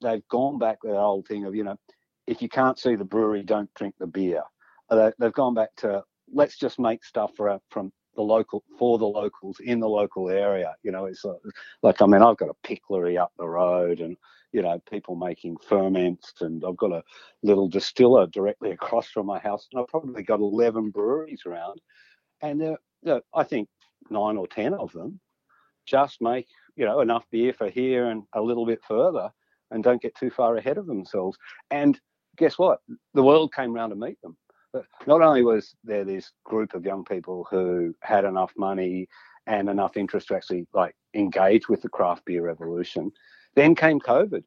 They've 0.00 0.26
gone 0.28 0.58
back 0.58 0.80
to 0.80 0.88
that 0.88 0.96
old 0.96 1.28
thing 1.28 1.44
of 1.44 1.54
you 1.54 1.64
know, 1.64 1.76
if 2.26 2.40
you 2.40 2.48
can't 2.48 2.78
see 2.78 2.94
the 2.94 3.04
brewery, 3.04 3.42
don't 3.42 3.72
drink 3.74 3.96
the 3.98 4.06
beer. 4.06 4.42
Uh, 4.88 4.96
They, 4.96 5.12
they've 5.18 5.32
gone 5.32 5.52
back 5.52 5.74
to 5.78 6.02
let's 6.32 6.58
just 6.58 6.78
make 6.78 7.04
stuff 7.04 7.32
for, 7.36 7.58
from 7.70 7.92
the 8.16 8.22
local 8.22 8.64
for 8.78 8.98
the 8.98 9.06
locals 9.06 9.58
in 9.60 9.80
the 9.80 9.88
local 9.88 10.30
area. 10.30 10.74
You 10.82 10.92
know, 10.92 11.06
it's 11.06 11.24
like, 11.24 11.38
like 11.82 12.02
I 12.02 12.06
mean, 12.06 12.22
I've 12.22 12.36
got 12.36 12.50
a 12.50 12.66
picklery 12.68 13.20
up 13.20 13.32
the 13.38 13.48
road, 13.48 14.00
and 14.00 14.16
you 14.52 14.62
know, 14.62 14.80
people 14.90 15.14
making 15.16 15.56
ferments, 15.58 16.34
and 16.40 16.64
I've 16.66 16.76
got 16.76 16.92
a 16.92 17.02
little 17.42 17.68
distiller 17.68 18.26
directly 18.26 18.72
across 18.72 19.08
from 19.08 19.26
my 19.26 19.38
house, 19.38 19.68
and 19.72 19.80
I've 19.80 19.88
probably 19.88 20.22
got 20.22 20.40
eleven 20.40 20.90
breweries 20.90 21.42
around. 21.46 21.80
and 22.42 22.60
there, 22.60 22.78
there, 23.02 23.22
I 23.34 23.44
think 23.44 23.68
nine 24.10 24.36
or 24.36 24.46
ten 24.46 24.74
of 24.74 24.92
them 24.92 25.20
just 25.86 26.20
make 26.20 26.46
you 26.76 26.84
know 26.84 27.00
enough 27.00 27.24
beer 27.30 27.52
for 27.52 27.68
here 27.70 28.10
and 28.10 28.24
a 28.34 28.40
little 28.40 28.66
bit 28.66 28.80
further, 28.86 29.30
and 29.70 29.84
don't 29.84 30.02
get 30.02 30.14
too 30.16 30.30
far 30.30 30.56
ahead 30.56 30.78
of 30.78 30.86
themselves. 30.86 31.38
And 31.70 31.98
guess 32.36 32.58
what? 32.58 32.80
The 33.14 33.22
world 33.22 33.54
came 33.54 33.72
round 33.72 33.92
to 33.92 33.96
meet 33.96 34.20
them. 34.22 34.36
But 34.72 34.84
not 35.06 35.22
only 35.22 35.42
was 35.42 35.74
there 35.82 36.04
this 36.04 36.30
group 36.44 36.74
of 36.74 36.84
young 36.84 37.04
people 37.04 37.46
who 37.50 37.94
had 38.02 38.24
enough 38.24 38.52
money 38.56 39.08
and 39.46 39.68
enough 39.68 39.96
interest 39.96 40.28
to 40.28 40.36
actually 40.36 40.66
like 40.72 40.94
engage 41.14 41.68
with 41.68 41.82
the 41.82 41.88
craft 41.88 42.24
beer 42.24 42.42
revolution, 42.42 43.10
then 43.56 43.74
came 43.74 43.98
COVID, 43.98 44.44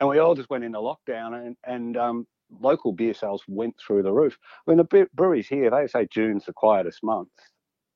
and 0.00 0.08
we 0.08 0.18
all 0.18 0.34
just 0.34 0.50
went 0.50 0.64
into 0.64 0.78
lockdown, 0.78 1.46
and 1.46 1.56
and 1.64 1.96
um, 1.96 2.26
local 2.60 2.92
beer 2.92 3.14
sales 3.14 3.44
went 3.46 3.74
through 3.78 4.02
the 4.02 4.12
roof. 4.12 4.36
When 4.64 4.78
the 4.78 5.08
breweries 5.14 5.46
here, 5.46 5.70
they 5.70 5.86
say 5.86 6.08
June's 6.10 6.46
the 6.46 6.52
quietest 6.52 7.02
month 7.02 7.28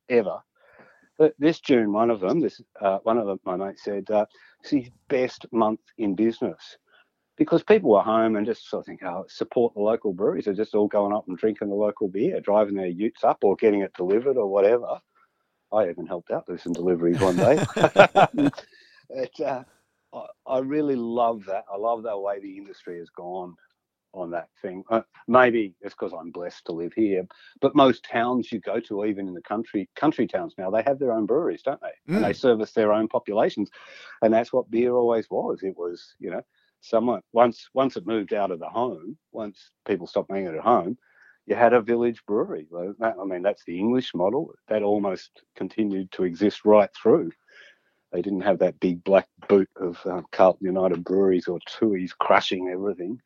ever. 0.08 0.38
But 1.18 1.34
this 1.38 1.60
June, 1.60 1.92
one 1.92 2.10
of 2.10 2.20
them, 2.20 2.40
this 2.40 2.60
uh, 2.80 2.98
one 3.02 3.18
of 3.18 3.26
them, 3.26 3.40
my 3.44 3.56
mate 3.56 3.78
said, 3.78 4.10
uh, 4.10 4.26
it's 4.60 4.70
his 4.70 4.90
best 5.08 5.46
month 5.52 5.80
in 5.98 6.14
business 6.14 6.76
because 7.36 7.62
people 7.62 7.90
were 7.90 8.02
home 8.02 8.36
and 8.36 8.46
just 8.46 8.68
sort 8.68 8.80
of 8.80 8.86
think, 8.86 9.02
oh, 9.02 9.24
support 9.28 9.74
the 9.74 9.80
local 9.80 10.12
breweries. 10.12 10.44
They're 10.44 10.54
just 10.54 10.74
all 10.74 10.88
going 10.88 11.12
up 11.12 11.26
and 11.26 11.36
drinking 11.36 11.68
the 11.68 11.74
local 11.74 12.08
beer, 12.08 12.40
driving 12.40 12.76
their 12.76 12.86
utes 12.86 13.24
up 13.24 13.38
or 13.42 13.56
getting 13.56 13.80
it 13.80 13.94
delivered 13.94 14.36
or 14.36 14.46
whatever. 14.46 15.00
I 15.72 15.88
even 15.88 16.06
helped 16.06 16.30
out 16.30 16.48
with 16.48 16.62
some 16.62 16.72
deliveries 16.72 17.20
one 17.20 17.36
day. 17.36 17.64
it, 19.10 19.40
uh, 19.40 19.64
I, 20.12 20.26
I 20.46 20.58
really 20.58 20.94
love 20.94 21.44
that. 21.46 21.64
I 21.72 21.76
love 21.76 22.02
the 22.02 22.16
way 22.16 22.40
the 22.40 22.56
industry 22.56 22.98
has 22.98 23.10
gone 23.10 23.56
on 24.14 24.30
that 24.30 24.48
thing. 24.62 24.84
Uh, 24.88 25.02
maybe 25.26 25.74
it's 25.80 25.94
because 25.94 26.12
I'm 26.12 26.30
blessed 26.30 26.64
to 26.66 26.72
live 26.72 26.92
here, 26.94 27.26
but 27.60 27.74
most 27.74 28.04
towns 28.04 28.52
you 28.52 28.60
go 28.60 28.80
to, 28.80 29.04
even 29.04 29.26
in 29.26 29.34
the 29.34 29.42
country, 29.42 29.88
country 29.96 30.26
towns 30.26 30.54
now, 30.56 30.70
they 30.70 30.82
have 30.82 30.98
their 30.98 31.12
own 31.12 31.26
breweries, 31.26 31.62
don't 31.62 31.80
they? 31.80 32.12
Mm. 32.12 32.16
And 32.16 32.24
they 32.24 32.30
mm. 32.30 32.36
service 32.36 32.72
their 32.72 32.92
own 32.92 33.08
populations, 33.08 33.70
and 34.22 34.32
that's 34.32 34.52
what 34.52 34.70
beer 34.70 34.94
always 34.94 35.28
was. 35.30 35.62
It 35.62 35.76
was, 35.76 36.14
you 36.20 36.30
know, 36.30 36.42
someone 36.84 37.20
once 37.32 37.68
once 37.74 37.96
it 37.96 38.06
moved 38.06 38.32
out 38.32 38.50
of 38.50 38.58
the 38.58 38.68
home, 38.68 39.16
once 39.32 39.70
people 39.86 40.06
stopped 40.06 40.30
making 40.30 40.48
it 40.48 40.56
at 40.56 40.60
home, 40.60 40.96
you 41.46 41.54
had 41.54 41.72
a 41.72 41.80
village 41.80 42.22
brewery. 42.26 42.66
I 43.02 43.24
mean, 43.24 43.42
that's 43.42 43.64
the 43.64 43.78
English 43.78 44.14
model. 44.14 44.52
That 44.68 44.82
almost 44.82 45.42
continued 45.56 46.12
to 46.12 46.24
exist 46.24 46.64
right 46.64 46.90
through. 46.94 47.32
They 48.12 48.22
didn't 48.22 48.42
have 48.42 48.60
that 48.60 48.78
big 48.80 49.02
black 49.02 49.26
boot 49.48 49.68
of 49.76 49.98
uh, 50.06 50.22
Carlton 50.30 50.66
United 50.66 51.02
Breweries 51.02 51.48
or 51.48 51.58
Tooheys 51.68 52.16
crushing 52.16 52.68
everything 52.68 53.20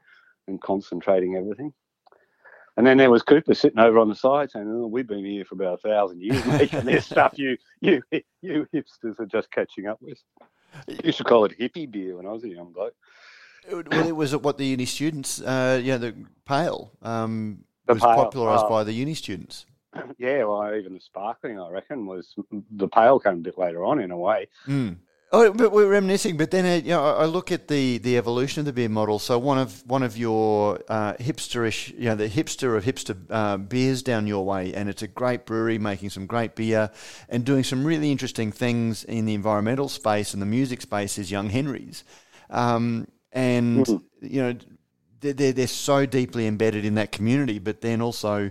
and 0.46 0.60
concentrating 0.62 1.36
everything. 1.36 1.74
And 2.78 2.86
then 2.86 2.96
there 2.96 3.10
was 3.10 3.22
Cooper 3.22 3.54
sitting 3.54 3.80
over 3.80 3.98
on 3.98 4.08
the 4.08 4.14
side 4.14 4.50
saying, 4.50 4.68
"Oh, 4.68 4.86
we've 4.86 5.06
been 5.06 5.24
here 5.24 5.44
for 5.44 5.56
about 5.56 5.74
a 5.84 5.88
thousand 5.88 6.22
years 6.22 6.46
making 6.46 6.84
this 6.84 7.06
stuff. 7.06 7.36
You, 7.36 7.56
you, 7.80 8.02
you 8.40 8.66
hipsters 8.72 9.18
are 9.18 9.26
just 9.26 9.50
catching 9.50 9.88
up 9.88 9.98
with." 10.00 10.18
You 10.86 10.96
used 11.04 11.18
to 11.18 11.24
call 11.24 11.44
it 11.44 11.58
hippie 11.58 11.90
beer 11.90 12.16
when 12.16 12.26
I 12.26 12.32
was 12.32 12.44
a 12.44 12.48
young 12.48 12.72
bloke. 12.72 12.94
Well, 13.70 14.06
it 14.06 14.16
was 14.16 14.36
what 14.36 14.58
the 14.58 14.66
uni 14.66 14.84
students, 14.84 15.40
uh, 15.40 15.80
yeah, 15.82 15.96
the 15.96 16.14
pale, 16.44 16.92
um, 17.02 17.64
the 17.86 17.94
was 17.94 18.02
pale, 18.02 18.14
popularised 18.14 18.64
uh, 18.64 18.68
by 18.68 18.84
the 18.84 18.92
uni 18.92 19.14
students. 19.14 19.66
Yeah, 20.18 20.44
well, 20.44 20.74
even 20.74 20.94
the 20.94 21.00
sparkling, 21.00 21.60
I 21.60 21.70
reckon, 21.70 22.06
was 22.06 22.34
the 22.70 22.88
pale 22.88 23.18
came 23.18 23.34
a 23.34 23.36
bit 23.36 23.58
later 23.58 23.84
on 23.84 24.00
in 24.00 24.10
a 24.10 24.16
way. 24.16 24.48
Mm. 24.66 24.98
Oh, 25.30 25.52
but 25.52 25.72
we're 25.72 25.90
reminiscing. 25.90 26.38
But 26.38 26.50
then, 26.50 26.64
uh, 26.64 26.82
you 26.82 26.90
know, 26.90 27.04
I 27.04 27.26
look 27.26 27.52
at 27.52 27.68
the, 27.68 27.98
the 27.98 28.16
evolution 28.16 28.60
of 28.60 28.66
the 28.66 28.72
beer 28.72 28.88
model. 28.88 29.18
So 29.18 29.38
one 29.38 29.58
of 29.58 29.86
one 29.86 30.02
of 30.02 30.16
your 30.16 30.80
uh, 30.88 31.14
hipsterish, 31.14 31.92
you 31.98 32.06
know, 32.06 32.14
the 32.14 32.28
hipster 32.28 32.76
of 32.76 32.84
hipster 32.84 33.16
uh, 33.28 33.58
beers 33.58 34.02
down 34.02 34.26
your 34.26 34.44
way, 34.46 34.72
and 34.72 34.88
it's 34.88 35.02
a 35.02 35.08
great 35.08 35.44
brewery 35.44 35.78
making 35.78 36.10
some 36.10 36.26
great 36.26 36.54
beer 36.54 36.90
and 37.28 37.44
doing 37.44 37.62
some 37.62 37.84
really 37.84 38.10
interesting 38.10 38.52
things 38.52 39.04
in 39.04 39.26
the 39.26 39.34
environmental 39.34 39.90
space 39.90 40.32
and 40.32 40.40
the 40.40 40.46
music 40.46 40.80
space. 40.80 41.18
Is 41.18 41.30
Young 41.30 41.50
Henry's, 41.50 42.04
um, 42.48 43.06
and 43.32 43.86
mm-hmm. 43.86 44.26
you 44.26 44.42
know, 44.42 44.54
they're 45.20 45.52
they're 45.52 45.66
so 45.66 46.06
deeply 46.06 46.46
embedded 46.46 46.84
in 46.84 46.94
that 46.94 47.12
community. 47.12 47.58
But 47.58 47.80
then 47.80 48.00
also, 48.00 48.50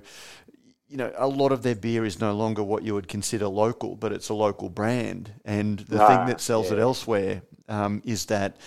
you 0.87 0.97
know, 0.97 1.11
a 1.15 1.27
lot 1.27 1.51
of 1.51 1.63
their 1.63 1.75
beer 1.75 2.05
is 2.05 2.19
no 2.19 2.33
longer 2.33 2.63
what 2.63 2.83
you 2.83 2.93
would 2.93 3.07
consider 3.07 3.47
local, 3.47 3.95
but 3.95 4.11
it's 4.11 4.29
a 4.29 4.33
local 4.33 4.69
brand. 4.69 5.33
And 5.45 5.79
the 5.79 6.01
ah, 6.01 6.07
thing 6.07 6.27
that 6.27 6.41
sells 6.41 6.67
yeah. 6.67 6.77
it 6.77 6.79
elsewhere 6.79 7.41
um, 7.67 8.01
is 8.05 8.25
that 8.27 8.57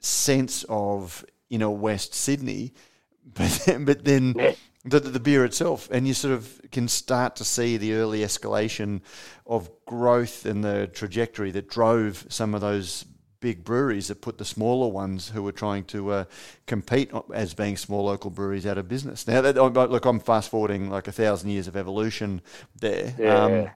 sense 0.00 0.64
of 0.68 1.24
you 1.48 1.58
know 1.58 1.70
West 1.70 2.14
Sydney, 2.14 2.72
but 3.34 3.50
then, 3.66 3.84
but 3.84 4.04
then 4.04 4.34
yeah. 4.36 4.52
the, 4.84 5.00
the 5.00 5.20
beer 5.20 5.44
itself, 5.44 5.88
and 5.90 6.06
you 6.06 6.14
sort 6.14 6.34
of 6.34 6.60
can 6.72 6.88
start 6.88 7.36
to 7.36 7.44
see 7.44 7.76
the 7.76 7.94
early 7.94 8.20
escalation 8.20 9.00
of 9.46 9.70
growth 9.86 10.46
and 10.46 10.64
the 10.64 10.88
trajectory 10.88 11.50
that 11.52 11.68
drove 11.68 12.26
some 12.28 12.54
of 12.54 12.60
those 12.60 13.04
big 13.44 13.62
breweries 13.62 14.08
that 14.08 14.22
put 14.22 14.38
the 14.38 14.44
smaller 14.44 14.88
ones 14.88 15.28
who 15.28 15.42
were 15.42 15.52
trying 15.52 15.84
to 15.84 16.10
uh, 16.10 16.24
compete 16.66 17.10
as 17.34 17.52
being 17.52 17.76
small 17.76 18.06
local 18.06 18.30
breweries 18.30 18.64
out 18.64 18.78
of 18.78 18.88
business. 18.88 19.26
Now, 19.28 19.42
that, 19.42 19.54
look, 19.54 20.06
I'm 20.06 20.18
fast 20.18 20.48
forwarding 20.48 20.88
like 20.88 21.08
a 21.08 21.12
thousand 21.12 21.50
years 21.50 21.68
of 21.68 21.76
evolution 21.76 22.40
there, 22.80 23.14
yeah. 23.18 23.44
um, 23.44 23.70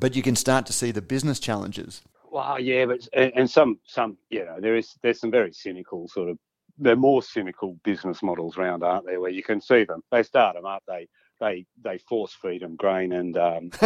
but 0.00 0.16
you 0.16 0.22
can 0.22 0.34
start 0.34 0.64
to 0.64 0.72
see 0.72 0.92
the 0.92 1.02
business 1.02 1.38
challenges. 1.38 2.00
Well, 2.30 2.58
yeah, 2.58 2.86
but 2.86 3.06
and 3.12 3.50
some 3.50 3.78
some 3.84 4.16
you 4.30 4.46
know 4.46 4.56
there 4.58 4.76
is 4.76 4.96
there's 5.02 5.20
some 5.20 5.30
very 5.30 5.52
cynical 5.52 6.08
sort 6.08 6.30
of 6.30 6.38
they're 6.78 6.96
more 6.96 7.22
cynical 7.22 7.76
business 7.84 8.22
models 8.22 8.56
around, 8.56 8.82
aren't 8.82 9.04
there? 9.04 9.20
Where 9.20 9.30
you 9.30 9.42
can 9.42 9.60
see 9.60 9.84
them, 9.84 10.02
they 10.10 10.22
start 10.22 10.56
them 10.56 10.64
up, 10.64 10.82
they 10.88 11.06
they 11.42 11.66
they 11.82 11.98
force 11.98 12.32
feed 12.40 12.62
them 12.62 12.76
grain 12.76 13.12
and 13.12 13.36
um, 13.36 13.70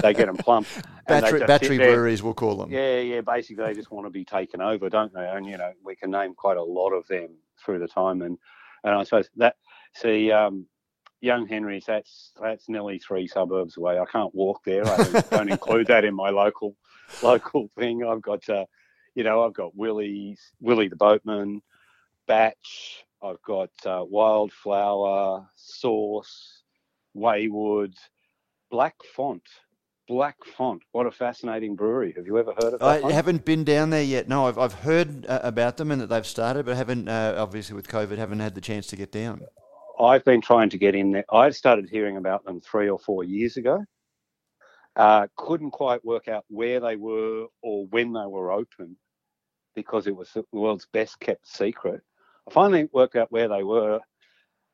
they 0.00 0.14
get 0.14 0.26
them 0.26 0.36
plump. 0.36 0.68
battery 1.06 1.40
battery 1.40 1.76
breweries, 1.76 2.22
we'll 2.22 2.32
call 2.32 2.56
them. 2.56 2.70
Yeah, 2.70 3.00
yeah. 3.00 3.20
Basically, 3.20 3.64
they 3.64 3.74
just 3.74 3.90
want 3.90 4.06
to 4.06 4.10
be 4.10 4.24
taken 4.24 4.60
over, 4.60 4.88
don't 4.88 5.12
they? 5.12 5.28
And 5.28 5.44
you 5.44 5.58
know, 5.58 5.72
we 5.84 5.96
can 5.96 6.10
name 6.12 6.34
quite 6.34 6.56
a 6.56 6.62
lot 6.62 6.90
of 6.90 7.06
them 7.08 7.30
through 7.62 7.80
the 7.80 7.88
time. 7.88 8.22
And 8.22 8.38
and 8.84 8.94
I 8.94 9.02
suppose 9.02 9.28
that 9.36 9.56
see, 9.94 10.30
um, 10.30 10.66
Young 11.20 11.46
Henry's 11.48 11.84
that's 11.86 12.32
that's 12.40 12.68
nearly 12.68 13.00
three 13.00 13.26
suburbs 13.26 13.76
away. 13.76 13.98
I 13.98 14.06
can't 14.06 14.34
walk 14.34 14.62
there. 14.64 14.86
I 14.86 14.96
don't, 14.96 15.30
don't 15.30 15.50
include 15.56 15.88
that 15.88 16.04
in 16.04 16.14
my 16.14 16.30
local 16.30 16.76
local 17.20 17.68
thing. 17.76 18.04
I've 18.06 18.22
got, 18.22 18.48
uh, 18.48 18.66
you 19.16 19.24
know, 19.24 19.44
I've 19.44 19.54
got 19.54 19.74
Willie's 19.74 20.40
Willie 20.60 20.88
the 20.88 20.96
boatman, 20.96 21.62
Batch. 22.28 23.04
I've 23.24 23.42
got 23.42 23.70
uh, 23.86 24.04
Wildflower, 24.04 25.48
Sauce, 25.54 26.61
Wayward, 27.14 27.94
Black 28.70 28.94
Font. 29.14 29.42
Black 30.08 30.36
Font. 30.56 30.82
What 30.92 31.06
a 31.06 31.10
fascinating 31.10 31.76
brewery. 31.76 32.12
Have 32.16 32.26
you 32.26 32.38
ever 32.38 32.52
heard 32.54 32.74
of 32.74 32.80
that? 32.80 32.86
I 32.86 33.00
one? 33.00 33.12
haven't 33.12 33.44
been 33.44 33.64
down 33.64 33.90
there 33.90 34.02
yet. 34.02 34.28
No, 34.28 34.46
I've, 34.46 34.58
I've 34.58 34.74
heard 34.74 35.26
uh, 35.26 35.40
about 35.42 35.76
them 35.76 35.90
and 35.90 36.00
that 36.00 36.08
they've 36.08 36.26
started, 36.26 36.66
but 36.66 36.72
I 36.72 36.76
haven't, 36.76 37.08
uh, 37.08 37.36
obviously 37.38 37.76
with 37.76 37.88
COVID, 37.88 38.18
haven't 38.18 38.40
had 38.40 38.54
the 38.54 38.60
chance 38.60 38.86
to 38.88 38.96
get 38.96 39.12
down. 39.12 39.40
I've 40.00 40.24
been 40.24 40.40
trying 40.40 40.70
to 40.70 40.78
get 40.78 40.94
in 40.94 41.12
there. 41.12 41.24
I 41.30 41.50
started 41.50 41.88
hearing 41.88 42.16
about 42.16 42.44
them 42.44 42.60
three 42.60 42.88
or 42.88 42.98
four 42.98 43.24
years 43.24 43.56
ago. 43.56 43.84
Uh, 44.96 45.26
couldn't 45.36 45.70
quite 45.70 46.04
work 46.04 46.28
out 46.28 46.44
where 46.48 46.80
they 46.80 46.96
were 46.96 47.46
or 47.62 47.86
when 47.86 48.12
they 48.12 48.26
were 48.26 48.52
open 48.52 48.96
because 49.74 50.06
it 50.06 50.14
was 50.14 50.30
the 50.32 50.44
world's 50.52 50.86
best 50.92 51.18
kept 51.20 51.46
secret. 51.46 52.02
I 52.48 52.52
finally 52.52 52.88
worked 52.92 53.16
out 53.16 53.32
where 53.32 53.48
they 53.48 53.62
were 53.62 54.00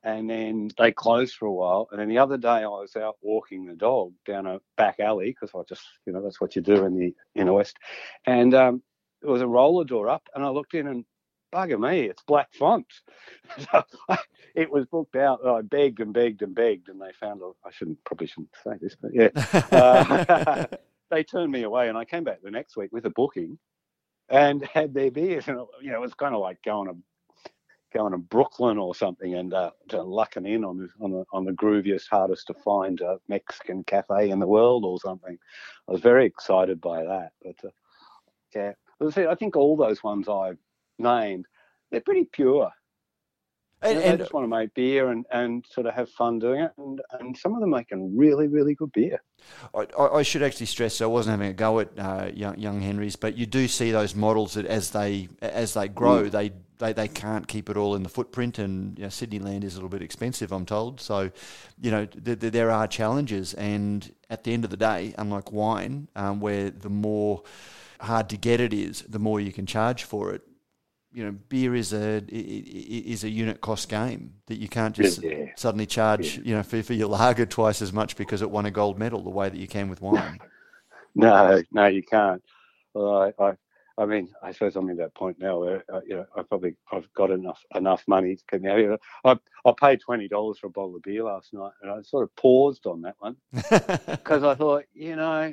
and 0.09 0.31
then 0.31 0.71
they 0.79 0.91
closed 0.91 1.35
for 1.35 1.45
a 1.45 1.53
while. 1.53 1.87
And 1.91 2.01
then 2.01 2.09
the 2.09 2.19
other 2.19 2.39
day, 2.39 2.49
I 2.49 2.67
was 2.67 2.97
out 2.97 3.17
walking 3.21 3.67
the 3.67 3.75
dog 3.75 4.15
down 4.25 4.47
a 4.47 4.59
back 4.75 5.01
alley 5.01 5.29
because 5.29 5.51
I 5.55 5.61
just, 5.69 5.85
you 6.07 6.15
know, 6.15 6.23
that's 6.23 6.41
what 6.41 6.57
you 6.57 6.63
do 6.63 6.87
in 6.87 6.99
the 6.99 7.15
in 7.35 7.47
the 7.47 7.53
west. 7.53 7.77
And 8.25 8.55
um, 8.55 8.83
there 9.21 9.31
was 9.31 9.43
a 9.43 9.47
roller 9.47 9.85
door 9.85 10.09
up, 10.09 10.27
and 10.35 10.43
I 10.43 10.49
looked 10.49 10.73
in, 10.73 10.87
and 10.87 11.05
bugger 11.53 11.79
me, 11.79 12.07
it's 12.07 12.23
black 12.23 12.55
font. 12.55 12.87
so 13.59 13.85
I, 14.09 14.17
it 14.55 14.73
was 14.73 14.87
booked 14.87 15.17
out. 15.17 15.47
I 15.47 15.61
begged 15.61 16.01
and 16.01 16.15
begged 16.15 16.41
and 16.41 16.55
begged, 16.55 16.89
and 16.89 16.99
they 16.99 17.13
found. 17.21 17.43
I 17.63 17.71
shouldn't 17.71 18.03
probably 18.05 18.29
shouldn't 18.29 18.55
say 18.65 18.79
this, 18.81 18.97
but 18.97 19.11
yeah, 19.13 19.29
uh, 19.73 20.67
they 21.11 21.23
turned 21.23 21.53
me 21.53 21.65
away, 21.65 21.91
and 21.91 21.99
I 21.99 22.07
came 22.07 22.25
back 22.25 22.41
the 22.43 22.51
next 22.51 22.79
week 22.79 22.93
with 22.93 23.05
a 23.05 23.11
booking. 23.11 23.59
And 24.31 24.63
had 24.63 24.93
their 24.93 25.11
beers, 25.11 25.49
and 25.49 25.61
you 25.81 25.91
know, 25.91 25.97
it 25.97 26.03
was 26.03 26.13
kind 26.13 26.35
of 26.35 26.43
like 26.43 26.63
going 26.63 26.91
a 26.91 26.93
going 27.93 28.13
to 28.13 28.19
Brooklyn 28.19 28.79
or 28.79 28.95
something 28.95 29.35
and 29.35 29.55
uh, 29.55 29.71
lucking 29.93 30.47
in 30.47 30.65
on 30.65 30.79
the, 30.79 30.89
on 31.01 31.11
the 31.11 31.25
on 31.33 31.45
the 31.45 31.53
grooviest, 31.53 32.09
hardest 32.11 32.47
to 32.49 32.55
find 32.55 33.01
uh, 33.01 33.17
Mexican 33.29 33.85
cafe 33.85 34.31
in 34.31 34.39
the 34.39 34.47
world 34.47 34.85
or 34.85 34.99
something. 35.01 35.39
I 35.89 35.93
was 35.93 36.01
very 36.01 36.27
excited 36.27 36.81
by 36.81 37.03
that. 37.05 37.31
But 37.43 37.57
uh, 37.65 37.71
yeah, 38.55 38.73
I 39.31 39.35
think 39.35 39.57
all 39.57 39.77
those 39.77 40.03
ones 40.03 40.29
I've 40.29 40.59
named, 40.99 41.47
they're 41.91 42.01
pretty 42.01 42.25
pure. 42.25 42.71
And, 43.81 43.99
and, 43.99 44.19
just 44.19 44.33
want 44.33 44.45
to 44.45 44.49
make 44.49 44.75
beer 44.75 45.09
and, 45.09 45.25
and 45.31 45.65
sort 45.71 45.87
of 45.87 45.95
have 45.95 46.11
fun 46.11 46.41
doing 46.41 46.61
it. 46.63 46.73
And, 46.79 47.01
and 47.13 47.37
some 47.37 47.55
of 47.55 47.61
them 47.61 47.71
making 47.71 48.17
really, 48.17 48.49
really 48.49 48.75
good 48.75 48.93
beer. 48.93 49.23
I, 49.73 49.87
I 49.97 50.23
should 50.23 50.43
actually 50.43 50.67
stress 50.67 51.01
I 51.01 51.07
wasn't 51.07 51.39
having 51.39 51.51
a 51.51 51.55
go 51.55 51.79
at 51.79 51.91
uh, 51.97 52.31
young, 52.35 52.59
young 52.59 52.81
Henrys, 52.81 53.15
but 53.17 53.37
you 53.37 53.47
do 53.47 53.69
see 53.69 53.93
those 53.93 54.15
models 54.15 54.55
that 54.55 54.67
as 54.67 54.91
they 54.91 55.29
as 55.41 55.75
they 55.75 55.89
grow, 55.89 56.25
mm. 56.25 56.31
they 56.31 56.53
they, 56.79 56.93
they 56.93 57.09
can't 57.09 57.47
keep 57.47 57.69
it 57.69 57.77
all 57.77 57.95
in 57.95 58.03
the 58.03 58.09
footprint, 58.09 58.59
and 58.59 58.99
you 58.99 59.05
know, 59.05 59.11
Sydney 59.11 59.39
land 59.39 59.65
is 59.65 59.75
a 59.75 59.77
little 59.79 59.89
bit 59.89 60.03
expensive, 60.03 60.53
I'm 60.53 60.65
told. 60.65 61.01
So, 61.01 61.31
you 61.81 61.91
know, 61.91 62.07
th- 62.07 62.39
th- 62.39 62.53
there 62.53 62.71
are 62.71 62.87
challenges, 62.87 63.55
and 63.55 64.13
at 64.31 64.45
the 64.45 64.53
end 64.53 64.65
of 64.65 64.71
the 64.71 64.77
day, 64.77 65.15
unlike 65.19 65.53
wine, 65.53 66.09
um, 66.15 66.41
where 66.41 66.71
the 66.71 66.89
more 66.89 67.43
hard 68.01 68.29
to 68.31 68.37
get 68.37 68.61
it 68.61 68.73
is, 68.73 69.03
the 69.03 69.19
more 69.19 69.41
you 69.41 69.53
can 69.53 69.67
charge 69.67 70.05
for 70.05 70.33
it. 70.33 70.43
You 71.11 71.25
know, 71.25 71.33
beer 71.49 71.75
is 71.75 71.93
a 71.95 72.23
is 72.29 73.25
a 73.25 73.31
unit 73.31 73.61
cost 73.63 73.89
game 73.89 74.35
that 74.47 74.59
you 74.59 74.69
can't 74.69 74.95
just 74.95 75.23
Yeah. 75.23 75.47
suddenly 75.57 75.87
charge 75.87 76.37
Yeah. 76.37 76.43
you 76.45 76.55
know 76.55 76.63
for, 76.63 76.83
for 76.83 76.93
your 76.93 77.09
lager 77.09 77.47
twice 77.47 77.81
as 77.81 77.93
much 77.93 78.15
because 78.17 78.43
it 78.43 78.51
won 78.51 78.67
a 78.67 78.71
gold 78.71 78.99
medal 78.99 79.23
the 79.23 79.31
way 79.31 79.49
that 79.49 79.57
you 79.59 79.69
can 79.69 79.89
with 79.89 80.01
wine. 80.03 80.39
No, 81.15 81.61
no, 81.73 81.87
you 81.87 82.03
can't. 82.05 82.43
Well, 82.95 83.33
I, 83.41 83.43
I, 83.43 83.53
I 83.97 84.07
mean, 84.07 84.29
I 84.41 84.53
suppose 84.53 84.77
I'm 84.77 84.89
in 84.91 84.99
that 84.99 85.15
point 85.15 85.39
now 85.41 85.59
where 85.59 85.83
uh, 85.93 86.01
you 86.07 86.15
know 86.15 86.27
I 86.37 86.43
probably 86.43 86.77
I've 86.93 87.13
got 87.15 87.33
enough 87.33 87.61
enough 87.75 88.05
money 88.07 88.37
to 88.37 88.43
keep 88.49 88.63
me 88.63 88.71
out 88.71 88.79
here. 88.79 88.99
I 89.25 89.37
I 89.67 89.73
paid 89.73 90.01
twenty 90.01 90.29
dollars 90.29 90.59
for 90.61 90.69
a 90.69 90.71
bottle 90.71 90.95
of 90.95 91.03
beer 91.03 91.25
last 91.25 91.53
night, 91.53 91.73
and 91.83 91.91
I 91.91 92.03
sort 92.03 92.23
of 92.23 92.37
paused 92.37 92.87
on 92.87 93.01
that 93.03 93.17
one 93.19 93.37
because 93.53 94.45
I 94.45 94.55
thought, 94.55 94.85
you 94.93 95.17
know, 95.17 95.53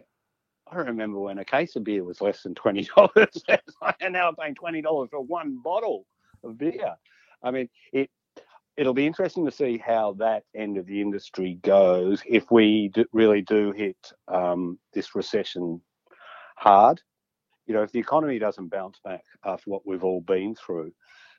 I 0.71 0.77
remember 0.77 1.19
when 1.19 1.37
a 1.37 1.45
case 1.45 1.75
of 1.75 1.83
beer 1.83 2.03
was 2.03 2.21
less 2.21 2.43
than 2.43 2.55
twenty 2.55 2.87
dollars, 2.95 3.43
and 3.99 4.13
now 4.13 4.27
I'm 4.27 4.35
paying 4.35 4.55
twenty 4.55 4.81
dollars 4.81 5.09
for 5.11 5.21
one 5.21 5.59
bottle 5.63 6.05
of 6.43 6.57
beer. 6.57 6.95
I 7.43 7.51
mean, 7.51 7.69
it 7.93 8.09
it'll 8.77 8.93
be 8.93 9.05
interesting 9.05 9.45
to 9.45 9.51
see 9.51 9.77
how 9.77 10.13
that 10.19 10.43
end 10.55 10.77
of 10.77 10.85
the 10.85 11.01
industry 11.01 11.59
goes 11.61 12.21
if 12.25 12.51
we 12.51 12.91
really 13.13 13.41
do 13.41 13.71
hit 13.71 14.11
um, 14.27 14.79
this 14.93 15.15
recession 15.15 15.81
hard. 16.55 17.01
You 17.67 17.73
know, 17.73 17.83
if 17.83 17.91
the 17.91 17.99
economy 17.99 18.37
doesn't 18.37 18.69
bounce 18.69 18.99
back 19.03 19.23
after 19.43 19.69
what 19.69 19.87
we've 19.87 20.03
all 20.03 20.21
been 20.21 20.55
through, 20.55 20.91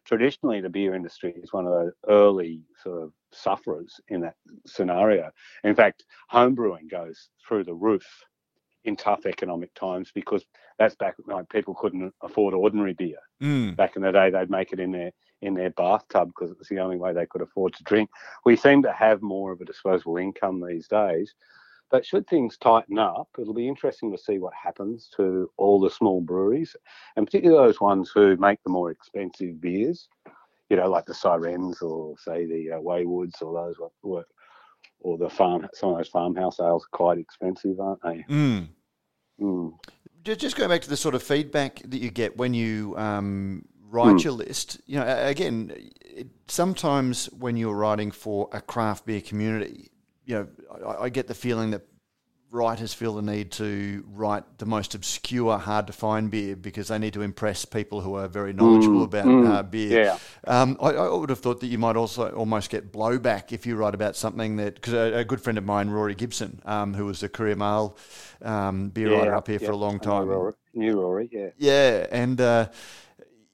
traditionally 0.05 0.61
the 0.61 0.69
beer 0.69 0.95
industry 0.95 1.35
is 1.37 1.53
one 1.53 1.67
of 1.67 1.73
the 1.73 1.93
early 2.09 2.63
sort 2.83 3.03
of 3.03 3.13
sufferers 3.33 4.01
in 4.09 4.21
that 4.23 4.35
scenario. 4.67 5.31
In 5.63 5.75
fact, 5.75 6.05
home 6.29 6.55
brewing 6.55 6.89
goes 6.89 7.29
through 7.47 7.65
the 7.65 7.75
roof 7.75 8.07
in 8.87 8.97
tough 8.97 9.27
economic 9.27 9.75
times 9.75 10.11
because 10.15 10.45
that's 10.79 10.95
back 10.95 11.15
when 11.19 11.37
like, 11.37 11.49
people 11.49 11.75
couldn't 11.75 12.15
afford 12.23 12.55
ordinary 12.55 12.95
beer. 12.95 13.19
Mm. 13.43 13.77
Back 13.77 13.97
in 13.97 14.03
the 14.03 14.13
day, 14.13 14.31
they'd 14.31 14.51
make 14.51 14.73
it 14.73 14.81
in 14.81 14.93
their 14.93 15.13
in 15.43 15.55
their 15.55 15.71
bathtub 15.71 16.29
because 16.29 16.51
it 16.51 16.59
was 16.59 16.69
the 16.69 16.81
only 16.81 16.97
way 16.97 17.13
they 17.13 17.27
could 17.27 17.43
afford 17.43 17.75
to 17.75 17.85
drink. 17.85 18.09
We 18.45 18.57
seem 18.57 18.83
to 18.83 18.93
have 18.93 19.21
more 19.21 19.53
of 19.53 19.61
a 19.61 19.67
disposable 19.67 20.17
income 20.17 20.65
these 20.67 20.89
days. 20.89 21.35
But 21.89 22.05
should 22.05 22.27
things 22.27 22.57
tighten 22.59 22.99
up, 22.99 23.29
it'll 23.39 23.55
be 23.55 23.69
interesting 23.69 24.11
to 24.11 24.19
see 24.19 24.39
what 24.39 24.53
happens 24.61 25.09
to 25.17 25.49
all 25.57 25.79
the 25.81 25.91
small 25.91 26.21
breweries, 26.21 26.75
and 27.15 27.25
particularly 27.25 27.65
those 27.65 27.81
ones 27.81 28.11
who 28.13 28.37
make 28.39 28.61
the 28.65 28.71
more 28.71 28.91
expensive 28.91 29.61
beers, 29.61 30.09
you 30.69 30.77
know, 30.77 30.91
like 30.91 31.07
the 31.07 31.15
Sirens 31.15 31.81
or 31.83 32.17
say 32.19 32.45
the 32.45 32.73
uh, 32.73 32.81
Waywards 32.81 33.41
or 33.41 33.55
those 33.55 33.79
what 33.79 33.93
what- 34.01 34.27
or 35.01 35.19
the 35.19 35.29
farm. 35.29 35.69
Some 35.75 35.91
of 35.91 35.99
those 35.99 36.09
farmhouse 36.09 36.59
ales 36.59 36.85
are 36.85 36.97
quite 36.97 37.19
expensive, 37.19 37.79
aren't 37.79 38.03
they? 38.03 38.25
Mm. 38.29 38.69
Mm. 39.41 39.73
Just 40.25 40.57
going 40.57 40.69
back 40.71 40.83
to 40.83 40.89
the 40.89 40.97
sort 40.97 41.15
of 41.15 41.23
feedback 41.23 41.81
that 41.85 41.99
you 41.99 42.11
get 42.11 42.37
when 42.37 42.53
you 42.53 42.97
um, 42.99 43.65
write 43.89 44.13
Hmm. 44.13 44.19
your 44.19 44.33
list, 44.33 44.81
you 44.87 44.99
know, 44.99 45.07
again, 45.07 45.73
it, 46.01 46.27
sometimes 46.49 47.27
when 47.27 47.57
you're 47.57 47.77
writing 47.77 48.11
for 48.11 48.49
a 48.53 48.61
craft 48.61 49.07
beer 49.07 49.21
community, 49.21 49.91
you 50.25 50.35
know, 50.35 50.49
I, 50.85 51.05
I 51.05 51.09
get 51.11 51.29
the 51.29 51.35
feeling 51.35 51.71
that 51.71 51.83
writers 52.51 52.95
feel 52.95 53.15
the 53.15 53.23
need 53.23 53.51
to 53.53 54.05
write 54.13 54.45
the 54.59 54.67
most 54.67 54.95
obscure, 54.95 55.59
hard 55.59 55.87
to 55.89 55.93
find 55.93 56.31
beer 56.31 56.57
because 56.57 56.89
they 56.89 56.99
need 56.99 57.13
to 57.15 57.23
impress 57.23 57.65
people 57.65 58.01
who 58.01 58.15
are 58.15 58.29
very 58.29 58.53
knowledgeable 58.53 59.03
Mm, 59.03 59.05
about 59.05 59.27
mm, 59.27 59.45
uh, 59.45 59.63
beer. 59.63 59.97
yeah. 59.97 60.19
Um, 60.47 60.77
I, 60.81 60.91
I 60.91 61.15
would 61.15 61.29
have 61.31 61.41
thought 61.41 61.61
that 61.61 61.67
you 61.67 61.79
might 61.79 61.97
also 61.97 62.31
almost 62.31 62.71
get 62.71 62.93
blowback 62.93 63.53
if 63.53 63.67
you 63.67 63.77
write 63.77 63.95
about 63.95 64.17
something 64.17 64.57
that 64.57 64.77
because 64.77 64.93
a, 64.95 65.19
a 65.19 65.25
good 65.25 65.41
friend 65.41 65.59
of 65.59 65.65
mine, 65.65 65.91
Rory 65.91 66.15
Gibson, 66.15 66.61
um, 66.65 66.95
who 66.95 67.07
was 67.07 67.23
a 67.23 67.29
Courier-Mail 67.29 67.97
um, 68.43 68.89
beer 68.91 69.11
writer 69.11 69.35
up 69.35 69.49
here 69.49 69.59
for 69.59 69.73
a 69.73 69.77
long 69.77 70.01
time. 70.01 70.29
Rory, 70.29 70.53
new 70.75 71.01
Rory, 71.01 71.29
yeah. 71.33 71.51
Yeah, 71.59 72.07
and 72.11 72.41
uh, 72.41 72.69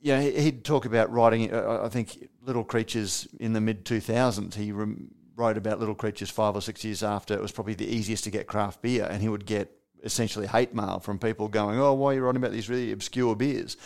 yeah, 0.00 0.20
he- 0.20 0.40
he'd 0.42 0.64
talk 0.64 0.84
about 0.84 1.12
writing. 1.12 1.52
Uh, 1.52 1.80
I 1.84 1.88
think 1.88 2.28
Little 2.44 2.64
Creatures 2.64 3.28
in 3.38 3.52
the 3.52 3.60
mid 3.60 3.84
two 3.84 4.00
thousands. 4.00 4.56
He 4.56 4.72
rem- 4.72 5.14
wrote 5.36 5.56
about 5.56 5.78
Little 5.78 5.94
Creatures 5.94 6.30
five 6.30 6.54
or 6.56 6.60
six 6.60 6.84
years 6.84 7.02
after 7.02 7.34
it 7.34 7.40
was 7.42 7.52
probably 7.52 7.74
the 7.74 7.86
easiest 7.86 8.24
to 8.24 8.30
get 8.30 8.46
craft 8.46 8.82
beer, 8.82 9.06
and 9.10 9.22
he 9.22 9.28
would 9.28 9.46
get 9.46 9.70
essentially 10.04 10.46
hate 10.46 10.74
mail 10.74 10.98
from 10.98 11.18
people 11.18 11.48
going, 11.48 11.78
"Oh, 11.78 11.94
why 11.94 12.12
are 12.12 12.14
you 12.14 12.22
writing 12.22 12.42
about 12.42 12.52
these 12.52 12.68
really 12.68 12.92
obscure 12.92 13.36
beers?" 13.36 13.76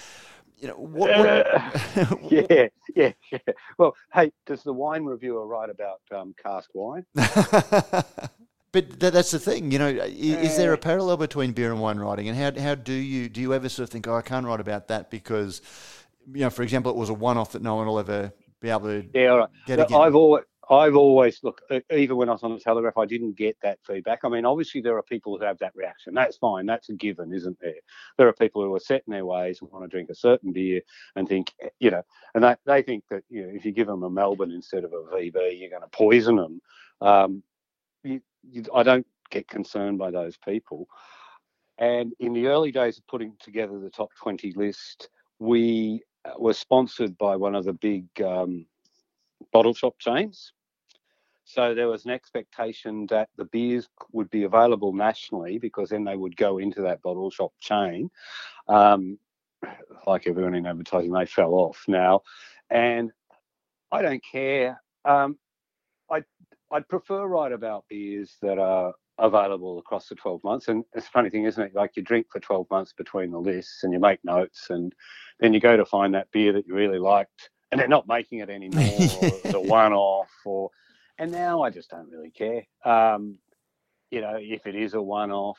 You 0.58 0.68
know 0.68 0.74
what? 0.74 1.14
what 1.14 1.46
yeah, 2.30 2.68
yeah, 2.94 3.12
yeah. 3.30 3.38
Well, 3.78 3.94
hey, 4.12 4.32
does 4.46 4.62
the 4.62 4.72
wine 4.72 5.04
reviewer 5.04 5.46
write 5.46 5.70
about 5.70 6.00
um, 6.14 6.34
cask 6.42 6.70
wine? 6.74 7.04
But 8.72 9.00
that, 9.00 9.12
that's 9.14 9.30
the 9.30 9.38
thing, 9.38 9.70
you 9.70 9.78
know. 9.78 9.88
Is 9.88 10.56
there 10.56 10.72
a 10.72 10.78
parallel 10.78 11.16
between 11.16 11.52
beer 11.52 11.72
and 11.72 11.80
wine 11.80 11.98
writing, 11.98 12.28
and 12.28 12.36
how 12.36 12.60
how 12.60 12.74
do 12.74 12.92
you 12.92 13.28
do 13.28 13.40
you 13.40 13.54
ever 13.54 13.68
sort 13.68 13.84
of 13.84 13.90
think, 13.90 14.06
oh, 14.06 14.14
I 14.14 14.22
can't 14.22 14.44
write 14.44 14.60
about 14.60 14.88
that 14.88 15.10
because, 15.10 15.62
you 16.32 16.40
know, 16.40 16.50
for 16.50 16.62
example, 16.62 16.90
it 16.92 16.96
was 16.96 17.08
a 17.08 17.14
one-off 17.14 17.52
that 17.52 17.62
no 17.62 17.76
one 17.76 17.86
will 17.86 17.98
ever 17.98 18.32
be 18.60 18.68
able 18.68 18.88
to 18.88 19.06
Yeah, 19.14 19.28
all 19.28 19.38
right. 19.38 19.48
get 19.64 19.80
again. 19.80 19.96
I've 20.00 20.14
always, 20.14 20.44
I've 20.68 20.96
always 20.96 21.38
look. 21.44 21.60
Even 21.92 22.16
when 22.16 22.28
I 22.28 22.32
was 22.32 22.42
on 22.42 22.52
the 22.52 22.58
Telegraph, 22.58 22.96
I 22.98 23.06
didn't 23.06 23.36
get 23.36 23.56
that 23.62 23.78
feedback. 23.86 24.20
I 24.24 24.28
mean, 24.28 24.44
obviously 24.44 24.80
there 24.80 24.96
are 24.96 25.02
people 25.02 25.38
who 25.38 25.44
have 25.44 25.58
that 25.58 25.76
reaction. 25.76 26.12
That's 26.12 26.36
fine. 26.38 26.66
That's 26.66 26.88
a 26.88 26.94
given, 26.94 27.32
isn't 27.32 27.58
there? 27.60 27.74
There 28.18 28.26
are 28.26 28.32
people 28.32 28.62
who 28.62 28.74
are 28.74 28.80
set 28.80 29.04
in 29.06 29.12
their 29.12 29.24
ways 29.24 29.58
and 29.60 29.70
want 29.70 29.84
to 29.84 29.88
drink 29.88 30.10
a 30.10 30.14
certain 30.14 30.52
beer 30.52 30.80
and 31.14 31.28
think, 31.28 31.52
eh, 31.62 31.68
you 31.78 31.90
know, 31.90 32.02
and 32.34 32.42
they, 32.42 32.56
they 32.66 32.82
think 32.82 33.04
that 33.10 33.22
you 33.28 33.42
know 33.42 33.52
if 33.54 33.64
you 33.64 33.70
give 33.70 33.86
them 33.86 34.02
a 34.02 34.10
Melbourne 34.10 34.50
instead 34.50 34.82
of 34.82 34.92
a 34.92 35.14
VB, 35.14 35.60
you're 35.60 35.70
going 35.70 35.82
to 35.82 35.88
poison 35.92 36.36
them. 36.36 36.60
Um, 37.00 37.42
you, 38.02 38.20
you, 38.42 38.64
I 38.74 38.82
don't 38.82 39.06
get 39.30 39.48
concerned 39.48 39.98
by 39.98 40.10
those 40.10 40.36
people. 40.36 40.88
And 41.78 42.12
in 42.18 42.32
the 42.32 42.46
early 42.48 42.72
days 42.72 42.98
of 42.98 43.06
putting 43.06 43.34
together 43.38 43.78
the 43.78 43.90
top 43.90 44.10
20 44.18 44.52
list, 44.56 45.10
we 45.38 46.02
uh, 46.24 46.32
were 46.38 46.54
sponsored 46.54 47.18
by 47.18 47.36
one 47.36 47.54
of 47.54 47.64
the 47.64 47.74
big 47.74 48.06
um, 48.22 48.66
bottle 49.52 49.74
shop 49.74 49.98
chains. 49.98 50.52
So 51.46 51.74
there 51.74 51.86
was 51.86 52.04
an 52.04 52.10
expectation 52.10 53.06
that 53.06 53.28
the 53.36 53.44
beers 53.44 53.88
would 54.12 54.28
be 54.30 54.42
available 54.42 54.92
nationally 54.92 55.58
because 55.58 55.90
then 55.90 56.02
they 56.02 56.16
would 56.16 56.36
go 56.36 56.58
into 56.58 56.82
that 56.82 57.00
bottle 57.02 57.30
shop 57.30 57.52
chain. 57.60 58.10
Um, 58.66 59.18
like 60.08 60.26
everyone 60.26 60.56
in 60.56 60.66
advertising, 60.66 61.12
they 61.12 61.24
fell 61.24 61.54
off 61.54 61.84
now. 61.86 62.22
And 62.68 63.12
I 63.92 64.02
don't 64.02 64.22
care. 64.24 64.82
Um, 65.04 65.38
I, 66.10 66.24
I'd 66.72 66.88
prefer 66.88 67.24
write 67.24 67.52
about 67.52 67.84
beers 67.88 68.36
that 68.42 68.58
are 68.58 68.92
available 69.18 69.78
across 69.78 70.08
the 70.08 70.16
12 70.16 70.42
months. 70.42 70.66
And 70.66 70.84
it's 70.94 71.06
a 71.06 71.10
funny 71.10 71.30
thing, 71.30 71.44
isn't 71.44 71.62
it? 71.62 71.76
Like 71.76 71.92
you 71.94 72.02
drink 72.02 72.26
for 72.28 72.40
12 72.40 72.66
months 72.72 72.92
between 72.92 73.30
the 73.30 73.38
lists 73.38 73.84
and 73.84 73.92
you 73.92 74.00
make 74.00 74.18
notes 74.24 74.66
and 74.70 74.92
then 75.38 75.54
you 75.54 75.60
go 75.60 75.76
to 75.76 75.86
find 75.86 76.12
that 76.14 76.32
beer 76.32 76.52
that 76.54 76.66
you 76.66 76.74
really 76.74 76.98
liked 76.98 77.50
and 77.70 77.80
they're 77.80 77.86
not 77.86 78.08
making 78.08 78.40
it 78.40 78.50
anymore 78.50 78.82
or 79.22 79.28
it's 79.44 79.54
a 79.54 79.60
one-off 79.60 80.30
or 80.44 80.70
and 81.18 81.32
now 81.32 81.62
i 81.62 81.70
just 81.70 81.90
don't 81.90 82.10
really 82.10 82.30
care. 82.30 82.64
Um, 82.84 83.38
you 84.10 84.20
know 84.20 84.38
if 84.40 84.66
it 84.66 84.74
is 84.74 84.94
a 84.94 85.02
one-off 85.02 85.58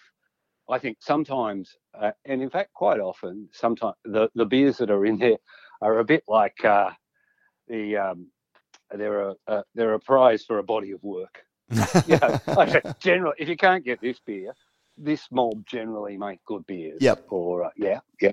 i 0.70 0.80
think 0.80 0.98
sometimes 1.00 1.76
uh, 2.00 2.12
and 2.26 2.42
in 2.42 2.50
fact 2.50 2.74
quite 2.74 3.00
often 3.00 3.50
sometimes 3.52 3.96
the, 4.06 4.30
the 4.36 4.46
beers 4.46 4.78
that 4.78 4.90
are 4.90 5.06
in 5.06 5.18
there 5.18 5.38
are 5.82 6.00
a 6.00 6.06
bit 6.06 6.24
like 6.28 6.64
uh, 6.64 6.90
the 7.68 7.98
um, 7.98 8.28
they're 8.92 9.30
a 9.30 9.36
uh, 9.48 9.62
they're 9.76 9.94
a 9.94 10.00
prize 10.00 10.44
for 10.44 10.60
a 10.60 10.64
body 10.64 10.92
of 10.92 11.04
work. 11.04 11.44
Yeah 12.08 12.40
generally 13.00 13.36
if 13.38 13.50
you 13.50 13.58
can't 13.58 13.84
get 13.84 14.02
this 14.02 14.20
beer 14.26 14.54
this 14.98 15.28
mob 15.30 15.66
generally 15.68 16.18
make 16.18 16.44
good 16.46 16.66
beers. 16.66 16.98
Yep. 17.02 17.26
or 17.30 17.66
uh, 17.66 17.70
yeah 17.76 18.00
yeah. 18.22 18.32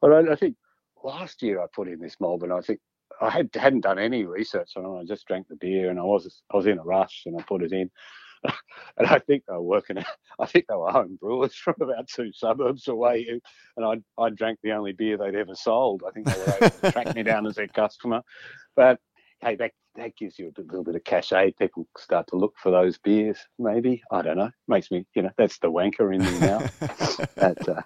Well 0.00 0.14
I, 0.14 0.32
I 0.32 0.36
think 0.36 0.56
last 1.02 1.42
year 1.42 1.60
I 1.60 1.66
put 1.72 1.88
in 1.88 2.00
this 2.00 2.16
mob, 2.20 2.42
and 2.42 2.52
I 2.52 2.60
think 2.60 2.80
I 3.20 3.30
had 3.30 3.50
hadn't 3.54 3.82
done 3.82 3.98
any 3.98 4.24
research 4.24 4.72
on 4.76 4.84
it. 4.84 5.00
I 5.00 5.04
just 5.04 5.26
drank 5.26 5.48
the 5.48 5.56
beer, 5.56 5.90
and 5.90 5.98
I 5.98 6.02
was 6.02 6.42
I 6.52 6.56
was 6.56 6.66
in 6.66 6.78
a 6.78 6.84
rush, 6.84 7.22
and 7.26 7.38
I 7.38 7.42
put 7.42 7.62
it 7.62 7.72
in. 7.72 7.90
and 8.96 9.06
I 9.06 9.18
think 9.18 9.44
they 9.46 9.54
were 9.54 9.62
working. 9.62 9.98
I 10.38 10.46
think 10.46 10.66
they 10.68 10.74
were 10.74 10.90
home 10.90 11.18
brewers 11.20 11.54
from 11.64 11.74
about 11.80 12.08
two 12.08 12.32
suburbs 12.32 12.88
away, 12.88 13.40
and 13.76 13.84
I 13.84 14.22
I 14.22 14.30
drank 14.30 14.58
the 14.62 14.72
only 14.72 14.92
beer 14.92 15.16
they'd 15.16 15.34
ever 15.34 15.54
sold. 15.54 16.02
I 16.06 16.10
think 16.10 16.26
they 16.26 16.38
were 16.38 16.56
able 16.56 16.70
to 16.70 16.92
track 16.92 17.14
me 17.14 17.22
down 17.22 17.46
as 17.46 17.56
their 17.56 17.68
customer. 17.68 18.22
But 18.74 19.00
hey, 19.40 19.56
that 19.56 19.72
that 19.96 20.16
gives 20.16 20.38
you 20.38 20.52
a 20.56 20.60
little 20.60 20.84
bit 20.84 20.96
of 20.96 21.04
cachet. 21.04 21.52
People 21.58 21.88
start 21.96 22.26
to 22.28 22.36
look 22.36 22.54
for 22.62 22.70
those 22.70 22.98
beers. 22.98 23.38
Maybe 23.58 24.02
I 24.10 24.22
don't 24.22 24.36
know. 24.36 24.50
Makes 24.68 24.90
me, 24.90 25.06
you 25.14 25.22
know, 25.22 25.30
that's 25.38 25.58
the 25.58 25.70
wanker 25.70 26.14
in 26.14 26.22
me 26.22 26.38
now. 26.38 26.58
That, 27.36 27.68
uh, 27.68 27.82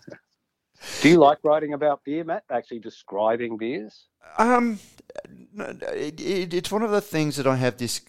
do 1.01 1.09
you 1.09 1.19
like 1.19 1.39
writing 1.43 1.73
about 1.73 2.05
beer, 2.05 2.25
Matt? 2.25 2.45
Actually 2.51 2.81
describing 2.81 3.57
beers? 3.57 4.07
Um, 4.39 4.79
it, 5.57 6.21
it, 6.21 6.55
it's 6.55 6.71
one 6.71 6.83
of 6.83 6.91
the 6.91 7.01
things 7.01 7.37
that 7.37 7.47
I 7.47 7.57
have 7.57 7.77
this 7.77 8.01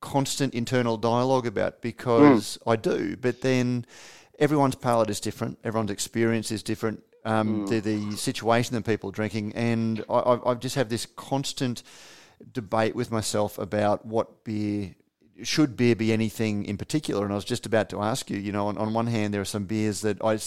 constant 0.00 0.54
internal 0.54 0.96
dialogue 0.96 1.46
about 1.46 1.82
because 1.82 2.58
I 2.66 2.76
do, 2.76 3.16
but 3.16 3.40
then 3.40 3.86
everyone's 4.38 4.74
palate 4.74 5.10
is 5.10 5.20
different, 5.20 5.58
everyone's 5.64 5.90
experience 5.90 6.50
is 6.50 6.62
different, 6.62 7.02
um, 7.24 7.66
the, 7.66 7.80
the 7.80 8.12
situation 8.16 8.74
that 8.74 8.84
people 8.84 9.10
are 9.10 9.12
drinking, 9.12 9.52
and 9.54 10.04
I, 10.08 10.14
I, 10.14 10.50
I 10.52 10.54
just 10.54 10.76
have 10.76 10.88
this 10.88 11.06
constant 11.06 11.82
debate 12.52 12.94
with 12.94 13.10
myself 13.10 13.58
about 13.58 14.06
what 14.06 14.44
beer 14.44 14.94
should 15.42 15.76
beer 15.76 15.96
be 15.96 16.12
anything 16.12 16.64
in 16.64 16.76
particular? 16.76 17.24
And 17.24 17.32
I 17.32 17.36
was 17.36 17.44
just 17.44 17.66
about 17.66 17.88
to 17.90 18.02
ask 18.02 18.30
you. 18.30 18.38
You 18.38 18.52
know, 18.52 18.68
on, 18.68 18.78
on 18.78 18.92
one 18.92 19.06
hand, 19.06 19.32
there 19.32 19.40
are 19.40 19.46
some 19.46 19.64
beers 19.64 20.02
that 20.02 20.22
I 20.22 20.38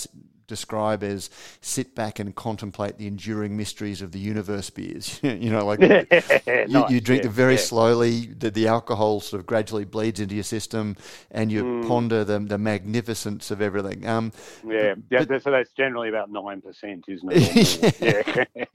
describe 0.47 1.03
as 1.03 1.29
sit 1.61 1.95
back 1.95 2.19
and 2.19 2.35
contemplate 2.35 2.97
the 2.97 3.07
enduring 3.07 3.55
mysteries 3.57 4.01
of 4.01 4.11
the 4.11 4.19
universe 4.19 4.69
beers. 4.69 5.19
you 5.23 5.49
know, 5.49 5.65
like 5.65 5.79
you, 5.81 6.65
Nice, 6.67 6.91
you 6.91 6.99
drink 7.01 7.21
yeah, 7.21 7.27
them 7.27 7.31
very 7.31 7.53
yeah. 7.53 7.59
slowly. 7.59 8.25
The, 8.27 8.51
the 8.51 8.67
alcohol 8.67 9.19
sort 9.21 9.39
of 9.39 9.45
gradually 9.45 9.85
bleeds 9.85 10.19
into 10.19 10.35
your 10.35 10.43
system, 10.43 10.95
and 11.31 11.51
you 11.51 11.63
Mm. 11.63 11.87
ponder 11.87 12.23
the 12.23 12.39
the 12.39 12.57
magnificence 12.57 13.49
of 13.51 13.61
everything. 13.61 14.05
Um, 14.07 14.31
Yeah, 14.67 14.95
yeah. 15.09 15.23
but- 15.25 15.41
so 15.43 15.51
that's 15.51 15.71
generally 15.71 16.09
about 16.09 16.29
nine 16.29 16.61
percent, 16.61 17.05
isn't 17.07 17.29
it? 17.33 18.01
Yeah. 18.01 18.65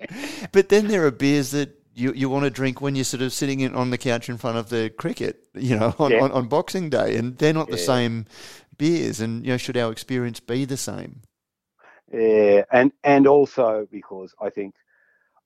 but 0.52 0.68
then 0.70 0.88
there 0.88 1.06
are 1.06 1.10
beers 1.10 1.50
that 1.50 1.74
you, 1.94 2.12
you 2.12 2.28
want 2.30 2.44
to 2.44 2.50
drink 2.50 2.80
when 2.80 2.94
you're 2.94 3.04
sort 3.04 3.22
of 3.22 3.32
sitting 3.32 3.60
in, 3.60 3.74
on 3.74 3.90
the 3.90 3.98
couch 3.98 4.28
in 4.28 4.38
front 4.38 4.56
of 4.56 4.68
the 4.68 4.88
cricket, 4.88 5.48
you 5.54 5.76
know, 5.76 5.94
on, 5.98 6.12
Yeah. 6.12 6.20
on, 6.22 6.30
on 6.32 6.46
Boxing 6.48 6.88
Day, 6.90 7.16
and 7.16 7.36
they're 7.38 7.52
not 7.52 7.68
the 7.70 7.76
same 7.78 8.26
beers. 8.76 9.20
And 9.20 9.44
you 9.44 9.52
know, 9.52 9.56
should 9.56 9.76
our 9.76 9.90
experience 9.90 10.38
be 10.40 10.64
the 10.64 10.76
same? 10.76 11.22
Yeah, 12.12 12.64
and 12.72 12.92
and 13.04 13.26
also 13.26 13.86
because 13.90 14.34
I 14.40 14.50
think 14.50 14.74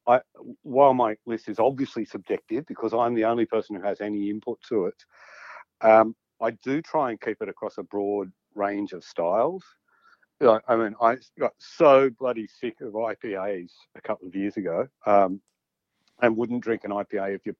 I 0.07 0.21
while 0.63 0.95
my 0.95 1.17
list 1.27 1.49
is 1.49 1.59
obviously 1.59 2.05
subjective 2.05 2.67
because 2.67 2.95
I'm 2.95 3.15
the 3.15 3.25
only 3.25 3.47
person 3.47 3.77
who 3.77 3.83
has 3.83 4.01
any 4.01 4.31
input 4.31 4.61
to 4.69 4.87
it, 4.87 5.05
um, 5.81 6.15
I 6.41 6.53
do 6.53 6.83
try 6.83 7.11
and 7.11 7.21
keep 7.21 7.43
it 7.43 7.49
across 7.49 7.79
a 7.79 7.83
broad 7.85 8.33
range 8.55 8.93
of 8.93 9.05
styles. 9.05 9.65
I 10.69 10.77
mean, 10.77 10.95
I 11.01 11.17
got 11.39 11.53
so 11.59 12.11
bloody 12.11 12.49
sick 12.49 12.81
of 12.81 12.95
IPAs 12.95 13.71
a 13.97 14.01
couple 14.01 14.27
of 14.29 14.35
years 14.35 14.57
ago, 14.57 14.89
um, 15.07 15.41
and 16.23 16.37
wouldn't 16.37 16.65
drink 16.65 16.85
an 16.85 16.91
IPA 16.91 17.37
if 17.37 17.47
you 17.47 17.55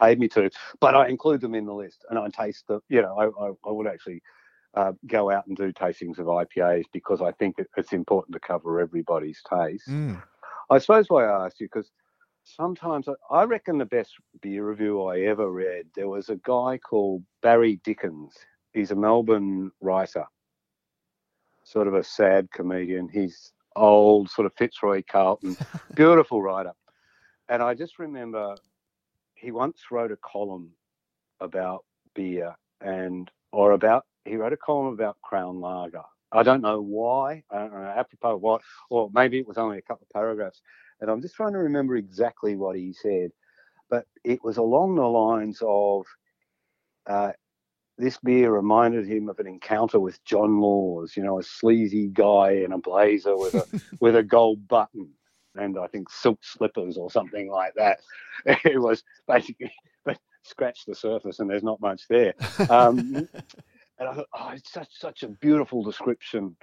paid 0.00 0.18
me 0.20 0.28
to. 0.28 0.50
But 0.80 0.94
I 0.94 1.08
include 1.08 1.40
them 1.40 1.54
in 1.56 1.66
the 1.66 1.74
list, 1.74 2.04
and 2.10 2.18
I 2.18 2.28
taste 2.28 2.68
them. 2.68 2.80
You 2.88 3.02
know, 3.02 3.16
I, 3.18 3.26
I, 3.46 3.50
I 3.68 3.72
would 3.72 3.88
actually 3.88 4.22
uh, 4.74 4.92
go 5.06 5.30
out 5.30 5.46
and 5.46 5.56
do 5.56 5.72
tastings 5.72 6.18
of 6.18 6.26
IPAs 6.26 6.84
because 6.92 7.20
I 7.20 7.32
think 7.32 7.56
it's 7.76 7.92
important 7.92 8.34
to 8.34 8.40
cover 8.40 8.80
everybody's 8.80 9.40
taste. 9.48 9.88
Mm. 9.88 10.22
I 10.70 10.78
suppose 10.78 11.06
why 11.08 11.24
I 11.24 11.46
asked 11.46 11.60
you 11.60 11.66
because 11.66 11.90
sometimes 12.44 13.08
I, 13.08 13.14
I 13.34 13.44
reckon 13.44 13.78
the 13.78 13.84
best 13.84 14.12
beer 14.40 14.68
review 14.68 15.02
I 15.04 15.20
ever 15.20 15.50
read 15.50 15.86
there 15.94 16.08
was 16.08 16.28
a 16.28 16.36
guy 16.36 16.78
called 16.78 17.24
Barry 17.42 17.80
Dickins. 17.84 18.32
He's 18.72 18.92
a 18.92 18.96
Melbourne 18.96 19.72
writer, 19.80 20.24
sort 21.64 21.88
of 21.88 21.94
a 21.94 22.04
sad 22.04 22.50
comedian. 22.52 23.08
He's 23.08 23.52
old, 23.74 24.30
sort 24.30 24.46
of 24.46 24.52
Fitzroy 24.56 25.02
Carlton, 25.10 25.56
beautiful 25.94 26.40
writer. 26.40 26.72
And 27.48 27.62
I 27.62 27.74
just 27.74 27.98
remember 27.98 28.54
he 29.34 29.50
once 29.50 29.80
wrote 29.90 30.12
a 30.12 30.16
column 30.16 30.70
about 31.40 31.84
beer 32.14 32.54
and 32.80 33.28
or 33.52 33.72
about 33.72 34.04
he 34.24 34.36
wrote 34.36 34.52
a 34.52 34.56
column 34.56 34.92
about 34.92 35.16
Crown 35.22 35.60
Lager. 35.60 36.02
I 36.32 36.42
don't 36.42 36.60
know 36.60 36.80
why. 36.80 37.42
I 37.50 37.58
don't 37.58 37.72
know 37.72 37.94
apropos 37.96 38.36
of 38.36 38.40
what, 38.40 38.62
or 38.90 39.10
maybe 39.12 39.38
it 39.38 39.48
was 39.48 39.58
only 39.58 39.78
a 39.78 39.82
couple 39.82 40.06
of 40.08 40.12
paragraphs. 40.12 40.60
And 41.00 41.10
I'm 41.10 41.22
just 41.22 41.34
trying 41.34 41.52
to 41.54 41.58
remember 41.58 41.96
exactly 41.96 42.54
what 42.56 42.76
he 42.76 42.92
said, 42.92 43.30
but 43.88 44.06
it 44.22 44.44
was 44.44 44.58
along 44.58 44.94
the 44.96 45.02
lines 45.02 45.60
of 45.66 46.04
uh, 47.08 47.32
this 47.98 48.18
beer 48.18 48.52
reminded 48.52 49.06
him 49.06 49.28
of 49.28 49.38
an 49.40 49.46
encounter 49.46 49.98
with 49.98 50.22
John 50.24 50.60
Laws, 50.60 51.16
you 51.16 51.24
know, 51.24 51.38
a 51.38 51.42
sleazy 51.42 52.08
guy 52.08 52.52
in 52.52 52.72
a 52.72 52.78
blazer 52.78 53.36
with 53.36 53.54
a 53.54 53.80
with 54.00 54.16
a 54.16 54.22
gold 54.22 54.68
button 54.68 55.10
and 55.56 55.78
I 55.78 55.86
think 55.88 56.10
silk 56.10 56.38
slippers 56.42 56.96
or 56.96 57.10
something 57.10 57.50
like 57.50 57.74
that. 57.74 58.00
It 58.64 58.80
was 58.80 59.04
basically, 59.28 59.70
scratch 60.42 60.84
the 60.86 60.94
surface 60.94 61.38
and 61.38 61.48
there's 61.48 61.62
not 61.62 61.80
much 61.80 62.02
there. 62.08 62.34
Um, 62.68 63.28
and 63.98 64.08
I 64.08 64.14
thought, 64.14 64.28
oh, 64.34 64.50
it's 64.54 64.72
such 64.72 64.88
such 64.90 65.22
a 65.22 65.28
beautiful 65.28 65.82
description 65.82 66.56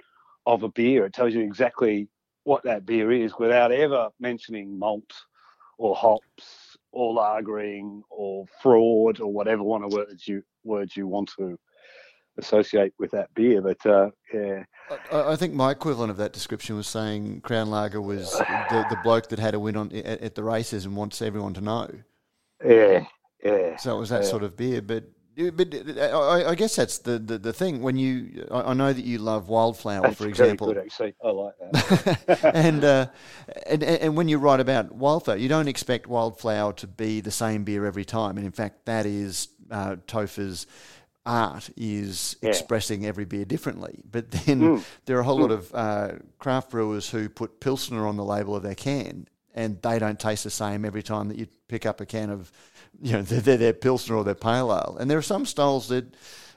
of 0.46 0.62
a 0.62 0.68
beer. 0.68 1.04
It 1.06 1.12
tells 1.12 1.34
you 1.34 1.42
exactly 1.42 2.08
what 2.44 2.64
that 2.64 2.86
beer 2.86 3.12
is 3.12 3.32
without 3.38 3.72
ever 3.72 4.08
mentioning 4.18 4.78
malt 4.78 5.12
or 5.76 5.94
hops 5.94 6.76
or 6.92 7.14
lagering 7.14 8.02
or 8.10 8.46
fraud 8.62 9.20
or 9.20 9.32
whatever 9.32 9.62
one 9.62 9.82
of 9.82 9.92
words 9.92 10.26
you 10.26 10.42
words 10.64 10.96
you 10.96 11.06
want 11.06 11.30
to 11.38 11.58
associate 12.38 12.92
with 12.98 13.10
that 13.10 13.32
beer. 13.34 13.60
But 13.60 13.84
uh, 13.84 14.10
yeah, 14.32 14.64
I, 15.12 15.32
I 15.32 15.36
think 15.36 15.54
my 15.54 15.70
equivalent 15.70 16.10
of 16.10 16.16
that 16.16 16.32
description 16.32 16.76
was 16.76 16.86
saying 16.86 17.42
Crown 17.42 17.70
Lager 17.70 18.00
was 18.00 18.30
the, 18.38 18.86
the 18.90 18.98
bloke 19.02 19.28
that 19.28 19.38
had 19.38 19.54
a 19.54 19.60
win 19.60 19.76
on 19.76 19.92
at, 19.92 20.20
at 20.20 20.34
the 20.34 20.42
races 20.44 20.84
and 20.84 20.96
wants 20.96 21.20
everyone 21.22 21.54
to 21.54 21.60
know. 21.60 21.90
yeah, 22.64 23.04
yeah. 23.44 23.76
So 23.76 23.96
it 23.96 24.00
was 24.00 24.10
that 24.10 24.22
Yeah. 24.24 24.28
sort 24.30 24.42
of 24.42 24.56
beer, 24.56 24.82
but. 24.82 25.04
But 25.54 25.72
I, 25.72 26.46
I 26.50 26.54
guess 26.56 26.74
that's 26.74 26.98
the, 26.98 27.16
the, 27.20 27.38
the 27.38 27.52
thing. 27.52 27.80
When 27.80 27.96
you, 27.96 28.44
I 28.50 28.70
I 28.70 28.74
know 28.74 28.92
that 28.92 29.04
you 29.04 29.18
love 29.18 29.48
Wildflower, 29.48 30.02
That's 30.02 30.16
for 30.18 30.26
example. 30.26 30.66
good, 30.66 30.78
actually. 30.78 31.14
I 31.24 31.30
like 31.30 31.54
that. 31.60 32.50
and, 32.56 32.82
uh, 32.82 33.06
and 33.68 33.84
and 33.84 34.16
when 34.16 34.26
you 34.28 34.38
write 34.38 34.58
about 34.58 34.90
wildflower, 34.90 35.36
you 35.36 35.48
don't 35.48 35.68
expect 35.68 36.08
wildflower 36.08 36.72
to 36.72 36.88
be 36.88 37.20
the 37.20 37.30
same 37.30 37.62
beer 37.62 37.86
every 37.86 38.04
time. 38.04 38.36
And 38.36 38.44
in 38.44 38.50
fact, 38.50 38.86
that 38.86 39.06
is 39.06 39.46
uh, 39.70 39.94
Topher's 40.08 40.66
art 41.24 41.70
is 41.76 42.34
Yeah. 42.42 42.48
expressing 42.48 43.06
every 43.06 43.24
beer 43.24 43.44
differently. 43.44 44.02
But 44.10 44.32
then 44.32 44.60
Mm. 44.60 44.84
there 45.04 45.16
are 45.18 45.20
a 45.20 45.24
whole 45.24 45.38
lot 45.38 45.52
of 45.52 45.72
uh, 45.72 46.08
craft 46.40 46.70
brewers 46.70 47.10
who 47.10 47.28
put 47.28 47.60
Pilsner 47.60 48.08
on 48.08 48.16
the 48.16 48.24
label 48.24 48.56
of 48.56 48.64
their 48.64 48.74
can, 48.74 49.28
and 49.54 49.80
they 49.82 50.00
don't 50.00 50.18
taste 50.18 50.42
the 50.42 50.50
same 50.50 50.84
every 50.84 51.04
time 51.04 51.28
that 51.28 51.38
you 51.38 51.46
pick 51.68 51.86
up 51.86 52.00
a 52.00 52.06
can 52.06 52.30
of, 52.30 52.50
you 53.00 53.12
know, 53.12 53.22
their, 53.22 53.40
their, 53.40 53.56
their 53.56 53.72
Pilsner 53.72 54.16
or 54.16 54.24
their 54.24 54.34
Pale 54.34 54.72
Ale. 54.72 54.96
And 55.00 55.10
there 55.10 55.18
are 55.18 55.22
some 55.22 55.46
styles 55.46 55.88
that 55.88 56.14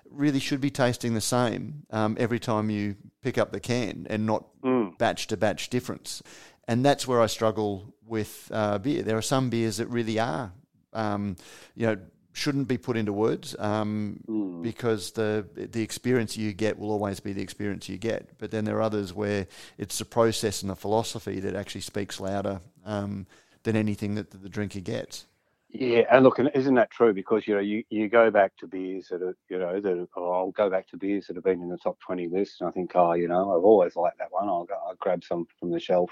really 0.10 0.40
should 0.40 0.60
be 0.62 0.70
tasting 0.70 1.14
the 1.14 1.22
same 1.22 1.84
um, 1.92 2.18
every 2.20 2.40
time 2.40 2.70
you 2.70 2.96
pick 3.22 3.38
up 3.38 3.52
the 3.52 3.60
can 3.60 4.08
and 4.10 4.26
not 4.26 4.46
Mm. 4.64 4.96
batch 5.00 5.26
to 5.28 5.38
batch 5.38 5.70
difference. 5.70 6.22
And 6.68 6.86
that's 6.86 7.08
where 7.08 7.20
I 7.20 7.26
struggle 7.26 7.96
with 8.06 8.48
uh, 8.54 8.78
beer. 8.78 9.02
There 9.02 9.18
are 9.18 9.22
some 9.24 9.50
beers 9.50 9.78
that 9.78 9.88
really 9.88 10.20
are, 10.20 10.54
um, 10.94 11.36
you 11.76 11.88
know, 11.88 11.98
shouldn't 12.34 12.68
be 12.68 12.78
put 12.78 12.96
into 12.96 13.12
words 13.12 13.56
um, 13.58 14.20
Mm. 14.28 14.62
because 14.62 15.12
the 15.14 15.46
the 15.56 15.82
experience 15.82 16.38
you 16.38 16.54
get 16.54 16.78
will 16.78 16.92
always 16.92 17.20
be 17.20 17.34
the 17.34 17.42
experience 17.42 17.90
you 17.90 17.98
get. 17.98 18.38
But 18.38 18.52
then 18.52 18.66
there 18.66 18.78
are 18.78 18.82
others 18.84 19.14
where 19.14 19.48
it's 19.80 19.98
the 19.98 20.06
process 20.06 20.62
and 20.62 20.70
the 20.70 20.76
philosophy 20.76 21.40
that 21.40 21.56
actually 21.56 21.82
speaks 21.82 22.20
louder 22.20 22.62
um, 22.86 23.26
than 23.64 23.76
anything 23.76 24.16
that 24.16 24.30
the 24.30 24.50
drinker 24.50 24.80
gets. 24.82 25.26
Yeah, 25.74 26.04
and 26.12 26.26
look, 26.26 26.38
and 26.40 26.52
isn't 26.54 26.76
that 26.76 26.92
true? 26.92 27.14
Because 27.14 27.48
you 27.48 27.56
know, 27.56 27.62
you, 27.62 27.84
you 27.90 28.10
go 28.10 28.30
back 28.30 28.58
to 28.58 28.68
beers 28.68 29.08
that 29.10 29.22
are, 29.22 29.38
you 29.50 29.58
know, 29.58 29.80
that 29.80 29.98
are, 30.00 30.08
oh, 30.18 30.32
I'll 30.32 30.52
go 30.52 30.70
back 30.70 30.88
to 30.90 30.98
beers 30.98 31.28
that 31.28 31.38
have 31.38 31.46
been 31.46 31.62
in 31.62 31.70
the 31.70 31.78
top 31.78 31.98
twenty 32.00 32.28
list, 32.28 32.60
and 32.60 32.68
I 32.68 32.72
think, 32.72 32.92
oh, 32.96 33.14
you 33.14 33.30
know, 33.30 33.56
I've 33.56 33.64
always 33.64 33.96
liked 33.96 34.18
that 34.18 34.32
one. 34.32 34.50
I'll 34.50 34.66
go, 34.66 34.76
I'll 34.86 34.96
grab 34.96 35.24
some 35.24 35.48
from 35.60 35.72
the 35.72 35.80
shelf, 35.80 36.12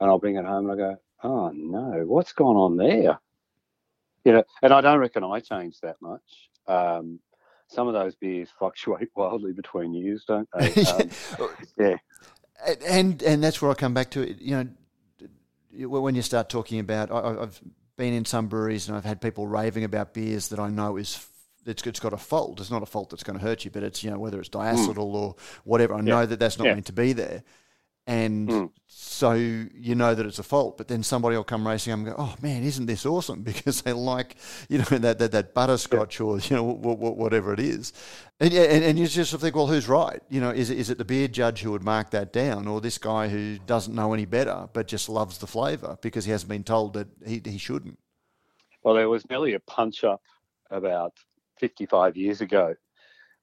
and 0.00 0.08
I'll 0.08 0.18
bring 0.18 0.36
it 0.36 0.46
home, 0.46 0.70
and 0.70 0.80
I 0.80 0.82
go, 0.92 0.96
oh 1.24 1.50
no, 1.54 2.04
what's 2.06 2.32
gone 2.32 2.56
on 2.56 2.78
there? 2.78 3.18
You 4.24 4.32
know, 4.32 4.44
and 4.62 4.72
I 4.72 4.80
don't 4.80 4.98
reckon 4.98 5.24
I 5.24 5.40
changed 5.40 5.82
that 5.82 5.96
much. 6.00 6.50
Um, 6.66 7.20
some 7.68 7.88
of 7.88 7.94
those 7.94 8.14
beers 8.14 8.48
fluctuate 8.58 9.10
wildly 9.16 9.52
between 9.52 9.92
years, 9.92 10.24
don't 10.26 10.48
they? 10.58 10.72
Um, 11.38 11.48
yeah. 11.78 11.96
and 12.86 13.22
and 13.22 13.44
that's 13.44 13.60
where 13.60 13.70
I 13.70 13.74
come 13.74 13.92
back 13.92 14.10
to 14.12 14.22
it. 14.22 14.40
You 14.40 14.56
know, 14.56 15.88
when 15.88 16.14
you 16.14 16.22
start 16.22 16.48
talking 16.48 16.80
about, 16.80 17.10
I, 17.10 17.42
I've 17.42 17.60
been 17.96 18.12
in 18.12 18.24
some 18.24 18.48
breweries 18.48 18.88
and 18.88 18.96
I've 18.96 19.04
had 19.04 19.20
people 19.20 19.46
raving 19.46 19.84
about 19.84 20.14
beers 20.14 20.48
that 20.48 20.58
I 20.58 20.68
know 20.68 20.96
is 20.96 21.26
it's, 21.64 21.84
it's 21.86 22.00
got 22.00 22.12
a 22.12 22.16
fault. 22.18 22.60
It's 22.60 22.70
not 22.70 22.82
a 22.82 22.86
fault 22.86 23.10
that's 23.10 23.24
going 23.24 23.38
to 23.38 23.44
hurt 23.44 23.64
you, 23.64 23.70
but 23.70 23.82
it's 23.82 24.04
you 24.04 24.10
know 24.10 24.18
whether 24.18 24.38
it's 24.38 24.48
hmm. 24.48 24.58
diacetyl 24.58 24.98
or 24.98 25.36
whatever. 25.64 25.94
I 25.94 26.00
know 26.00 26.24
that 26.24 26.38
that's 26.38 26.58
not 26.58 26.66
Yeah. 26.66 26.74
meant 26.74 26.86
to 26.86 26.92
be 26.92 27.12
there, 27.12 27.42
and 28.06 28.48
Mm. 28.48 28.70
so 28.86 29.32
you 29.32 29.94
know 29.94 30.14
that 30.14 30.24
it's 30.26 30.38
a 30.38 30.42
fault. 30.44 30.76
But 30.78 30.88
then 30.88 31.02
somebody 31.02 31.36
will 31.36 31.44
come 31.44 31.66
racing 31.66 31.92
up 31.92 31.98
and 31.98 32.06
go, 32.08 32.14
"Oh 32.16 32.34
man, 32.40 32.62
isn't 32.62 32.86
this 32.86 33.04
awesome?" 33.04 33.42
Because 33.50 33.82
they 33.82 33.92
like 33.92 34.36
you 34.68 34.78
know 34.78 34.84
that 34.84 35.18
that, 35.18 35.32
that 35.32 35.54
butterscotch 35.54 36.20
or 36.20 36.38
you 36.38 36.56
know 36.56 36.62
whatever 36.62 37.52
it 37.52 37.60
is, 37.60 37.92
and, 38.40 38.52
and 38.52 38.84
and 38.84 38.98
you 38.98 39.06
just 39.06 39.34
think, 39.36 39.56
well, 39.56 39.66
who's 39.66 39.88
right? 39.88 40.22
You 40.28 40.40
know, 40.40 40.50
is 40.50 40.70
it, 40.70 40.78
is 40.78 40.90
it 40.90 40.98
the 40.98 41.04
beer 41.04 41.28
judge 41.28 41.62
who 41.62 41.72
would 41.72 41.82
mark 41.84 42.10
that 42.10 42.32
down, 42.32 42.68
or 42.68 42.80
this 42.80 42.98
guy 42.98 43.28
who 43.28 43.58
doesn't 43.66 43.94
know 43.94 44.12
any 44.12 44.24
better 44.26 44.68
but 44.72 44.86
just 44.86 45.08
loves 45.08 45.38
the 45.38 45.46
flavour 45.46 45.98
because 46.00 46.24
he 46.24 46.30
hasn't 46.30 46.48
been 46.50 46.64
told 46.64 46.92
that 46.94 47.08
he 47.26 47.42
he 47.44 47.58
shouldn't? 47.58 47.98
Well, 48.82 48.94
there 48.94 49.08
was 49.08 49.28
nearly 49.28 49.54
a 49.54 49.60
punch 49.60 50.04
up 50.04 50.22
about 50.70 51.12
55 51.58 52.16
years 52.16 52.40
ago 52.40 52.74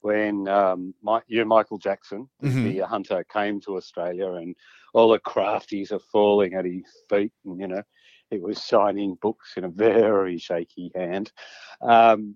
when 0.04 0.50
um, 0.50 0.94
my, 1.02 1.22
you 1.28 1.46
Michael 1.46 1.78
Jackson, 1.78 2.30
Mhm. 2.44 2.64
the 2.64 2.80
hunter, 2.86 3.24
came 3.24 3.62
to 3.62 3.78
Australia 3.78 4.34
and 4.34 4.54
all 4.94 5.10
the 5.10 5.20
crafties 5.20 5.94
are 5.94 6.00
falling 6.12 6.56
at 6.56 6.66
his 6.66 6.84
feet. 7.10 7.32
And, 7.46 7.58
you 7.58 7.68
know, 7.68 7.82
he 8.30 8.38
was 8.38 8.62
signing 8.62 9.16
books 9.22 9.54
in 9.56 9.64
a 9.64 9.70
very 9.70 10.38
shaky 10.38 10.92
hand. 10.94 11.32
Um, 11.82 12.36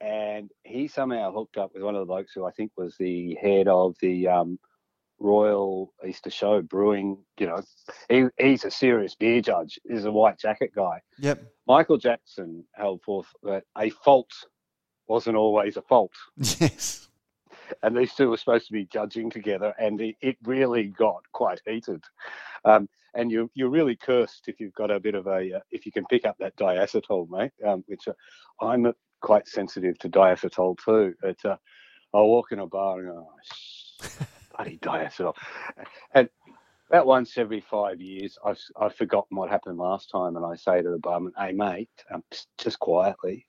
and 0.00 0.52
he 0.62 0.86
somehow 0.86 1.32
hooked 1.32 1.56
up 1.56 1.74
with 1.74 1.82
one 1.82 1.96
of 1.96 2.00
the 2.00 2.06
blokes 2.06 2.32
who 2.32 2.46
I 2.46 2.52
think 2.52 2.70
was 2.76 2.96
the 2.96 3.34
head 3.34 3.66
of 3.66 3.96
the 4.00 4.28
um, 4.28 4.60
Royal 5.18 5.92
Easter 6.06 6.30
Show 6.30 6.62
Brewing. 6.62 7.18
You 7.40 7.48
know, 7.48 7.62
he, 8.08 8.26
he's 8.38 8.64
a 8.64 8.70
serious 8.70 9.16
beer 9.16 9.40
judge. 9.42 9.80
He's 9.88 10.04
a 10.04 10.12
white 10.12 10.38
jacket 10.38 10.70
guy. 10.76 11.00
Yep. 11.18 11.42
Michael 11.66 11.98
Jackson 11.98 12.64
held 12.74 13.02
forth 13.02 13.26
that 13.42 13.64
a 13.76 13.90
fault 13.90 14.30
wasn't 15.10 15.36
always 15.36 15.76
a 15.76 15.82
fault. 15.82 16.12
Yes. 16.38 17.08
and 17.82 17.96
these 17.96 18.14
two 18.14 18.30
were 18.30 18.36
supposed 18.36 18.66
to 18.68 18.72
be 18.72 18.86
judging 18.86 19.28
together, 19.28 19.74
and 19.78 20.00
it, 20.00 20.16
it 20.20 20.36
really 20.44 20.84
got 20.84 21.22
quite 21.32 21.60
heated. 21.66 22.02
Um, 22.64 22.88
and 23.14 23.30
you 23.30 23.50
you're 23.54 23.70
really 23.70 23.96
cursed 23.96 24.44
if 24.46 24.60
you've 24.60 24.74
got 24.74 24.90
a 24.92 25.00
bit 25.00 25.16
of 25.16 25.26
a 25.26 25.56
uh, 25.56 25.60
if 25.72 25.84
you 25.84 25.90
can 25.90 26.04
pick 26.06 26.24
up 26.24 26.36
that 26.38 26.56
diacetyl, 26.56 27.28
mate. 27.28 27.50
Um, 27.66 27.82
which 27.88 28.06
uh, 28.06 28.12
I'm 28.64 28.92
quite 29.20 29.48
sensitive 29.48 29.98
to 29.98 30.08
diacetyl 30.08 30.78
too. 30.84 31.14
But 31.20 31.44
uh, 31.44 31.56
I'll 32.14 32.28
walk 32.28 32.52
in 32.52 32.60
a 32.60 32.66
bar 32.66 33.00
and 33.00 33.08
go, 33.08 33.28
oh, 33.28 34.26
bloody 34.54 34.78
diacetyl, 34.78 35.34
and 36.14 36.28
about 36.88 37.06
once 37.06 37.36
every 37.36 37.60
five 37.60 38.00
years, 38.00 38.38
I've 38.44 38.60
I've 38.80 38.94
forgotten 38.94 39.36
what 39.36 39.50
happened 39.50 39.78
last 39.78 40.08
time, 40.10 40.36
and 40.36 40.46
I 40.46 40.54
say 40.54 40.82
to 40.82 40.90
the 40.90 40.98
barman, 40.98 41.32
"Hey, 41.36 41.50
mate, 41.50 41.90
um, 42.14 42.22
just 42.58 42.78
quietly." 42.78 43.46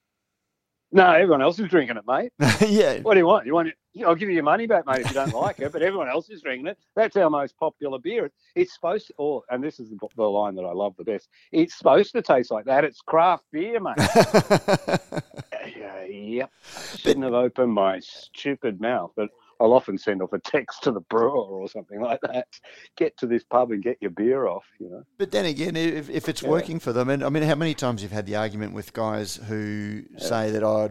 No, 0.94 1.12
everyone 1.14 1.42
else 1.42 1.58
is 1.58 1.70
drinking 1.70 1.98
it, 1.98 2.04
mate. 2.06 2.34
yeah. 2.70 3.00
What 3.00 3.14
do 3.14 3.20
you 3.20 3.26
want? 3.26 3.46
You 3.46 3.54
want 3.54 3.70
it? 3.70 3.76
I'll 4.06 4.16
give 4.16 4.30
you 4.30 4.36
your 4.36 4.44
money 4.44 4.68
back, 4.68 4.86
mate, 4.86 5.02
if 5.02 5.08
you 5.08 5.14
don't 5.14 5.34
like 5.34 5.60
it. 5.60 5.72
But 5.72 5.82
everyone 5.82 6.10
else 6.10 6.30
is 6.30 6.42
drinking 6.42 6.68
it. 6.68 6.78
That's 6.96 7.16
our 7.16 7.30
most 7.30 7.58
popular 7.58 7.98
beer. 7.98 8.30
It's 8.56 8.74
supposed 8.74 9.08
to, 9.08 9.14
oh, 9.18 9.44
and 9.50 9.64
this 9.64 9.80
is 9.80 9.90
the, 9.90 9.98
the 10.16 10.24
line 10.24 10.56
that 10.56 10.64
I 10.64 10.74
love 10.74 10.96
the 10.98 11.04
best. 11.06 11.30
It's 11.52 11.78
supposed 11.78 12.12
to 12.14 12.22
taste 12.22 12.52
like 12.52 12.66
that. 12.66 12.84
It's 12.84 13.02
craft 13.02 13.46
beer, 13.52 13.80
mate. 13.80 13.96
yeah, 15.78 16.04
yep. 16.06 16.52
Shouldn't 16.98 17.24
have 17.24 17.34
opened 17.34 17.74
my 17.74 18.00
stupid 18.00 18.82
mouth, 18.82 19.12
but 19.16 19.30
I'll 19.62 19.74
often 19.74 19.98
send 19.98 20.22
off 20.24 20.34
a 20.34 20.40
text 20.40 20.82
to 20.84 20.92
the 20.92 21.02
brewer 21.02 21.30
or 21.30 21.70
something 21.70 22.02
like 22.02 22.20
that. 22.22 22.48
Get 22.98 23.16
to 23.20 23.28
this 23.28 23.44
pub 23.44 23.72
and 23.72 23.84
get 23.84 23.98
your 24.02 24.10
beer 24.12 24.48
off, 24.48 24.66
you 24.80 24.90
know. 24.90 25.04
But 25.18 25.32
then 25.32 25.46
again, 25.46 25.76
if, 25.76 26.10
if 26.10 26.28
it's 26.28 26.42
Yeah. 26.42 26.50
working 26.50 26.80
for 26.80 26.92
them, 26.92 27.10
and 27.10 27.24
I 27.24 27.30
mean, 27.30 27.44
how 27.44 27.56
many 27.56 27.74
times 27.76 28.02
you've 28.02 28.12
had 28.12 28.26
the 28.26 28.36
argument 28.36 28.74
with 28.74 28.92
guys 28.94 29.36
who 29.36 30.04
say 30.18 30.50
that 30.52 30.64
I, 30.64 30.90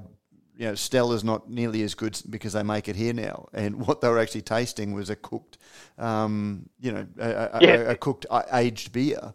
you 0.57 0.67
know, 0.67 0.75
Stella's 0.75 1.25
not 1.25 1.51
nearly 1.51 1.83
as 1.83 1.95
good 1.95 2.21
because 2.31 2.53
they 2.53 2.63
make 2.63 2.89
it 2.89 2.95
here 2.97 3.13
now, 3.13 3.49
and 3.53 3.81
what 3.87 4.01
they 4.01 4.09
were 4.09 4.19
actually 4.19 4.43
tasting 4.43 4.93
was 4.93 5.11
a 5.11 5.17
cooked, 5.17 5.59
um, 5.99 6.69
you 6.81 6.93
know, 6.93 7.07
a, 7.19 7.59
Yeah. 7.61 7.75
a, 7.77 7.91
a 7.91 7.97
cooked 7.97 8.27
aged 8.53 8.93
beer. 8.93 9.35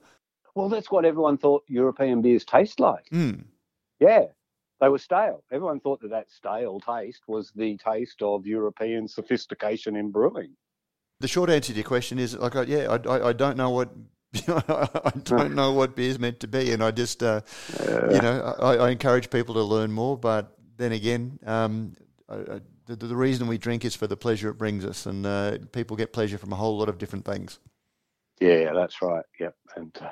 Well, 0.55 0.69
that's 0.69 0.89
what 0.89 1.03
everyone 1.03 1.37
thought 1.37 1.63
European 1.67 2.21
beers 2.21 2.45
taste 2.45 2.79
like. 2.79 3.09
Mm. 3.11 3.43
Yeah, 3.99 4.25
they 4.81 4.89
were 4.89 4.97
stale. 4.97 5.43
Everyone 5.51 5.79
thought 5.79 6.01
that 6.01 6.09
that 6.09 6.29
stale 6.29 6.79
taste 6.79 7.23
was 7.27 7.51
the 7.55 7.77
taste 7.77 8.21
of 8.21 8.45
European 8.45 9.07
sophistication 9.07 9.95
in 9.95 10.11
brewing. 10.11 10.55
The 11.19 11.27
short 11.27 11.49
answer 11.49 11.71
to 11.71 11.77
your 11.77 11.87
question 11.87 12.19
is 12.19 12.35
like, 12.37 12.53
yeah, 12.67 12.87
I, 12.89 13.09
I, 13.09 13.27
I 13.29 13.33
don't 13.33 13.57
know 13.57 13.69
what. 13.69 13.91
I 14.49 15.13
don't 15.23 15.55
know 15.55 15.71
what 15.71 15.95
beer's 15.95 16.19
meant 16.19 16.41
to 16.41 16.47
be, 16.47 16.73
and 16.73 16.83
I 16.83 16.91
just, 16.91 17.23
uh, 17.23 17.39
you 17.79 18.21
know, 18.21 18.53
I, 18.59 18.75
I 18.75 18.89
encourage 18.89 19.29
people 19.29 19.53
to 19.55 19.63
learn 19.63 19.93
more. 19.93 20.17
But 20.17 20.57
then 20.75 20.91
again, 20.91 21.39
um, 21.45 21.95
I, 22.27 22.35
I, 22.35 22.61
the, 22.85 22.97
the 22.97 23.15
reason 23.15 23.47
we 23.47 23.57
drink 23.57 23.85
is 23.85 23.95
for 23.95 24.07
the 24.07 24.17
pleasure 24.17 24.49
it 24.49 24.57
brings 24.57 24.83
us, 24.83 25.05
and 25.05 25.25
uh, 25.25 25.59
people 25.71 25.95
get 25.95 26.11
pleasure 26.11 26.37
from 26.37 26.51
a 26.51 26.57
whole 26.57 26.77
lot 26.77 26.89
of 26.89 26.97
different 26.97 27.23
things. 27.23 27.59
Yeah, 28.41 28.73
that's 28.73 29.01
right. 29.01 29.23
Yep. 29.39 29.55
And 29.77 29.97
uh, 30.01 30.09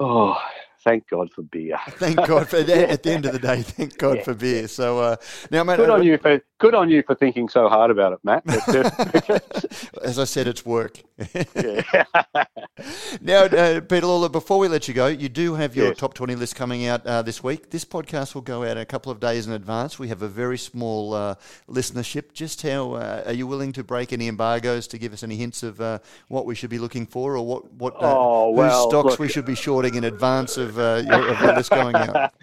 oh, 0.00 0.36
thank 0.84 1.08
God 1.08 1.30
for 1.32 1.42
beer. 1.42 1.78
Thank 1.90 2.16
God 2.26 2.48
for 2.48 2.62
that. 2.62 2.90
At 2.90 3.02
the 3.02 3.12
end 3.12 3.26
of 3.26 3.32
the 3.32 3.38
day, 3.38 3.62
thank 3.62 3.98
God 3.98 4.18
Yeah. 4.18 4.22
for 4.24 4.34
beer. 4.34 4.68
So 4.68 4.98
uh, 4.98 5.16
now, 5.50 5.62
mate, 5.64 5.76
Good 5.76 5.90
I- 5.90 5.94
on 5.94 6.02
you 6.04 6.18
for 6.18 6.40
good 6.58 6.74
on 6.74 6.90
you 6.90 7.02
for 7.06 7.14
thinking 7.14 7.48
so 7.48 7.68
hard 7.68 7.90
about 7.90 8.12
it, 8.14 8.18
Matt. 8.22 8.42
Uh, 8.46 9.38
as 10.02 10.18
I 10.18 10.24
said, 10.24 10.46
it's 10.46 10.64
work. 10.64 11.00
Now, 13.20 13.42
uh, 13.44 13.80
Peter 13.82 14.06
Lalor, 14.06 14.32
before 14.32 14.58
we 14.58 14.66
let 14.68 14.88
you 14.88 14.94
go, 14.94 15.06
you 15.06 15.28
do 15.28 15.54
have 15.54 15.76
your 15.76 15.88
Yes. 15.88 15.98
top 15.98 16.14
20 16.14 16.34
list 16.36 16.56
coming 16.56 16.86
out 16.86 17.04
uh, 17.06 17.20
this 17.20 17.42
week. 17.42 17.68
This 17.70 17.84
podcast 17.84 18.34
will 18.34 18.40
go 18.42 18.64
out 18.64 18.78
a 18.78 18.86
couple 18.86 19.12
of 19.12 19.20
days 19.20 19.46
in 19.46 19.52
advance. 19.52 19.98
We 19.98 20.08
have 20.08 20.22
a 20.22 20.28
very 20.28 20.56
small 20.56 21.12
uh, 21.12 21.34
listenership. 21.68 22.32
Just 22.32 22.62
how 22.62 22.92
uh, 22.94 23.22
are 23.26 23.32
you 23.32 23.46
willing 23.46 23.72
to 23.74 23.84
break 23.84 24.12
any 24.14 24.28
embargoes 24.28 24.86
to 24.88 24.98
give 24.98 25.12
us 25.12 25.22
any 25.22 25.36
hints 25.36 25.62
of 25.62 25.80
uh, 25.80 25.98
what 26.28 26.46
we 26.46 26.54
should 26.54 26.70
be 26.70 26.78
looking 26.78 27.04
for 27.06 27.36
or 27.36 27.44
what, 27.46 27.70
what 27.74 27.94
uh, 27.96 27.98
Oh, 28.16 28.54
whose 28.56 28.72
stocks 28.88 29.10
look- 29.10 29.18
we 29.18 29.28
should 29.28 29.44
be 29.46 29.54
shorting 29.54 29.94
in 29.96 30.04
advance 30.04 30.56
of, 30.56 30.69
uh, 30.78 31.02
your, 31.06 31.28
of 31.58 31.68
going 31.68 31.96
out? 31.96 32.32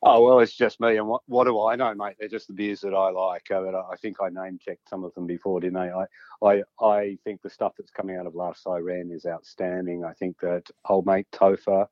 Oh 0.00 0.22
well, 0.22 0.38
it's 0.38 0.54
just 0.54 0.78
me, 0.78 0.96
and 0.96 1.08
what, 1.08 1.22
what 1.26 1.44
do 1.44 1.60
I 1.60 1.74
know, 1.74 1.92
mate? 1.92 2.14
They're 2.20 2.28
just 2.28 2.46
the 2.46 2.52
beers 2.52 2.82
that 2.82 2.94
I 2.94 3.10
like. 3.10 3.50
Uh, 3.50 3.62
I 3.62 3.92
I 3.92 3.96
think 3.96 4.18
I 4.22 4.28
name 4.28 4.56
checked 4.64 4.88
some 4.88 5.02
of 5.02 5.12
them 5.14 5.26
before, 5.26 5.58
didn't 5.58 5.76
I? 5.76 5.90
I, 5.90 6.46
I, 6.46 6.62
I 6.80 7.18
think 7.24 7.42
the 7.42 7.50
stuff 7.50 7.72
that's 7.76 7.90
coming 7.90 8.16
out 8.16 8.26
of 8.26 8.36
Last 8.36 8.64
Iran 8.68 9.10
is 9.12 9.26
outstanding. 9.26 10.04
I 10.04 10.12
think 10.12 10.38
that 10.40 10.70
old 10.88 11.04
mate 11.04 11.26
Topher 11.32 11.88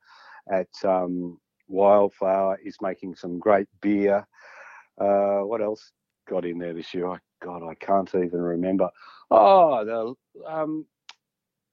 at 0.49 0.69
um, 0.85 1.37
Wildflower 1.67 2.59
is 2.63 2.77
making 2.81 3.15
some 3.15 3.39
great 3.39 3.67
beer. 3.81 4.25
Uh, 4.97 5.39
what 5.39 5.61
else 5.61 5.91
got 6.29 6.45
in 6.45 6.59
there 6.59 6.73
this 6.73 6.93
year? 6.93 7.07
I, 7.07 7.17
God, 7.43 7.61
I 7.67 7.75
can't 7.75 8.09
even 8.15 8.41
remember. 8.41 8.89
Oh, 9.31 9.83
the 9.83 10.49
um, 10.49 10.85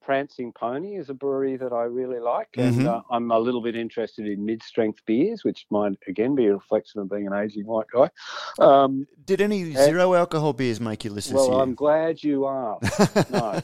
Prancing 0.05 0.53
Pony 0.53 0.97
is 0.97 1.09
a 1.09 1.15
brewery 1.15 1.57
that 1.57 1.73
I 1.73 1.85
really 1.85 2.21
like, 2.21 2.59
and 2.59 2.75
Mhm. 2.75 2.87
uh, 2.87 3.03
I'm 3.11 3.31
a 3.31 3.39
little 3.39 3.63
bit 3.63 3.75
interested 3.75 4.27
in 4.27 4.45
mid-strength 4.45 5.03
beers, 5.07 5.45
which 5.45 5.67
might 5.71 5.97
again 6.07 6.35
be 6.35 6.45
a 6.47 6.53
reflection 6.53 7.01
of 7.01 7.09
being 7.09 7.27
an 7.27 7.33
aging 7.33 7.65
white 7.65 7.87
guy. 7.91 8.11
Um, 8.59 9.07
Did 9.25 9.41
any 9.41 9.73
zero 9.73 10.13
alcohol 10.13 10.53
beers 10.53 10.79
make 10.79 11.05
you 11.05 11.11
list 11.11 11.29
this 11.29 11.35
well? 11.35 11.59
I'm 11.59 11.75
glad 11.75 12.23
you 12.23 12.47
asked. 12.47 12.83
no, 13.31 13.63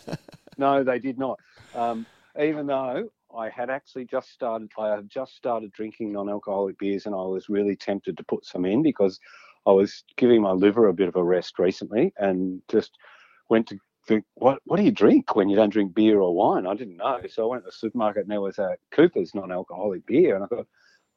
no, 0.56 0.82
they 0.82 0.98
did 0.98 1.18
not. 1.18 1.38
Um, 1.74 2.06
even 2.40 2.66
though 2.66 3.12
I 3.36 3.50
had 3.50 3.68
actually 3.68 4.06
just 4.06 4.30
started, 4.30 4.70
I 4.78 4.88
have 4.88 5.08
just 5.08 5.36
started 5.36 5.72
drinking 5.72 6.12
non-alcoholic 6.12 6.78
beers, 6.78 7.04
and 7.04 7.14
I 7.14 7.18
was 7.18 7.50
really 7.50 7.76
tempted 7.76 8.16
to 8.16 8.24
put 8.24 8.46
some 8.46 8.64
in 8.64 8.82
because 8.82 9.20
I 9.66 9.72
was 9.72 10.04
giving 10.16 10.40
my 10.40 10.52
liver 10.52 10.88
a 10.88 10.94
bit 10.94 11.08
of 11.08 11.16
a 11.16 11.22
rest 11.22 11.58
recently, 11.58 12.14
and 12.16 12.62
just 12.70 12.96
went 13.50 13.66
to 13.66 13.78
what 14.34 14.60
what 14.64 14.76
do 14.76 14.82
you 14.82 14.90
drink 14.90 15.34
when 15.34 15.48
you 15.48 15.56
don't 15.56 15.70
drink 15.72 15.94
beer 15.94 16.20
or 16.20 16.34
wine? 16.34 16.66
I 16.66 16.74
didn't 16.74 16.96
know, 16.96 17.20
so 17.28 17.44
I 17.44 17.50
went 17.50 17.64
to 17.64 17.66
the 17.66 17.72
supermarket 17.72 18.22
and 18.22 18.30
there 18.30 18.40
was 18.40 18.58
a 18.58 18.76
Cooper's 18.90 19.34
non-alcoholic 19.34 20.06
beer, 20.06 20.34
and 20.34 20.44
I 20.44 20.46
thought, 20.46 20.66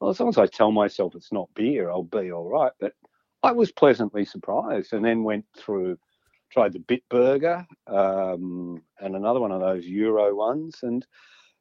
well, 0.00 0.10
as 0.10 0.20
long 0.20 0.28
as 0.28 0.38
I 0.38 0.46
tell 0.46 0.72
myself 0.72 1.14
it's 1.14 1.32
not 1.32 1.48
beer, 1.54 1.90
I'll 1.90 2.02
be 2.02 2.32
all 2.32 2.48
right. 2.48 2.72
But 2.80 2.92
I 3.42 3.52
was 3.52 3.72
pleasantly 3.72 4.24
surprised, 4.24 4.92
and 4.92 5.04
then 5.04 5.24
went 5.24 5.44
through 5.56 5.98
tried 6.50 6.72
the 6.72 6.78
Bitburger 6.78 7.66
um, 7.88 8.80
and 9.00 9.16
another 9.16 9.40
one 9.40 9.50
of 9.50 9.60
those 9.60 9.84
Euro 9.84 10.34
ones, 10.34 10.80
and 10.82 11.04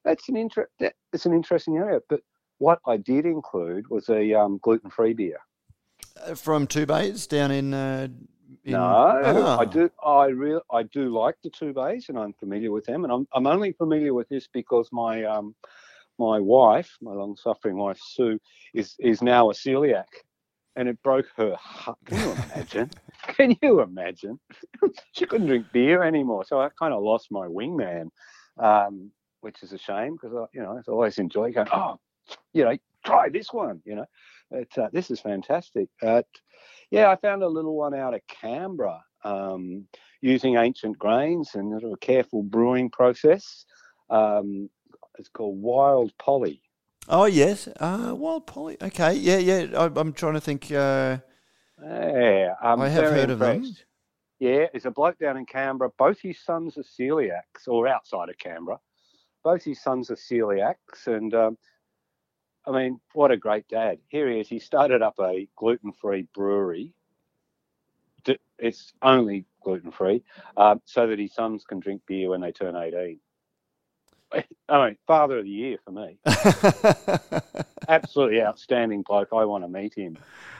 that's 0.05 0.29
an 0.29 0.38
inter- 0.38 0.69
that, 0.79 0.93
it's 1.11 1.25
an 1.25 1.34
interesting 1.34 1.77
area. 1.77 1.99
But 2.09 2.21
what 2.59 2.79
I 2.86 2.97
did 2.97 3.25
include 3.25 3.88
was 3.89 4.09
a 4.09 4.34
um, 4.34 4.59
gluten-free 4.61 5.13
beer. 5.13 5.39
Uh, 6.23 6.36
From 6.36 6.67
Two 6.67 6.86
Bays 6.86 7.27
down 7.27 7.51
in. 7.51 7.73
Uh, 7.73 8.07
in 8.66 8.72
no, 8.72 8.80
Ah. 8.82 9.60
I 9.60 9.66
do. 9.66 9.89
I 10.06 10.28
real 10.28 10.62
I 10.72 10.84
do 10.84 11.10
like 11.10 11.36
the 11.43 11.49
two 11.49 11.74
bays, 11.74 12.10
and 12.10 12.18
I'm 12.18 12.34
familiar 12.34 12.72
with 12.72 12.86
them. 12.86 13.04
And 13.04 13.12
I'm 13.14 13.28
I'm 13.34 13.47
only 13.47 13.72
familiar 13.74 14.14
with 14.14 14.30
this 14.30 14.47
because 14.47 14.89
my 14.91 15.24
um 15.24 15.56
my 16.20 16.39
wife, 16.39 16.95
my 17.01 17.12
long-suffering 17.14 17.78
wife 17.78 17.99
Sue, 17.99 18.39
is 18.74 18.95
is 18.99 19.22
now 19.22 19.49
a 19.49 19.54
celiac, 19.54 20.06
and 20.76 20.88
it 20.88 21.01
broke 21.04 21.28
her 21.38 21.56
heart. 21.56 21.97
Can 22.06 22.20
you 22.20 22.32
imagine? 22.32 22.89
Can 23.28 23.56
you 23.62 23.82
imagine? 23.82 24.39
she 25.14 25.26
couldn't 25.26 25.47
drink 25.47 25.68
beer 25.74 26.04
anymore, 26.04 26.43
so 26.45 26.60
I 26.60 26.70
kind 26.78 26.93
of 26.93 27.04
lost 27.04 27.32
my 27.32 27.47
wingman, 27.47 28.10
um, 28.60 29.12
which 29.41 29.64
is 29.64 29.74
a 29.74 29.78
shame 29.78 30.14
because 30.14 30.36
I, 30.36 30.45
you 30.54 30.62
know, 30.62 30.78
I 30.78 30.91
always 30.91 31.18
enjoy 31.18 31.51
going. 31.54 31.68
Oh, 31.72 31.99
you 32.54 32.64
know, 32.64 32.78
try 33.06 33.30
this 33.30 33.54
one. 33.54 33.82
You 33.86 33.95
know, 33.95 34.06
uh, 34.56 34.89
this 34.91 35.10
is 35.10 35.20
fantastic. 35.20 35.89
Uh, 36.01 36.22
yeah, 36.94 37.10
I 37.10 37.16
found 37.16 37.41
a 37.41 37.48
little 37.48 37.76
one 37.76 37.96
out 37.96 38.14
of 38.14 38.22
Canberra 38.28 39.04
um, 39.24 39.88
using 40.22 40.58
ancient 40.58 41.00
grains 41.00 41.56
and 41.56 41.72
sort 41.72 41.84
of 41.84 41.91
a 41.91 41.98
careful 41.98 42.44
brewing 42.44 42.91
process. 42.91 43.66
Um, 44.10 44.70
it's 45.18 45.30
called 45.30 45.60
Wild 45.60 46.14
Polly. 46.20 46.62
Oh 47.10 47.26
yes, 47.26 47.68
uh, 47.80 48.14
Wild 48.16 48.46
Polly. 48.46 48.78
Okay, 48.82 49.14
yeah, 49.16 49.38
yeah. 49.38 49.68
I, 49.76 49.89
I'm 50.00 50.14
trying 50.14 50.36
to 50.36 50.41
think. 50.41 50.72
Uh, 50.72 51.18
Yeah, 51.84 52.54
I'm 52.62 52.80
I 52.80 52.89
have 52.89 53.12
heard 53.12 53.32
of 53.32 53.39
them. 53.39 53.66
Yeah, 54.39 54.68
there's 54.72 54.86
a 54.86 54.91
bloke 54.91 55.18
down 55.18 55.38
in 55.38 55.46
Canberra. 55.46 55.89
Both 55.98 56.20
his 56.22 56.39
sons 56.39 56.78
are 56.78 56.84
celiacs, 56.84 57.68
or 57.68 57.88
outside 57.88 58.30
of 58.30 58.38
Canberra. 58.38 58.80
Both 59.44 59.64
his 59.64 59.82
sons 59.82 60.12
are 60.12 60.16
celiacs, 60.16 61.08
and 61.08 61.34
um, 61.34 61.58
I 62.66 62.72
mean, 62.72 62.99
what 63.14 63.32
a 63.32 63.38
great 63.38 63.68
dad! 63.68 63.99
Here 64.07 64.30
he 64.30 64.39
is. 64.39 64.47
He 64.47 64.59
started 64.59 65.01
up 65.01 65.20
a 65.20 65.47
gluten-free 65.55 66.28
brewery. 66.34 66.93
It's 68.57 68.93
only 69.01 69.45
gluten-free, 69.64 70.24
um, 70.55 70.82
so 70.86 71.07
that 71.07 71.20
his 71.20 71.34
sons 71.34 71.66
can 71.66 71.82
drink 71.82 72.03
beer 72.07 72.30
when 72.30 72.41
they 72.41 72.53
turn 72.53 72.76
18. 72.76 73.20
I 74.70 74.86
mean, 74.86 74.97
father 75.05 75.39
of 75.39 75.45
the 75.45 75.49
year 75.49 75.78
for 75.84 75.91
me 75.91 76.18
absolutely 77.88 78.41
outstanding 78.41 79.03
bloke. 79.03 79.30
I 79.34 79.45
want 79.45 79.64
to 79.64 79.68
meet 79.68 79.93
him. 79.93 80.18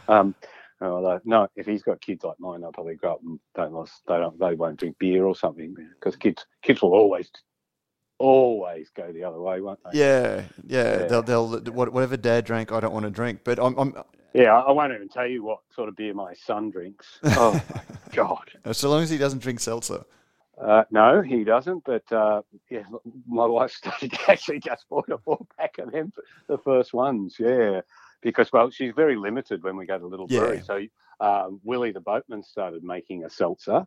Um, 0.08 0.36
although, 0.82 1.22
no, 1.26 1.48
if 1.56 1.66
he's 1.66 1.84
got 1.84 2.02
kids 2.02 2.24
like 2.24 2.40
mine, 2.40 2.62
they'll 2.62 2.72
probably 2.72 2.96
grow 2.96 3.14
up 3.14 3.22
and 3.24 3.40
don't 3.56 3.90
they 4.08 4.18
don't 4.18 4.40
they 4.40 4.56
won't 4.56 4.80
drink 4.80 4.98
beer 5.00 5.26
or 5.26 5.36
something 5.36 5.76
because 6.00 6.16
kids 6.16 6.46
kids 6.62 6.82
will 6.82 6.94
always 6.94 7.32
always 8.20 8.90
go 8.96 9.12
the 9.12 9.24
other 9.24 9.40
way, 9.40 9.62
won't 9.62 9.80
they? 9.92 10.00
yeah, 10.00 10.44
yeah. 10.66 11.00
Yeah. 11.00 11.06
They'll, 11.08 11.22
they'll 11.24 11.60
whatever 11.72 12.18
Dad 12.18 12.46
drank, 12.46 12.72
I 12.72 12.80
don't 12.80 12.94
want 12.94 13.06
to 13.06 13.12
drink. 13.12 13.42
But 13.44 13.60
I'm, 13.60 13.78
I'm 13.78 13.96
Yeah, 14.34 14.58
I 14.58 14.72
won't 14.72 14.94
even 14.94 15.10
tell 15.10 15.28
you 15.28 15.44
what 15.44 15.60
sort 15.76 15.90
of 15.90 15.96
beer 15.96 16.14
my 16.14 16.34
son 16.34 16.70
drinks. 16.70 17.20
Oh 17.24 17.54
my 17.54 17.82
god! 18.12 18.52
So 18.74 18.90
long 18.90 19.04
as 19.04 19.10
he 19.10 19.18
doesn't 19.18 19.40
drink 19.40 19.60
seltzer. 19.60 20.04
Uh, 20.62 20.84
no, 20.92 21.22
he 21.22 21.44
doesn't. 21.44 21.84
But 21.84 22.10
uh, 22.12 22.44
yeah, 22.70 22.84
my 23.28 23.46
wife 23.46 23.72
started 23.82 24.14
actually 24.28 24.60
just 24.60 24.88
bought 24.90 25.10
a 25.10 25.18
four 25.18 25.46
pack 25.58 25.78
of 25.80 25.92
them, 25.92 26.14
the 26.48 26.58
first 26.60 26.94
ones. 26.94 27.38
Yeah, 27.40 27.82
because 28.22 28.52
well, 28.54 28.70
she's 28.70 28.94
very 28.96 29.16
limited 29.16 29.64
when 29.64 29.76
we 29.78 29.86
go 29.86 29.98
to 29.98 30.06
Little 30.08 30.28
Yeah. 30.30 30.40
Brewery. 30.40 30.62
So 30.64 30.86
um, 31.20 31.60
Willie 31.64 31.92
the 31.92 32.02
boatman 32.02 32.44
started 32.44 32.84
making 32.84 33.26
a 33.26 33.30
seltzer. 33.30 33.86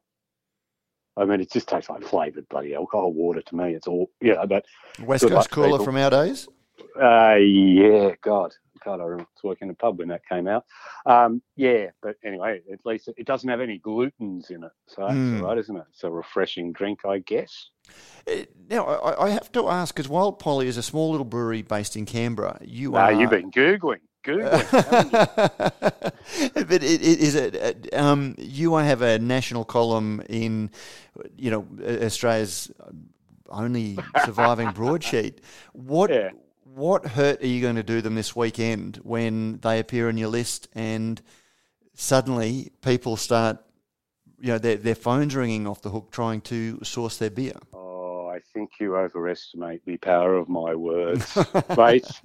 I 1.17 1.25
mean, 1.25 1.41
it 1.41 1.51
just 1.51 1.69
tastes 1.69 1.89
like 1.91 2.03
flavoured 2.03 2.49
bloody 2.49 2.75
alcohol 2.75 3.13
water 3.13 3.41
to 3.43 3.57
me. 3.57 3.75
It's 3.75 3.87
all 3.87 4.11
yeah, 4.21 4.45
but 4.47 4.65
West 5.03 5.27
Coast 5.29 5.51
cooler 5.51 5.71
people. 5.73 5.85
from 5.85 5.97
our 5.97 6.11
days. 6.11 6.49
Uh, 7.01 7.35
yeah, 7.37 8.11
God, 8.23 8.53
God, 8.85 9.01
I 9.01 9.05
was 9.05 9.27
working 9.43 9.69
in 9.69 9.73
a 9.73 9.75
pub 9.75 9.99
when 9.99 10.09
that 10.09 10.23
came 10.27 10.47
out. 10.49 10.65
Um, 11.05 11.43
yeah, 11.55 11.87
but 12.03 12.17
anyway, 12.25 12.61
at 12.73 12.81
least 12.85 13.09
it 13.17 13.27
doesn't 13.27 13.49
have 13.49 13.61
any 13.61 13.79
glutens 13.79 14.51
in 14.51 14.65
it, 14.65 14.73
so 14.87 15.03
that's 15.03 15.13
Hmm. 15.15 15.43
all 15.43 15.49
right, 15.49 15.59
isn't 15.59 15.77
it? 15.77 15.85
It's 15.91 16.05
a 16.05 16.11
refreshing 16.11 16.73
drink, 16.73 17.01
I 17.07 17.19
guess. 17.19 17.69
Uh, 18.31 18.45
Now, 18.71 18.87
I, 19.19 19.29
have 19.31 19.53
to 19.53 19.69
ask, 19.69 19.95
because 19.95 20.09
Wild 20.09 20.39
Polly 20.39 20.69
is 20.69 20.77
a 20.77 20.83
small 20.83 21.11
little 21.11 21.25
brewery 21.27 21.63
based 21.63 21.97
in 21.97 22.05
Canberra. 22.07 22.59
You 22.63 22.97
Ah, 22.97 23.07
are. 23.07 23.13
you've 23.13 23.31
been 23.31 23.51
googling, 23.51 24.01
googling. 24.27 24.63
haven't 24.71 26.53
you? 26.55 26.65
but 26.65 26.83
it, 26.83 27.01
it, 27.03 27.19
is 27.21 27.35
it? 27.35 27.95
Um, 27.95 28.35
you 28.39 28.75
I 28.75 28.85
have 28.85 29.03
a 29.03 29.19
national 29.19 29.65
column 29.65 30.23
in, 30.29 30.71
you 31.37 31.51
know, 31.51 31.67
Australia's 32.05 32.71
only 33.49 33.97
surviving 34.25 34.73
broadsheet. 34.73 35.41
What 35.73 36.11
Yeah. 36.11 36.31
what 36.65 37.07
hurt 37.07 37.43
are 37.43 37.47
you 37.47 37.63
going 37.63 37.77
to 37.77 37.83
do 37.83 38.01
them 38.01 38.15
this 38.17 38.35
weekend 38.37 38.97
when 39.03 39.59
they 39.63 39.79
appear 39.79 40.09
on 40.09 40.17
your 40.19 40.29
list 40.29 40.69
and 40.75 41.23
suddenly 41.95 42.73
people 42.83 43.17
start, 43.17 43.59
you 44.41 44.49
know, 44.49 44.59
their 44.59 44.77
their 44.77 44.95
phones 44.95 45.35
ringing 45.37 45.67
off 45.67 45.81
the 45.83 45.91
hook 45.91 46.11
trying 46.11 46.41
to 46.43 46.81
source 46.83 47.17
their 47.19 47.31
beer? 47.31 47.55
oh, 47.73 48.29
I 48.29 48.41
think 48.53 48.73
you 48.81 48.97
overestimate 48.97 49.83
the 49.87 49.97
power 49.97 50.35
of 50.37 50.49
my 50.49 50.75
words, 50.75 51.39
mate. 51.77 52.07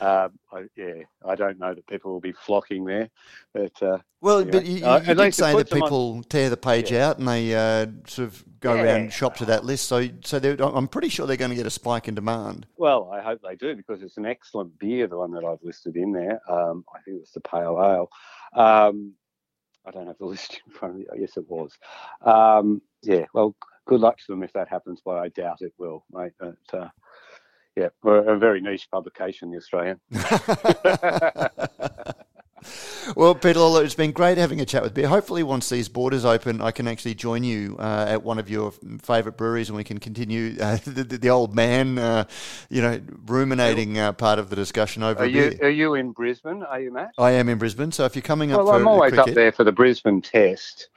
Um, 0.00 0.38
I, 0.52 0.64
yeah, 0.76 1.02
I 1.24 1.34
don't 1.34 1.58
know 1.58 1.74
that 1.74 1.86
people 1.86 2.12
will 2.12 2.20
be 2.20 2.32
flocking 2.32 2.84
there, 2.84 3.10
but 3.52 3.82
uh, 3.82 3.98
Well, 4.22 4.44
Yeah. 4.44 4.50
but 4.52 4.64
you, 4.66 4.76
you, 4.78 4.86
Uh, 4.86 5.02
you 5.06 5.14
did 5.14 5.34
say 5.34 5.54
that 5.54 5.68
them 5.68 5.82
on- 5.82 5.88
people 5.88 6.22
tear 6.24 6.48
the 6.50 6.56
page 6.56 6.92
out 6.92 7.18
and 7.18 7.28
they 7.28 7.54
uh, 7.54 7.86
sort 8.06 8.28
of 8.28 8.44
go 8.60 8.74
Yeah. 8.74 8.82
around 8.82 9.00
and 9.02 9.12
shop 9.12 9.36
to 9.36 9.44
that 9.46 9.64
list. 9.64 9.86
So, 9.88 10.08
so 10.24 10.38
I'm 10.58 10.88
pretty 10.88 11.08
sure 11.10 11.26
they're 11.26 11.36
going 11.36 11.50
to 11.50 11.56
get 11.56 11.66
a 11.66 11.70
spike 11.70 12.08
in 12.08 12.14
demand. 12.14 12.66
Well, 12.76 13.10
I 13.12 13.20
hope 13.20 13.40
they 13.42 13.56
do 13.56 13.76
because 13.76 14.02
it's 14.02 14.16
an 14.16 14.26
excellent 14.26 14.78
beer, 14.78 15.06
the 15.06 15.18
one 15.18 15.32
that 15.32 15.44
I've 15.44 15.62
listed 15.62 15.96
in 15.96 16.12
there. 16.12 16.40
Um, 16.50 16.84
I 16.94 17.00
think 17.00 17.16
it 17.18 17.20
was 17.20 17.32
the 17.32 17.40
Pale 17.40 17.78
Ale. 18.54 18.62
Um, 18.62 19.12
I 19.86 19.90
don't 19.90 20.06
have 20.06 20.18
the 20.18 20.26
list 20.34 20.60
in 20.66 20.72
front 20.72 20.94
of 20.94 21.00
me. 21.00 21.06
Yes, 21.18 21.36
it 21.36 21.48
was. 21.48 21.72
Um, 22.22 22.82
yeah, 23.02 23.24
well, 23.34 23.54
good 23.86 24.00
luck 24.00 24.18
to 24.18 24.24
them 24.28 24.42
if 24.42 24.52
that 24.52 24.68
happens, 24.68 25.00
but 25.04 25.16
I 25.18 25.28
doubt 25.28 25.62
it 25.62 25.72
will, 25.78 26.04
mate. 26.12 26.32
But, 26.38 26.56
uh, 26.72 26.88
yeah, 27.80 27.88
we're 28.02 28.18
a 28.18 28.38
very 28.38 28.60
niche 28.60 28.88
publication, 28.90 29.50
The 29.50 29.56
Australian. 29.56 30.00
well, 33.16 33.34
Peter 33.34 33.58
Lalor, 33.58 33.84
it's 33.84 33.94
been 33.94 34.12
great 34.12 34.36
having 34.36 34.60
a 34.60 34.66
chat 34.66 34.82
with 34.82 34.92
Beer. 34.92 35.08
Hopefully, 35.08 35.42
once 35.42 35.70
these 35.70 35.88
borders 35.88 36.26
open, 36.26 36.60
I 36.60 36.72
can 36.72 36.86
actually 36.86 37.14
join 37.14 37.42
you 37.42 37.76
uh, 37.78 38.04
at 38.06 38.22
one 38.22 38.38
of 38.38 38.50
your 38.50 38.72
favourite 39.00 39.38
breweries 39.38 39.70
and 39.70 39.76
we 39.76 39.84
can 39.84 39.98
continue 39.98 40.56
uh, 40.60 40.76
the, 40.84 41.04
the, 41.04 41.18
the 41.18 41.30
old 41.30 41.54
man, 41.54 41.98
uh, 41.98 42.24
you 42.68 42.82
know, 42.82 43.00
ruminating 43.26 43.98
uh, 43.98 44.12
part 44.12 44.38
of 44.38 44.50
the 44.50 44.56
discussion 44.56 45.02
over 45.02 45.22
Are 45.22 45.26
you 45.26 45.52
beer. 45.52 45.58
are 45.62 45.70
you 45.70 45.94
in 45.94 46.12
Brisbane? 46.12 46.62
Are 46.62 46.80
you, 46.80 46.92
Matt? 46.92 47.12
I 47.16 47.30
am 47.32 47.48
in 47.48 47.56
Brisbane, 47.56 47.92
so 47.92 48.04
if 48.04 48.14
you're 48.14 48.22
coming 48.22 48.52
up 48.52 48.58
Well, 48.58 48.66
for 48.66 48.74
I'm 48.74 48.86
always 48.86 49.14
cricket, 49.14 49.30
up 49.30 49.34
there 49.34 49.52
for 49.52 49.64
the 49.64 49.72
Brisbane 49.72 50.20
Test. 50.20 50.90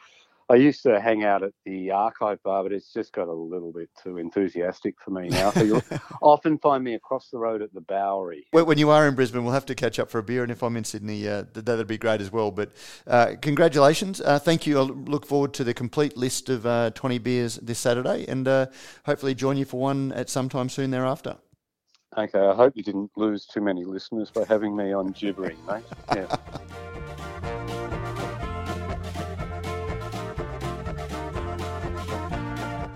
I 0.49 0.55
used 0.55 0.83
to 0.83 0.99
hang 0.99 1.23
out 1.23 1.43
at 1.43 1.53
the 1.65 1.91
archive 1.91 2.41
bar, 2.43 2.63
but 2.63 2.73
it's 2.73 2.91
just 2.91 3.13
got 3.13 3.27
a 3.27 3.33
little 3.33 3.71
bit 3.71 3.89
too 4.01 4.17
enthusiastic 4.17 4.95
for 5.03 5.11
me 5.11 5.29
now. 5.29 5.51
So 5.51 5.63
you'll 5.63 5.83
often 6.21 6.57
find 6.57 6.83
me 6.83 6.95
across 6.95 7.29
the 7.29 7.37
road 7.37 7.61
at 7.61 7.73
the 7.73 7.81
Bowery. 7.81 8.45
When 8.51 8.65
when 8.65 8.77
you 8.77 8.89
are 8.89 9.07
in 9.07 9.15
Brisbane, 9.15 9.43
we'll 9.43 9.53
have 9.53 9.65
to 9.67 9.75
catch 9.75 9.99
up 9.99 10.09
for 10.09 10.19
a 10.19 10.23
beer, 10.23 10.43
and 10.43 10.51
if 10.51 10.61
I'm 10.61 10.75
in 10.75 10.83
Sydney, 10.83 11.27
uh, 11.27 11.45
that'd 11.53 11.87
be 11.87 11.97
great 11.97 12.21
as 12.21 12.31
well. 12.31 12.51
But 12.51 12.71
uh, 13.07 13.35
congratulations, 13.41 14.21
uh, 14.21 14.39
thank 14.39 14.67
you. 14.67 14.79
I 14.79 14.81
look 14.83 15.25
forward 15.25 15.53
to 15.55 15.63
the 15.63 15.73
complete 15.73 16.17
list 16.17 16.49
of 16.49 16.65
uh, 16.65 16.91
20 16.91 17.17
beers 17.19 17.55
this 17.55 17.79
Saturday, 17.79 18.25
and 18.27 18.47
uh, 18.47 18.65
hopefully 19.05 19.35
join 19.35 19.57
you 19.57 19.65
for 19.65 19.79
one 19.79 20.11
at 20.11 20.29
some 20.29 20.49
time 20.49 20.69
soon 20.69 20.91
thereafter. 20.91 21.37
Okay, 22.17 22.39
I 22.39 22.53
hope 22.53 22.73
you 22.75 22.83
didn't 22.83 23.11
lose 23.15 23.45
too 23.45 23.61
many 23.61 23.85
listeners 23.85 24.29
by 24.29 24.45
having 24.45 24.75
me 24.75 24.93
on 24.93 25.07
gibbering, 25.13 25.57
mate. 25.65 25.83
Yeah. 26.15 26.35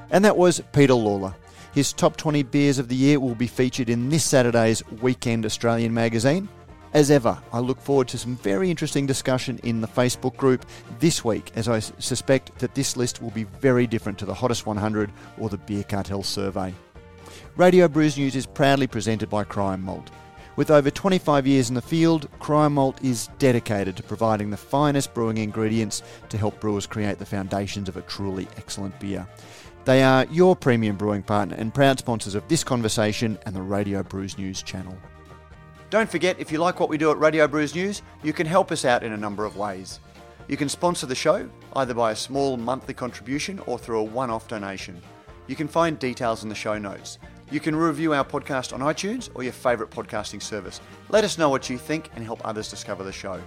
And 0.10 0.24
that 0.24 0.38
was 0.38 0.62
Peter 0.72 0.94
Lalor. 0.94 1.36
His 1.74 1.94
top 1.94 2.18
20 2.18 2.44
beers 2.44 2.80
of 2.80 2.88
the 2.88 2.96
year 2.96 3.20
will 3.20 3.36
be 3.36 3.48
featured 3.48 3.90
in 3.90 4.10
this 4.10 4.24
Saturday's 4.24 4.82
Weekend 5.02 5.46
Australian 5.46 5.94
magazine. 5.94 6.50
As 6.94 7.12
ever, 7.12 7.38
I 7.52 7.60
look 7.60 7.80
forward 7.82 8.08
to 8.08 8.18
some 8.18 8.38
very 8.38 8.72
interesting 8.72 9.06
discussion 9.06 9.60
in 9.64 9.82
the 9.82 9.88
Facebook 9.88 10.38
group 10.38 10.66
this 11.00 11.24
week, 11.24 11.52
as 11.56 11.68
I 11.68 11.80
suspect 11.80 12.58
that 12.60 12.74
this 12.74 12.96
list 12.96 13.22
will 13.22 13.32
be 13.32 13.44
very 13.44 13.86
different 13.86 14.18
to 14.20 14.26
the 14.26 14.34
Hottest 14.34 14.66
100 14.66 15.12
or 15.38 15.50
the 15.50 15.58
Beer 15.58 15.84
Cartel 15.84 16.24
survey. 16.24 16.74
Radio 17.58 17.88
Brews 17.88 18.18
News 18.18 18.36
is 18.36 18.46
proudly 18.46 18.88
presented 18.88 19.30
by 19.30 19.44
Cryer 19.44 19.78
Malt. 19.78 20.10
With 20.56 20.72
over 20.72 20.90
25 20.90 21.46
years 21.46 21.70
in 21.70 21.76
the 21.76 21.82
field, 21.84 22.28
Cryer 22.40 22.70
Malt 22.70 23.04
is 23.04 23.30
dedicated 23.38 23.96
to 23.98 24.04
providing 24.04 24.50
the 24.50 24.58
finest 24.58 25.14
brewing 25.14 25.38
ingredients 25.38 26.02
to 26.30 26.38
help 26.38 26.60
brewers 26.60 26.88
create 26.88 27.20
the 27.20 27.26
foundations 27.26 27.88
of 27.88 27.98
a 27.98 28.02
truly 28.02 28.48
excellent 28.58 29.00
beer. 29.00 29.28
They 29.88 30.04
are 30.04 30.26
your 30.26 30.54
premium 30.54 30.98
brewing 30.98 31.24
partner 31.24 31.56
and 31.58 31.74
proud 31.74 31.98
sponsors 31.98 32.36
of 32.36 32.46
this 32.50 32.62
conversation 32.62 33.40
and 33.46 33.56
the 33.56 33.62
Radio 33.62 34.04
Brews 34.04 34.38
News 34.38 34.62
channel. 34.62 34.98
Don't 35.90 36.10
forget, 36.10 36.38
if 36.42 36.52
you 36.52 36.58
like 36.58 36.82
what 36.82 36.90
we 36.90 36.98
do 36.98 37.10
at 37.10 37.18
Radio 37.20 37.48
Brews 37.48 37.74
News, 37.74 38.02
you 38.22 38.34
can 38.34 38.46
help 38.46 38.70
us 38.74 38.84
out 38.84 39.02
in 39.02 39.14
a 39.14 39.18
number 39.18 39.46
of 39.46 39.56
ways. 39.56 40.02
You 40.50 40.58
can 40.58 40.68
sponsor 40.68 41.06
the 41.06 41.16
show, 41.16 41.50
either 41.78 41.94
by 41.94 42.12
a 42.12 42.18
small 42.18 42.58
monthly 42.58 42.94
contribution 42.94 43.60
or 43.60 43.80
through 43.80 44.00
a 44.00 44.04
one 44.04 44.30
off 44.30 44.50
donation. 44.50 45.02
You 45.48 45.56
can 45.56 45.70
find 45.70 45.98
details 45.98 46.44
in 46.44 46.50
the 46.50 46.54
show 46.54 46.78
notes. 46.78 47.18
You 47.50 47.62
can 47.62 47.74
review 47.74 48.14
our 48.14 48.26
podcast 48.26 48.74
on 48.74 48.82
iTunes 48.82 49.30
or 49.36 49.44
your 49.44 49.54
favourite 49.54 49.90
podcasting 49.90 50.42
service. 50.42 50.82
Let 51.08 51.24
us 51.24 51.38
know 51.38 51.48
what 51.48 51.70
you 51.70 51.78
think 51.78 52.12
and 52.14 52.26
help 52.26 52.46
others 52.46 52.70
discover 52.70 53.06
the 53.06 53.14
show. 53.14 53.42